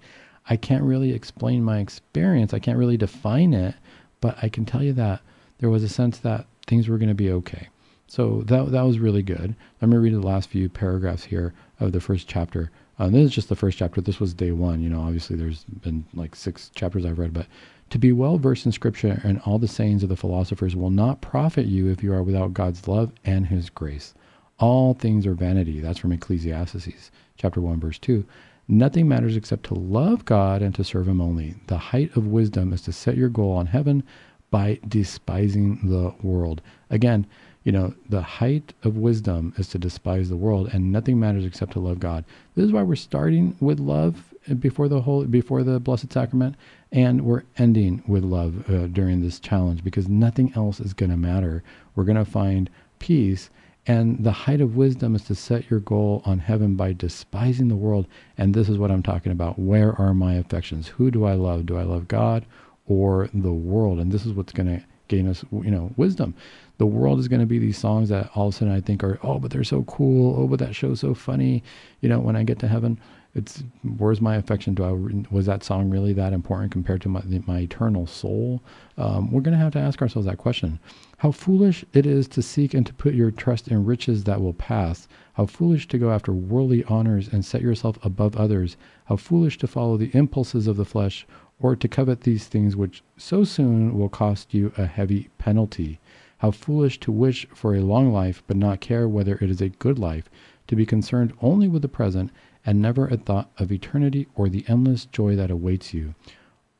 I 0.47 0.55
can't 0.55 0.83
really 0.83 1.13
explain 1.13 1.63
my 1.63 1.79
experience. 1.79 2.53
I 2.53 2.59
can't 2.59 2.77
really 2.77 2.95
define 2.95 3.53
it, 3.53 3.75
but 4.21 4.37
I 4.41 4.49
can 4.49 4.65
tell 4.65 4.83
you 4.83 4.93
that 4.93 5.21
there 5.57 5.69
was 5.69 5.83
a 5.83 5.89
sense 5.89 6.19
that 6.19 6.45
things 6.67 6.87
were 6.87 6.99
going 6.99 7.09
to 7.09 7.15
be 7.15 7.31
okay. 7.31 7.69
So 8.07 8.41
that 8.43 8.71
that 8.71 8.83
was 8.83 8.99
really 8.99 9.21
good. 9.21 9.55
Let 9.81 9.89
me 9.89 9.97
read 9.97 10.13
the 10.13 10.21
last 10.21 10.49
few 10.49 10.69
paragraphs 10.69 11.25
here 11.25 11.53
of 11.79 11.91
the 11.91 11.99
first 11.99 12.27
chapter. 12.27 12.71
Uh, 12.99 13.09
this 13.09 13.25
is 13.25 13.31
just 13.31 13.49
the 13.49 13.55
first 13.55 13.77
chapter. 13.77 14.01
This 14.01 14.19
was 14.19 14.33
day 14.33 14.51
one. 14.51 14.81
You 14.81 14.89
know, 14.89 15.01
obviously 15.01 15.35
there's 15.35 15.65
been 15.65 16.05
like 16.13 16.35
six 16.35 16.71
chapters 16.73 17.05
I've 17.05 17.19
read, 17.19 17.33
but 17.33 17.45
to 17.89 17.99
be 17.99 18.11
well 18.11 18.37
versed 18.37 18.65
in 18.65 18.71
Scripture 18.71 19.21
and 19.23 19.39
all 19.45 19.59
the 19.59 19.67
sayings 19.67 20.03
of 20.03 20.09
the 20.09 20.15
philosophers 20.15 20.75
will 20.75 20.89
not 20.89 21.21
profit 21.21 21.67
you 21.67 21.89
if 21.89 22.01
you 22.01 22.13
are 22.13 22.23
without 22.23 22.53
God's 22.53 22.87
love 22.87 23.11
and 23.23 23.45
His 23.45 23.69
grace. 23.69 24.13
All 24.59 24.93
things 24.93 25.27
are 25.27 25.35
vanity. 25.35 25.79
That's 25.79 25.99
from 25.99 26.11
Ecclesiastes 26.11 27.11
chapter 27.37 27.61
one, 27.61 27.79
verse 27.79 27.99
two. 27.99 28.25
Nothing 28.67 29.07
matters 29.07 29.37
except 29.37 29.63
to 29.65 29.75
love 29.75 30.25
God 30.25 30.61
and 30.61 30.73
to 30.75 30.83
serve 30.83 31.07
Him 31.07 31.21
only. 31.21 31.55
The 31.67 31.77
height 31.77 32.15
of 32.17 32.27
wisdom 32.27 32.73
is 32.73 32.81
to 32.83 32.91
set 32.91 33.15
your 33.15 33.29
goal 33.29 33.51
on 33.51 33.67
heaven 33.67 34.03
by 34.49 34.79
despising 34.87 35.89
the 35.89 36.13
world. 36.25 36.61
Again, 36.89 37.27
you 37.67 37.73
know, 37.73 37.93
the 38.07 38.21
height 38.21 38.73
of 38.83 38.95
wisdom 38.95 39.53
is 39.57 39.67
to 39.67 39.77
despise 39.77 40.29
the 40.29 40.37
world, 40.37 40.69
and 40.71 40.89
nothing 40.89 41.19
matters 41.19 41.43
except 41.43 41.73
to 41.73 41.81
love 41.81 41.99
God. 41.99 42.23
This 42.55 42.63
is 42.63 42.71
why 42.71 42.81
we're 42.81 42.95
starting 42.95 43.57
with 43.59 43.77
love 43.77 44.33
before 44.57 44.87
the 44.87 45.01
whole 45.01 45.25
before 45.25 45.63
the 45.63 45.77
Blessed 45.77 46.13
Sacrament, 46.13 46.55
and 46.93 47.25
we're 47.25 47.43
ending 47.57 48.03
with 48.07 48.23
love 48.23 48.69
uh, 48.69 48.87
during 48.87 49.19
this 49.19 49.37
challenge 49.37 49.83
because 49.83 50.07
nothing 50.07 50.53
else 50.55 50.79
is 50.79 50.93
going 50.93 51.09
to 51.09 51.17
matter. 51.17 51.61
We're 51.93 52.05
going 52.05 52.15
to 52.15 52.23
find 52.23 52.69
peace. 52.99 53.49
And 53.85 54.23
the 54.23 54.31
height 54.31 54.61
of 54.61 54.77
wisdom 54.77 55.13
is 55.13 55.23
to 55.23 55.35
set 55.35 55.69
your 55.69 55.81
goal 55.81 56.21
on 56.23 56.39
heaven 56.39 56.75
by 56.75 56.93
despising 56.93 57.67
the 57.67 57.75
world. 57.75 58.07
And 58.37 58.53
this 58.53 58.69
is 58.69 58.77
what 58.77 58.91
I'm 58.91 59.03
talking 59.03 59.33
about. 59.33 59.59
Where 59.59 59.93
are 59.99 60.13
my 60.13 60.35
affections? 60.35 60.87
Who 60.87 61.11
do 61.11 61.25
I 61.25 61.33
love? 61.33 61.65
Do 61.65 61.77
I 61.77 61.83
love 61.83 62.07
God 62.07 62.45
or 62.85 63.29
the 63.33 63.51
world? 63.51 63.99
And 63.99 64.09
this 64.09 64.25
is 64.25 64.31
what's 64.31 64.53
going 64.53 64.67
to 64.67 64.85
gain 65.09 65.27
us, 65.27 65.43
you 65.51 65.71
know, 65.71 65.93
wisdom 65.95 66.33
the 66.77 66.85
world 66.85 67.19
is 67.19 67.27
going 67.27 67.39
to 67.39 67.45
be 67.45 67.59
these 67.59 67.77
songs 67.77 68.09
that 68.09 68.29
all 68.35 68.47
of 68.47 68.53
a 68.53 68.57
sudden 68.57 68.73
I 68.73 68.81
think 68.81 69.03
are, 69.03 69.19
oh, 69.23 69.39
but 69.39 69.51
they're 69.51 69.63
so 69.63 69.83
cool. 69.83 70.39
Oh, 70.39 70.47
but 70.47 70.59
that 70.59 70.75
show's 70.75 70.99
so 70.99 71.13
funny. 71.13 71.63
You 72.01 72.09
know, 72.09 72.19
when 72.19 72.35
I 72.35 72.43
get 72.43 72.59
to 72.59 72.67
heaven, 72.67 72.99
it's 73.37 73.63
where's 73.97 74.19
my 74.19 74.35
affection? 74.35 74.73
Do 74.73 74.83
I 74.83 75.33
was 75.33 75.45
that 75.45 75.63
song 75.63 75.89
really 75.91 76.11
that 76.13 76.33
important 76.33 76.71
compared 76.71 77.01
to 77.03 77.09
my 77.09 77.21
my 77.45 77.59
eternal 77.59 78.07
soul? 78.07 78.63
Um, 78.97 79.31
we're 79.31 79.41
going 79.41 79.57
to 79.57 79.63
have 79.63 79.73
to 79.73 79.79
ask 79.79 80.01
ourselves 80.01 80.25
that 80.25 80.39
question. 80.39 80.79
How 81.17 81.31
foolish 81.31 81.85
it 81.93 82.05
is 82.05 82.27
to 82.29 82.41
seek 82.41 82.73
and 82.73 82.85
to 82.85 82.93
put 82.93 83.13
your 83.13 83.29
trust 83.29 83.67
in 83.67 83.85
riches 83.85 84.23
that 84.23 84.41
will 84.41 84.53
pass. 84.53 85.07
How 85.33 85.45
foolish 85.45 85.87
to 85.89 85.99
go 85.99 86.11
after 86.11 86.31
worldly 86.31 86.83
honors 86.85 87.27
and 87.27 87.45
set 87.45 87.61
yourself 87.61 88.03
above 88.03 88.35
others. 88.35 88.75
How 89.05 89.17
foolish 89.17 89.59
to 89.59 89.67
follow 89.67 89.97
the 89.97 90.11
impulses 90.13 90.65
of 90.65 90.77
the 90.77 90.85
flesh 90.85 91.27
or 91.59 91.75
to 91.75 91.87
covet 91.87 92.21
these 92.21 92.47
things 92.47 92.75
which 92.75 93.03
so 93.17 93.43
soon 93.43 93.97
will 93.97 94.09
cost 94.09 94.53
you 94.53 94.71
a 94.77 94.85
heavy 94.85 95.29
penalty. 95.37 95.99
How 96.37 96.51
foolish 96.51 96.99
to 97.01 97.11
wish 97.11 97.47
for 97.53 97.73
a 97.73 97.81
long 97.81 98.11
life, 98.13 98.43
but 98.47 98.57
not 98.57 98.79
care 98.79 99.07
whether 99.07 99.35
it 99.35 99.49
is 99.49 99.61
a 99.61 99.69
good 99.69 99.97
life, 99.97 100.29
to 100.67 100.75
be 100.75 100.85
concerned 100.85 101.33
only 101.41 101.67
with 101.67 101.81
the 101.81 101.87
present, 101.87 102.31
and 102.65 102.81
never 102.81 103.07
a 103.07 103.17
thought 103.17 103.49
of 103.57 103.71
eternity 103.71 104.27
or 104.35 104.49
the 104.49 104.65
endless 104.67 105.05
joy 105.05 105.35
that 105.35 105.49
awaits 105.49 105.93
you. 105.93 106.13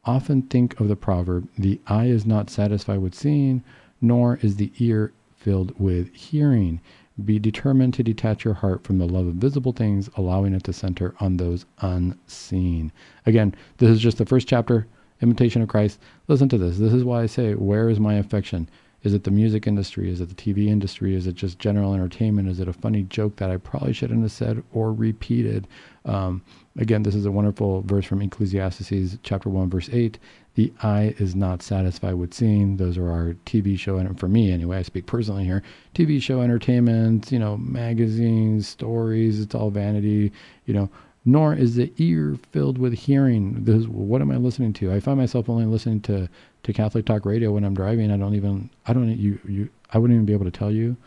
Often 0.06 0.44
think 0.44 0.80
of 0.80 0.88
the 0.88 0.96
proverb, 0.96 1.50
the 1.58 1.82
eye 1.88 2.06
is 2.06 2.26
not 2.26 2.50
satisfied 2.50 3.00
with 3.00 3.16
seeing, 3.16 3.64
nor 4.00 4.38
is 4.42 4.58
the 4.58 4.72
ear 4.80 5.12
filled 5.36 5.78
with 5.80 6.14
hearing. 6.14 6.80
Be 7.24 7.40
determined 7.40 7.94
to 7.96 8.04
detach 8.04 8.46
your 8.46 8.54
heart 8.54 8.84
from 8.84 9.00
the 9.00 9.08
love 9.08 9.26
of 9.26 9.36
visible 9.36 9.72
things, 9.72 10.10
allowing 10.16 10.54
it 10.54 10.64
to 10.66 10.74
center 10.74 11.16
on 11.20 11.38
those 11.38 11.66
unseen. 11.80 12.92
Again, 13.26 13.56
this 13.78 13.90
is 13.90 14.00
just 14.00 14.18
the 14.18 14.26
first 14.26 14.48
chapter, 14.48 14.88
Imitation 15.22 15.64
of 15.64 15.68
Christ. 15.68 16.00
Listen 16.28 16.48
to 16.50 16.58
this. 16.60 16.78
This 16.78 16.94
is 16.94 17.04
why 17.04 17.24
I 17.24 17.26
say, 17.26 17.56
Where 17.56 17.90
is 17.90 18.00
my 18.00 18.16
affection? 18.16 18.70
Is 19.04 19.14
it 19.14 19.24
the 19.24 19.32
music 19.32 19.68
industry? 19.68 20.10
Is 20.10 20.22
it 20.22 20.30
the 20.30 20.36
TV 20.36 20.68
industry? 20.68 21.16
Is 21.16 21.28
it 21.28 21.36
just 21.36 21.60
general 21.60 21.94
entertainment? 21.94 22.50
Is 22.50 22.60
it 22.60 22.68
a 22.68 22.74
funny 22.74 23.04
joke 23.04 23.36
that 23.38 23.52
I 23.52 23.58
probably 23.58 23.94
shouldn't 23.94 24.24
have 24.24 24.32
said 24.32 24.64
or 24.74 24.92
repeated? 24.92 25.68
Um, 26.06 26.42
again, 26.78 27.04
this 27.04 27.14
is 27.14 27.26
a 27.26 27.32
wonderful 27.32 27.84
verse 27.84 28.06
from 28.06 28.22
Ecclesiastes 28.22 29.18
chapter 29.22 29.50
1, 29.50 29.70
verse 29.70 29.90
8. 29.92 30.18
The 30.56 30.74
eye 30.82 31.14
is 31.20 31.36
not 31.36 31.62
satisfied 31.62 32.16
with 32.16 32.34
seeing. 32.34 32.78
Those 32.78 32.98
are 32.98 33.12
our 33.12 33.36
TV 33.46 33.78
show, 33.78 33.98
and 33.98 34.20
for 34.20 34.28
me 34.28 34.52
anyway, 34.52 34.78
I 34.78 34.82
speak 34.82 35.06
personally 35.06 35.46
here. 35.46 35.62
TV 35.94 36.20
show 36.20 36.42
entertainment, 36.42 37.32
you 37.32 37.38
know, 37.38 37.58
magazines, 37.58 38.68
stories, 38.68 39.40
it's 39.40 39.54
all 39.54 39.70
vanity, 39.70 40.32
you 40.66 40.74
know, 40.74 40.90
nor 41.26 41.54
is 41.54 41.76
the 41.76 41.94
ear 41.98 42.38
filled 42.52 42.78
with 42.78 42.94
hearing. 42.94 43.66
This, 43.66 43.86
what 43.86 44.22
am 44.22 44.32
I 44.32 44.38
listening 44.38 44.74
to? 44.74 44.92
I 44.92 45.00
find 45.00 45.20
myself 45.20 45.50
only 45.50 45.66
listening 45.66 46.02
to, 46.02 46.28
to 46.68 46.74
Catholic 46.74 47.06
Talk 47.06 47.26
Radio 47.26 47.54
when 47.54 47.64
I'm 47.64 47.74
driving. 47.74 48.12
I 48.12 48.18
don't 48.18 48.36
even, 48.36 48.70
I 48.86 48.94
don't, 48.94 49.08
you, 49.18 49.40
you, 49.48 49.70
I 49.94 49.98
wouldn't 49.98 50.16
even 50.16 50.26
be 50.26 50.34
able 50.34 50.46
to 50.46 50.52
tell 50.52 50.70
you 50.70 50.98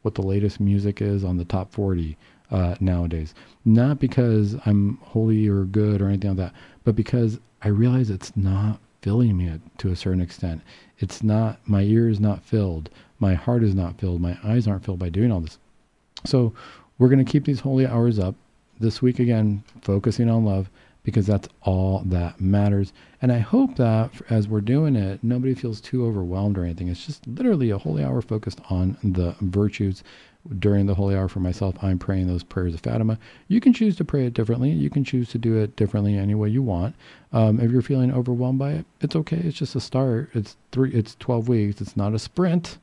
what 0.00 0.14
the 0.14 0.22
latest 0.22 0.60
music 0.60 1.02
is 1.02 1.24
on 1.24 1.36
the 1.36 1.44
top 1.44 1.70
40 1.72 2.16
uh, 2.50 2.74
nowadays. 2.80 3.34
Not 3.66 4.00
because 4.00 4.56
I'm 4.64 4.96
holy 5.02 5.46
or 5.46 5.64
good 5.64 6.00
or 6.00 6.08
anything 6.08 6.30
like 6.30 6.38
that, 6.38 6.54
but 6.84 6.96
because 6.96 7.38
I 7.62 7.68
realize 7.68 8.08
it's 8.08 8.34
not 8.34 8.80
filling 9.02 9.36
me 9.36 9.60
to 9.76 9.92
a 9.92 9.96
certain 9.96 10.22
extent. 10.22 10.62
It's 10.98 11.22
not, 11.22 11.58
my 11.66 11.82
ear 11.82 12.08
is 12.08 12.18
not 12.18 12.42
filled. 12.42 12.88
My 13.18 13.34
heart 13.34 13.62
is 13.62 13.74
not 13.74 14.00
filled. 14.00 14.22
My 14.22 14.38
eyes 14.42 14.66
aren't 14.66 14.86
filled 14.86 14.98
by 14.98 15.10
doing 15.10 15.30
all 15.30 15.40
this. 15.40 15.58
So 16.24 16.54
we're 16.98 17.08
going 17.08 17.22
to 17.22 17.30
keep 17.30 17.44
these 17.44 17.60
holy 17.60 17.86
hours 17.86 18.18
up 18.18 18.34
this 18.78 19.02
week 19.02 19.18
again, 19.18 19.64
focusing 19.82 20.30
on 20.30 20.46
love 20.46 20.70
because 21.10 21.26
that's 21.26 21.48
all 21.62 22.02
that 22.06 22.40
matters. 22.40 22.92
And 23.20 23.32
I 23.32 23.38
hope 23.38 23.76
that 23.76 24.10
as 24.30 24.48
we're 24.48 24.60
doing 24.60 24.96
it, 24.96 25.22
nobody 25.22 25.54
feels 25.54 25.80
too 25.80 26.06
overwhelmed 26.06 26.56
or 26.56 26.64
anything. 26.64 26.88
It's 26.88 27.04
just 27.04 27.26
literally 27.26 27.70
a 27.70 27.78
holy 27.78 28.02
hour 28.04 28.22
focused 28.22 28.60
on 28.70 28.96
the 29.02 29.34
virtues. 29.40 30.02
During 30.58 30.86
the 30.86 30.94
holy 30.94 31.14
hour 31.14 31.28
for 31.28 31.40
myself, 31.40 31.74
I'm 31.82 31.98
praying 31.98 32.26
those 32.26 32.42
prayers 32.42 32.72
of 32.72 32.80
Fatima. 32.80 33.18
You 33.48 33.60
can 33.60 33.74
choose 33.74 33.94
to 33.96 34.06
pray 34.06 34.24
it 34.24 34.32
differently. 34.32 34.70
You 34.70 34.88
can 34.88 35.04
choose 35.04 35.28
to 35.30 35.38
do 35.38 35.58
it 35.58 35.76
differently 35.76 36.16
any 36.16 36.34
way 36.34 36.48
you 36.48 36.62
want. 36.62 36.94
Um, 37.32 37.60
if 37.60 37.70
you're 37.70 37.82
feeling 37.82 38.10
overwhelmed 38.10 38.58
by 38.58 38.72
it, 38.72 38.86
it's 39.02 39.14
okay. 39.16 39.36
It's 39.36 39.58
just 39.58 39.76
a 39.76 39.80
start. 39.80 40.30
It's 40.32 40.56
three. 40.72 40.92
It's 40.92 41.14
12 41.16 41.48
weeks. 41.48 41.82
It's 41.82 41.94
not 41.94 42.14
a 42.14 42.18
sprint. 42.18 42.78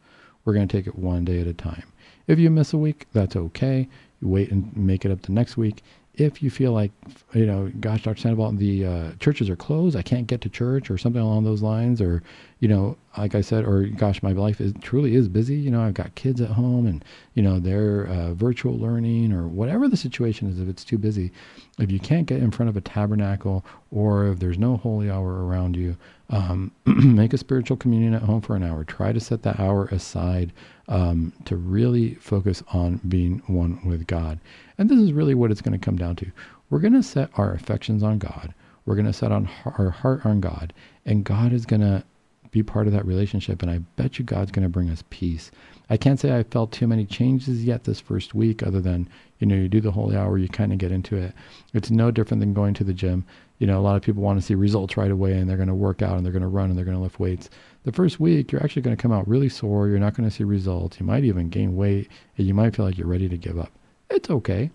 We're 0.45 0.53
going 0.53 0.67
to 0.67 0.77
take 0.77 0.85
it 0.85 0.99
one 0.99 1.25
day 1.25 1.41
at 1.41 1.47
a 1.47 1.53
time. 1.53 1.83
If 2.27 2.37
you 2.37 2.51
miss 2.51 2.73
a 2.73 2.77
week, 2.77 3.07
that's 3.11 3.35
okay. 3.35 3.87
You 4.21 4.27
wait 4.27 4.51
and 4.51 4.75
make 4.77 5.03
it 5.03 5.11
up 5.11 5.23
the 5.23 5.31
next 5.31 5.57
week. 5.57 5.81
If 6.17 6.41
you 6.41 6.49
feel 6.49 6.71
like, 6.71 6.91
you 7.33 7.45
know, 7.45 7.71
gosh, 7.79 8.03
Dr. 8.03 8.19
Sandoval, 8.19 8.51
the 8.53 8.85
uh, 8.85 9.11
churches 9.19 9.49
are 9.51 9.55
closed, 9.55 9.95
I 9.95 10.01
can't 10.01 10.25
get 10.25 10.41
to 10.41 10.49
church 10.49 10.89
or 10.89 10.97
something 10.97 11.21
along 11.21 11.43
those 11.43 11.61
lines, 11.61 12.01
or, 12.01 12.23
you 12.59 12.67
know, 12.67 12.97
like 13.19 13.35
I 13.35 13.41
said, 13.41 13.65
or 13.65 13.83
gosh, 13.83 14.23
my 14.23 14.31
life 14.31 14.59
is 14.59 14.73
truly 14.81 15.13
is 15.13 15.27
busy. 15.27 15.55
You 15.55 15.69
know, 15.69 15.81
I've 15.81 15.93
got 15.93 16.15
kids 16.15 16.41
at 16.41 16.49
home 16.49 16.87
and, 16.87 17.05
you 17.35 17.43
know, 17.43 17.59
they're 17.59 18.07
uh, 18.07 18.33
virtual 18.33 18.75
learning 18.77 19.31
or 19.31 19.47
whatever 19.47 19.87
the 19.87 19.95
situation 19.95 20.49
is, 20.49 20.59
if 20.59 20.67
it's 20.67 20.83
too 20.83 20.97
busy, 20.97 21.31
if 21.77 21.91
you 21.91 21.99
can't 21.99 22.25
get 22.25 22.41
in 22.41 22.49
front 22.49 22.69
of 22.69 22.77
a 22.77 22.81
tabernacle 22.81 23.63
or 23.91 24.27
if 24.27 24.39
there's 24.39 24.57
no 24.57 24.77
holy 24.77 25.11
hour 25.11 25.45
around 25.45 25.75
you, 25.75 25.95
um, 26.31 26.71
make 26.85 27.33
a 27.33 27.37
spiritual 27.37 27.77
communion 27.77 28.15
at 28.15 28.23
home 28.23 28.41
for 28.41 28.55
an 28.55 28.63
hour. 28.63 28.83
Try 28.83 29.11
to 29.11 29.19
set 29.19 29.43
that 29.43 29.59
hour 29.59 29.85
aside 29.85 30.51
um, 30.87 31.31
to 31.45 31.55
really 31.55 32.15
focus 32.15 32.63
on 32.73 32.99
being 33.07 33.41
one 33.47 33.79
with 33.85 34.07
God. 34.07 34.39
And 34.77 34.89
this 34.89 34.99
is 34.99 35.13
really 35.13 35.35
what 35.35 35.51
it's 35.51 35.61
going 35.61 35.77
to 35.77 35.83
come 35.83 35.97
down 35.97 36.15
to. 36.17 36.31
We're 36.69 36.79
going 36.79 36.93
to 36.93 37.03
set 37.03 37.29
our 37.35 37.53
affections 37.53 38.03
on 38.03 38.19
God. 38.19 38.53
We're 38.85 38.95
going 38.95 39.05
to 39.05 39.13
set 39.13 39.31
on 39.31 39.49
our 39.65 39.89
heart 39.89 40.25
on 40.25 40.39
God, 40.39 40.73
and 41.05 41.25
God 41.25 41.51
is 41.51 41.65
going 41.65 41.81
to 41.81 42.03
be 42.51 42.63
part 42.63 42.87
of 42.87 42.93
that 42.93 43.05
relationship. 43.05 43.61
And 43.61 43.69
I 43.69 43.79
bet 43.97 44.17
you 44.17 44.23
God's 44.23 44.51
going 44.51 44.63
to 44.63 44.69
bring 44.69 44.89
us 44.89 45.03
peace. 45.09 45.51
I 45.89 45.97
can't 45.97 46.19
say 46.19 46.37
I 46.37 46.43
felt 46.43 46.71
too 46.71 46.87
many 46.87 47.05
changes 47.05 47.65
yet 47.65 47.83
this 47.83 47.99
first 47.99 48.33
week, 48.33 48.63
other 48.63 48.79
than 48.79 49.09
you 49.39 49.47
know 49.47 49.55
you 49.55 49.67
do 49.67 49.81
the 49.81 49.91
holy 49.91 50.15
hour, 50.15 50.37
you 50.37 50.47
kind 50.47 50.71
of 50.71 50.77
get 50.77 50.91
into 50.91 51.17
it. 51.17 51.33
It's 51.73 51.91
no 51.91 52.11
different 52.11 52.39
than 52.39 52.53
going 52.53 52.73
to 52.75 52.83
the 52.83 52.93
gym. 52.93 53.25
You 53.59 53.67
know, 53.67 53.79
a 53.79 53.81
lot 53.81 53.95
of 53.95 54.03
people 54.03 54.23
want 54.23 54.39
to 54.39 54.45
see 54.45 54.55
results 54.55 54.95
right 54.95 55.11
away, 55.11 55.33
and 55.33 55.49
they're 55.49 55.57
going 55.57 55.67
to 55.67 55.75
work 55.75 56.01
out, 56.01 56.15
and 56.15 56.25
they're 56.25 56.33
going 56.33 56.41
to 56.41 56.47
run, 56.47 56.69
and 56.69 56.77
they're 56.77 56.85
going 56.85 56.97
to 56.97 57.03
lift 57.03 57.19
weights. 57.19 57.49
The 57.83 57.91
first 57.91 58.19
week, 58.19 58.51
you're 58.51 58.63
actually 58.63 58.83
going 58.83 58.95
to 58.95 59.01
come 59.01 59.11
out 59.11 59.27
really 59.27 59.49
sore. 59.49 59.87
You're 59.87 59.99
not 59.99 60.13
going 60.13 60.29
to 60.29 60.35
see 60.35 60.43
results. 60.43 60.99
You 60.99 61.05
might 61.05 61.23
even 61.23 61.49
gain 61.49 61.75
weight, 61.75 62.09
and 62.37 62.47
you 62.47 62.53
might 62.53 62.75
feel 62.75 62.85
like 62.85 62.97
you're 62.97 63.07
ready 63.07 63.27
to 63.27 63.37
give 63.37 63.57
up. 63.57 63.71
It's 64.09 64.29
okay. 64.29 64.71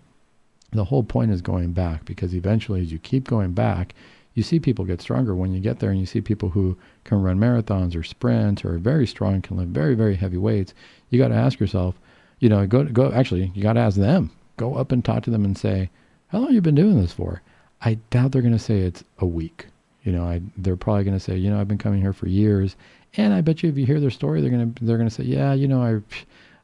The 0.71 0.85
whole 0.85 1.03
point 1.03 1.31
is 1.31 1.41
going 1.41 1.73
back 1.73 2.05
because 2.05 2.33
eventually, 2.33 2.81
as 2.81 2.91
you 2.91 2.99
keep 2.99 3.27
going 3.27 3.53
back, 3.53 3.93
you 4.33 4.41
see 4.41 4.59
people 4.59 4.85
get 4.85 5.01
stronger. 5.01 5.35
When 5.35 5.53
you 5.53 5.59
get 5.59 5.79
there 5.79 5.91
and 5.91 5.99
you 5.99 6.05
see 6.05 6.21
people 6.21 6.49
who 6.49 6.77
can 7.03 7.21
run 7.21 7.39
marathons 7.39 7.95
or 7.95 8.03
sprints 8.03 8.65
or 8.65 8.75
are 8.75 8.79
very 8.79 9.05
strong 9.05 9.41
can 9.41 9.57
lift 9.57 9.71
very 9.71 9.93
very 9.93 10.15
heavy 10.15 10.37
weights 10.37 10.73
you 11.09 11.19
got 11.19 11.27
to 11.27 11.35
ask 11.35 11.59
yourself 11.59 11.95
you 12.39 12.49
know 12.49 12.65
go 12.65 12.83
go 12.85 13.11
actually 13.11 13.51
you 13.53 13.61
got 13.61 13.73
to 13.73 13.79
ask 13.79 13.97
them. 13.97 14.31
Go 14.57 14.75
up 14.75 14.91
and 14.91 15.03
talk 15.03 15.23
to 15.23 15.29
them 15.29 15.45
and 15.45 15.57
say 15.57 15.89
how 16.27 16.39
long 16.39 16.53
you 16.53 16.61
been 16.61 16.75
doing 16.75 16.99
this 16.99 17.13
for? 17.13 17.41
I 17.81 17.95
doubt 18.09 18.31
they're 18.31 18.41
going 18.41 18.53
to 18.53 18.59
say 18.59 18.79
it's 18.79 19.03
a 19.19 19.25
week. 19.25 19.67
You 20.03 20.11
know 20.11 20.23
I, 20.23 20.41
they're 20.57 20.75
probably 20.75 21.03
going 21.03 21.17
to 21.17 21.23
say 21.23 21.37
you 21.37 21.49
know 21.49 21.59
i've 21.59 21.67
been 21.67 21.77
coming 21.77 22.01
here 22.01 22.13
for 22.13 22.27
years. 22.27 22.75
And 23.15 23.33
i 23.33 23.41
bet 23.41 23.61
you 23.61 23.69
if 23.69 23.77
you 23.77 23.85
hear 23.85 23.99
their 23.99 24.09
story 24.09 24.41
they're 24.41 24.49
going 24.49 24.73
to 24.73 24.85
they're 24.85 24.97
going 24.97 25.09
to 25.09 25.15
say 25.15 25.23
yeah 25.23 25.53
you 25.53 25.67
know 25.67 25.81
i 25.81 26.01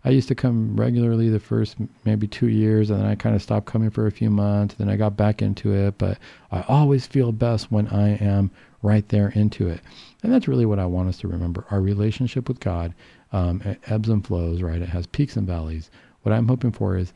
I 0.06 0.12
used 0.12 0.30
to 0.30 0.36
come 0.36 0.78
regularly 0.78 1.30
the 1.30 1.40
first 1.40 1.76
maybe 2.06 2.26
two 2.26 2.48
years, 2.48 2.90
and 2.90 3.00
then 3.00 3.06
I 3.06 3.16
kind 3.16 3.36
of 3.36 3.42
stopped 3.42 3.66
coming 3.66 3.90
for 3.90 4.08
a 4.08 4.12
few 4.12 4.30
months. 4.30 4.76
Then 4.76 4.90
I 4.90 4.96
got 4.96 5.18
back 5.18 5.42
into 5.42 5.74
it, 5.74 5.98
but 5.98 6.18
I 6.52 6.62
always 6.70 7.06
feel 7.06 7.34
best 7.34 7.72
when 7.72 7.88
I 7.90 8.16
am 8.16 8.50
right 8.82 9.08
there 9.10 9.30
into 9.30 9.68
it. 9.68 9.82
And 10.24 10.32
that's 10.32 10.48
really 10.48 10.66
what 10.66 10.80
I 10.80 10.86
want 10.86 11.10
us 11.10 11.18
to 11.20 11.28
remember. 11.28 11.66
Our 11.70 11.82
relationship 11.82 12.48
with 12.48 12.62
God 12.62 12.94
um, 13.34 13.62
ebbs 13.88 14.10
and 14.10 14.26
flows, 14.26 14.62
right? 14.62 14.82
It 14.82 14.90
has 14.90 15.06
peaks 15.08 15.36
and 15.36 15.46
valleys. 15.46 15.92
What 16.24 16.34
I'm 16.34 16.48
hoping 16.48 16.72
for 16.72 16.96
is 16.96 17.14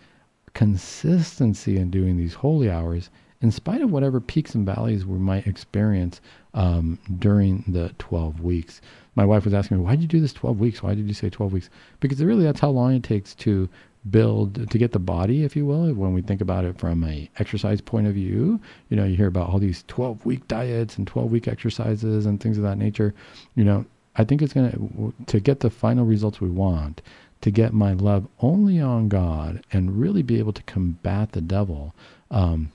consistency 0.54 1.78
in 1.78 1.90
doing 1.90 2.18
these 2.18 2.34
holy 2.34 2.70
hours, 2.70 3.10
in 3.44 3.52
spite 3.52 3.82
of 3.82 3.92
whatever 3.92 4.20
peaks 4.20 4.56
and 4.56 4.66
valleys 4.66 5.06
we 5.06 5.20
might 5.20 5.46
experience 5.46 6.20
um, 6.56 6.98
during 7.20 7.64
the 7.68 7.94
12 8.00 8.42
weeks 8.42 8.82
my 9.16 9.26
wife 9.26 9.46
was 9.46 9.54
asking 9.54 9.78
me, 9.78 9.84
why 9.84 9.92
did 9.92 10.02
you 10.02 10.08
do 10.08 10.20
this 10.20 10.34
12 10.34 10.60
weeks? 10.60 10.82
Why 10.82 10.96
did 10.96 11.08
you 11.08 11.14
say 11.14 11.30
12 11.30 11.54
weeks? 11.54 11.70
Because 12.00 12.24
really 12.24 12.44
that's 12.44 12.60
how 12.60 12.70
long 12.70 12.96
it 12.96 13.04
takes 13.04 13.36
to 13.36 13.70
build 14.10 14.70
to 14.70 14.78
get 14.78 14.92
the 14.92 15.00
body 15.00 15.44
if 15.44 15.56
you 15.56 15.66
will 15.66 15.94
when 15.94 16.14
we 16.14 16.22
think 16.22 16.42
about 16.42 16.66
it 16.66 16.78
from 16.78 17.06
a 17.06 17.30
exercise 17.40 17.80
point 17.80 18.06
of 18.06 18.14
view 18.14 18.60
you 18.90 18.98
know 18.98 19.06
you 19.06 19.16
hear 19.16 19.28
about 19.28 19.48
all 19.48 19.60
these 19.60 19.86
12 19.88 20.26
week 20.26 20.46
diets 20.50 20.98
and 20.98 21.08
12 21.08 21.32
week 21.32 21.48
exercises 21.48 22.26
and 22.26 22.42
things 22.42 22.58
of 22.58 22.64
that 22.66 22.78
nature 22.78 23.14
you 23.56 23.64
know 23.64 23.86
i 24.18 24.24
think 24.26 24.42
it's 24.42 24.52
going 24.52 24.70
to 24.70 25.26
to 25.26 25.40
get 25.40 25.62
the 25.62 25.70
final 25.70 26.06
results 26.06 26.42
we 26.42 26.50
want 26.50 27.02
to 27.40 27.50
get 27.50 27.72
my 27.72 27.94
love 27.94 28.28
only 28.42 28.78
on 28.78 29.08
god 29.08 29.64
and 29.72 29.98
really 29.98 30.22
be 30.22 30.38
able 30.38 30.52
to 30.52 30.64
combat 30.64 31.32
the 31.32 31.40
devil 31.40 31.96
um, 32.30 32.74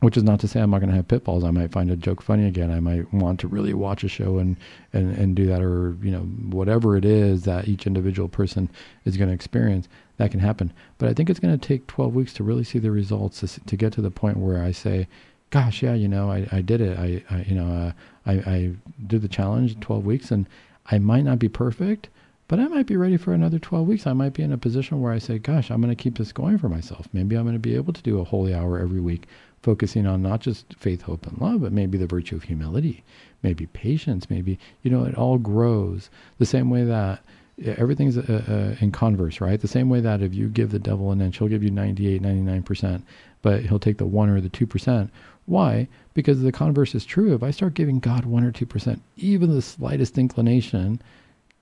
which 0.00 0.16
is 0.16 0.22
not 0.22 0.38
to 0.40 0.48
say 0.48 0.60
I'm 0.60 0.70
not 0.70 0.80
going 0.80 0.90
to 0.90 0.96
have 0.96 1.08
pitfalls. 1.08 1.42
I 1.42 1.50
might 1.50 1.72
find 1.72 1.90
a 1.90 1.96
joke 1.96 2.20
funny 2.20 2.46
again. 2.46 2.70
I 2.70 2.80
might 2.80 3.12
want 3.14 3.40
to 3.40 3.48
really 3.48 3.72
watch 3.72 4.04
a 4.04 4.08
show 4.08 4.38
and, 4.38 4.56
and, 4.92 5.16
and 5.16 5.34
do 5.34 5.46
that, 5.46 5.62
or 5.62 5.96
you 6.02 6.10
know 6.10 6.20
whatever 6.20 6.96
it 6.96 7.04
is 7.04 7.44
that 7.44 7.66
each 7.66 7.86
individual 7.86 8.28
person 8.28 8.68
is 9.04 9.16
going 9.16 9.28
to 9.28 9.34
experience. 9.34 9.88
That 10.18 10.30
can 10.30 10.40
happen, 10.40 10.72
but 10.98 11.08
I 11.08 11.14
think 11.14 11.28
it's 11.28 11.40
going 11.40 11.58
to 11.58 11.68
take 11.68 11.86
12 11.86 12.14
weeks 12.14 12.32
to 12.34 12.44
really 12.44 12.64
see 12.64 12.78
the 12.78 12.90
results 12.90 13.40
to, 13.40 13.60
to 13.66 13.76
get 13.76 13.92
to 13.94 14.02
the 14.02 14.10
point 14.10 14.38
where 14.38 14.62
I 14.62 14.70
say, 14.70 15.08
"Gosh, 15.50 15.82
yeah, 15.82 15.94
you 15.94 16.08
know, 16.08 16.30
I, 16.30 16.46
I 16.52 16.60
did 16.60 16.80
it. 16.80 16.98
I, 16.98 17.22
I 17.34 17.42
you 17.42 17.54
know, 17.54 17.66
uh, 17.66 17.92
I, 18.26 18.32
I 18.32 18.72
did 19.06 19.22
the 19.22 19.28
challenge 19.28 19.78
12 19.80 20.04
weeks, 20.04 20.30
and 20.30 20.46
I 20.86 20.98
might 20.98 21.24
not 21.24 21.38
be 21.38 21.48
perfect." 21.48 22.08
But 22.48 22.60
I 22.60 22.68
might 22.68 22.86
be 22.86 22.96
ready 22.96 23.16
for 23.16 23.32
another 23.32 23.58
12 23.58 23.88
weeks. 23.88 24.06
I 24.06 24.12
might 24.12 24.32
be 24.32 24.44
in 24.44 24.52
a 24.52 24.56
position 24.56 25.00
where 25.00 25.12
I 25.12 25.18
say, 25.18 25.36
gosh, 25.36 25.68
I'm 25.68 25.80
going 25.80 25.94
to 25.94 26.00
keep 26.00 26.16
this 26.16 26.30
going 26.30 26.58
for 26.58 26.68
myself. 26.68 27.08
Maybe 27.12 27.34
I'm 27.34 27.42
going 27.42 27.56
to 27.56 27.58
be 27.58 27.74
able 27.74 27.92
to 27.92 28.02
do 28.02 28.20
a 28.20 28.24
holy 28.24 28.54
hour 28.54 28.78
every 28.78 29.00
week 29.00 29.26
focusing 29.66 30.06
on 30.06 30.22
not 30.22 30.40
just 30.40 30.76
faith, 30.78 31.02
hope, 31.02 31.26
and 31.26 31.40
love, 31.40 31.60
but 31.60 31.72
maybe 31.72 31.98
the 31.98 32.06
virtue 32.06 32.36
of 32.36 32.44
humility, 32.44 33.02
maybe 33.42 33.66
patience, 33.66 34.30
maybe, 34.30 34.60
you 34.84 34.90
know, 34.92 35.02
it 35.02 35.16
all 35.16 35.38
grows 35.38 36.08
the 36.38 36.46
same 36.46 36.70
way 36.70 36.84
that 36.84 37.20
everything's 37.64 38.16
uh, 38.16 38.44
uh, 38.48 38.76
in 38.80 38.92
converse, 38.92 39.40
right? 39.40 39.60
The 39.60 39.66
same 39.66 39.88
way 39.88 39.98
that 39.98 40.22
if 40.22 40.32
you 40.32 40.48
give 40.48 40.70
the 40.70 40.78
devil 40.78 41.10
an 41.10 41.20
inch, 41.20 41.38
he'll 41.38 41.48
give 41.48 41.64
you 41.64 41.70
98, 41.72 42.22
99%, 42.22 43.02
but 43.42 43.62
he'll 43.62 43.80
take 43.80 43.98
the 43.98 44.06
1 44.06 44.28
or 44.28 44.40
the 44.40 44.48
2%. 44.48 45.10
Why? 45.46 45.88
Because 46.14 46.42
the 46.42 46.52
converse 46.52 46.94
is 46.94 47.04
true. 47.04 47.34
If 47.34 47.42
I 47.42 47.50
start 47.50 47.74
giving 47.74 47.98
God 47.98 48.24
1 48.24 48.44
or 48.44 48.52
2%, 48.52 49.00
even 49.16 49.52
the 49.52 49.62
slightest 49.62 50.16
inclination, 50.16 51.02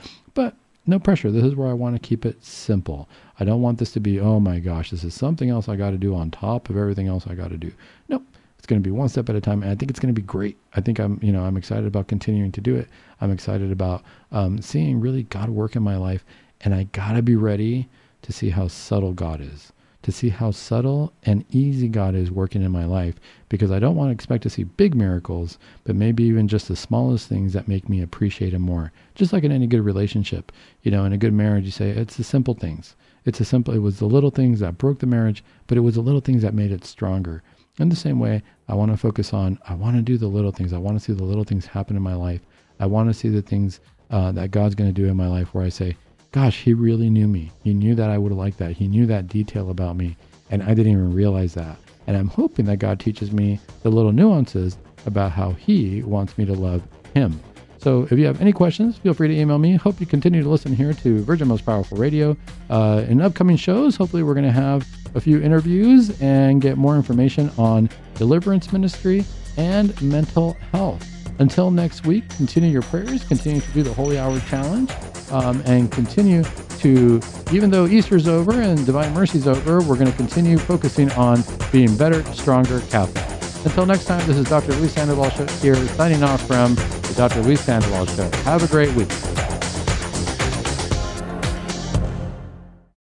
No 0.89 0.99
pressure. 0.99 1.31
This 1.31 1.45
is 1.45 1.55
where 1.55 1.69
I 1.69 1.75
want 1.75 1.97
to 1.97 2.01
keep 2.01 2.25
it 2.25 2.43
simple. 2.43 3.11
I 3.39 3.45
don't 3.45 3.61
want 3.61 3.79
this 3.79 3.93
to 3.93 4.01
be, 4.01 4.19
oh 4.19 4.41
my 4.41 4.59
gosh, 4.59 4.91
this 4.91 5.05
is 5.05 5.13
something 5.13 5.51
else 5.51 5.69
I 5.69 5.77
got 5.77 5.91
to 5.91 5.99
do 5.99 6.15
on 6.15 6.31
top 6.31 6.71
of 6.71 6.79
everything 6.79 7.09
else 7.09 7.27
I 7.27 7.35
got 7.35 7.51
to 7.51 7.59
do. 7.59 7.71
Nope. 8.09 8.25
It's 8.57 8.67
going 8.67 8.83
to 8.83 8.89
be 8.89 8.91
one 8.91 9.11
step 9.11 9.29
at 9.29 9.37
a 9.37 9.41
time, 9.43 9.63
and 9.63 9.71
I 9.71 9.75
think 9.75 9.91
it's 9.91 10.01
going 10.01 10.15
to 10.15 10.19
be 10.19 10.27
great. 10.27 10.57
I 10.75 10.81
think 10.81 10.99
I'm, 10.99 11.21
you 11.23 11.31
know, 11.31 11.45
I'm 11.45 11.59
excited 11.59 11.87
about 11.87 12.09
continuing 12.09 12.53
to 12.53 12.63
do 12.63 12.75
it. 12.75 12.89
I'm 13.21 13.31
excited 13.31 13.71
about 13.71 14.03
um, 14.33 14.63
seeing 14.63 14.99
really 14.99 15.25
God 15.25 15.51
work 15.51 15.77
in 15.77 15.83
my 15.83 15.97
life, 15.97 16.25
and 16.63 16.75
I 16.75 16.85
gotta 16.85 17.21
be 17.21 17.37
ready 17.37 17.89
to 18.23 18.33
see 18.33 18.49
how 18.49 18.67
subtle 18.67 19.13
God 19.13 19.43
is 19.43 19.73
to 20.09 20.13
see 20.13 20.31
how 20.31 20.51
subtle 20.51 21.13
and 21.25 21.45
easy 21.51 21.87
God 21.87 22.15
is 22.15 22.31
working 22.31 22.63
in 22.63 22.73
my 22.73 22.87
life 22.87 23.17
because 23.51 23.71
I 23.71 23.79
don't 23.79 23.95
want 23.95 24.09
to 24.09 24.15
expect 24.15 24.43
to 24.45 24.49
see 24.49 24.65
big 24.65 24.95
miracles, 24.95 25.59
but 25.85 25.97
maybe 25.97 26.25
even 26.25 26.49
just 26.49 26.67
the 26.67 26.77
smallest 26.77 27.29
things 27.29 27.53
that 27.53 27.69
make 27.69 27.91
me 27.91 28.01
appreciate 28.01 28.55
Him 28.55 28.63
more. 28.63 28.91
Just 29.15 29.35
like 29.35 29.45
in 29.45 29.53
any 29.53 29.67
good 29.67 29.83
relationship, 29.83 30.51
you 30.83 30.91
know, 30.91 31.05
in 31.05 31.13
a 31.13 31.19
good 31.19 31.35
marriage, 31.35 31.67
you 31.67 31.71
say 31.71 31.91
it's 31.91 32.17
the 32.17 32.25
simple 32.25 32.55
things. 32.55 32.97
It's 33.27 33.39
a 33.39 33.45
simple. 33.45 33.75
It 33.75 33.81
was 33.81 33.99
the 33.99 34.07
little 34.07 34.31
things 34.31 34.61
that 34.61 34.79
broke 34.79 35.01
the 35.01 35.07
marriage, 35.07 35.45
but 35.67 35.77
it 35.77 35.83
was 35.83 35.97
the 35.97 36.01
little 36.01 36.23
things 36.23 36.41
that 36.41 36.55
made 36.55 36.73
it 36.73 36.87
stronger. 36.87 37.43
In 37.79 37.91
the 37.91 37.95
same 37.95 38.19
way, 38.19 38.43
I 38.67 38.75
want 38.77 38.91
to 38.93 38.97
focus 38.97 39.35
on. 39.35 39.59
I 39.69 39.75
want 39.75 39.97
to 39.97 40.03
do 40.03 40.17
the 40.17 40.27
little 40.27 40.53
things. 40.53 40.73
I 40.73 40.79
want 40.79 40.99
to 40.99 41.05
see 41.05 41.13
the 41.13 41.23
little 41.23 41.45
things 41.45 41.67
happen 41.67 41.99
in 41.99 42.03
my 42.03 42.15
life. 42.15 42.41
I 42.81 42.87
want 42.87 43.11
to 43.11 43.15
see 43.15 43.29
the 43.29 43.43
things 43.43 43.81
uh, 44.11 44.33
that 44.33 44.53
God's 44.53 44.75
going 44.75 44.89
to 44.89 45.03
do 45.03 45.07
in 45.07 45.19
my 45.19 45.29
life 45.29 45.53
where 45.53 45.65
I 45.65 45.69
say, 45.69 45.99
gosh, 46.33 46.63
he 46.63 46.75
really 46.75 47.11
knew 47.11 47.29
me. 47.29 47.51
He 47.65 47.75
knew 47.75 47.95
that 47.95 48.11
I 48.11 48.19
would 48.19 48.33
have 48.33 48.39
liked 48.39 48.59
that. 48.59 48.73
He 48.73 48.89
knew 48.89 49.07
that 49.07 49.29
detail 49.29 49.71
about 49.71 49.97
me. 49.97 50.17
And 50.51 50.63
I 50.63 50.75
didn't 50.75 50.93
even 50.93 51.13
realize 51.13 51.55
that. 51.55 51.77
And 52.07 52.17
I'm 52.17 52.29
hoping 52.29 52.67
that 52.67 52.79
God 52.79 53.01
teaches 53.01 53.33
me 53.33 53.61
the 53.83 53.91
little 53.91 54.13
nuances 54.13 54.79
about 55.07 55.33
how 55.33 55.53
he 55.53 56.03
wants 56.03 56.37
me 56.39 56.45
to 56.47 56.55
love 56.55 56.83
him. 57.15 57.41
So 57.79 58.09
if 58.11 58.19
you 58.19 58.27
have 58.27 58.41
any 58.41 58.53
questions, 58.53 58.99
feel 58.99 59.15
free 59.15 59.29
to 59.29 59.35
email 59.35 59.59
me. 59.59 59.77
Hope 59.77 60.01
you 60.01 60.07
continue 60.07 60.43
to 60.43 60.49
listen 60.49 60.75
here 60.75 60.93
to 60.93 61.23
Virgin 61.23 61.49
Most 61.49 61.65
Powerful 61.65 61.97
Radio. 61.97 62.37
Uh, 62.71 63.05
in 63.09 63.21
upcoming 63.21 63.57
shows, 63.57 63.95
hopefully 63.95 64.23
we're 64.23 64.35
going 64.35 64.45
to 64.45 64.53
have 64.53 64.87
a 65.15 65.21
few 65.21 65.41
interviews 65.41 66.21
and 66.21 66.61
get 66.61 66.77
more 66.77 66.97
information 66.97 67.51
on 67.57 67.89
deliverance 68.15 68.73
ministry 68.73 69.25
and 69.57 70.01
mental 70.03 70.57
health. 70.73 71.18
Until 71.39 71.71
next 71.71 72.05
week, 72.05 72.29
continue 72.31 72.71
your 72.71 72.83
prayers, 72.83 73.23
continue 73.25 73.61
to 73.61 73.71
do 73.73 73.83
the 73.83 73.93
Holy 73.93 74.19
Hour 74.19 74.41
Challenge, 74.41 74.91
um, 75.31 75.63
and 75.67 75.91
continue 75.91 76.43
to, 76.81 77.21
even 77.53 77.71
though 77.71 77.87
Easter's 77.87 78.27
over 78.27 78.61
and 78.61 78.85
Divine 78.85 79.13
Mercy's 79.15 79.47
over, 79.47 79.81
we're 79.81 79.97
going 79.97 80.11
to 80.11 80.17
continue 80.17 80.59
focusing 80.59 81.11
on 81.13 81.43
being 81.71 81.97
better, 81.97 82.25
stronger 82.33 82.81
Catholics. 82.83 83.65
Until 83.65 83.87
next 83.87 84.07
time, 84.07 84.27
this 84.27 84.37
is 84.37 84.49
Dr. 84.49 84.73
Luis 84.75 84.93
Sandoval 84.95 85.31
here 85.61 85.75
signing 85.89 86.23
off 86.23 86.47
from 86.47 86.75
the 86.75 87.15
Dr. 87.17 87.43
Luis 87.43 87.61
Sandoval 87.61 88.07
Show. 88.07 88.31
Have 88.43 88.63
a 88.63 88.69
great 88.69 88.95
week. 88.95 89.09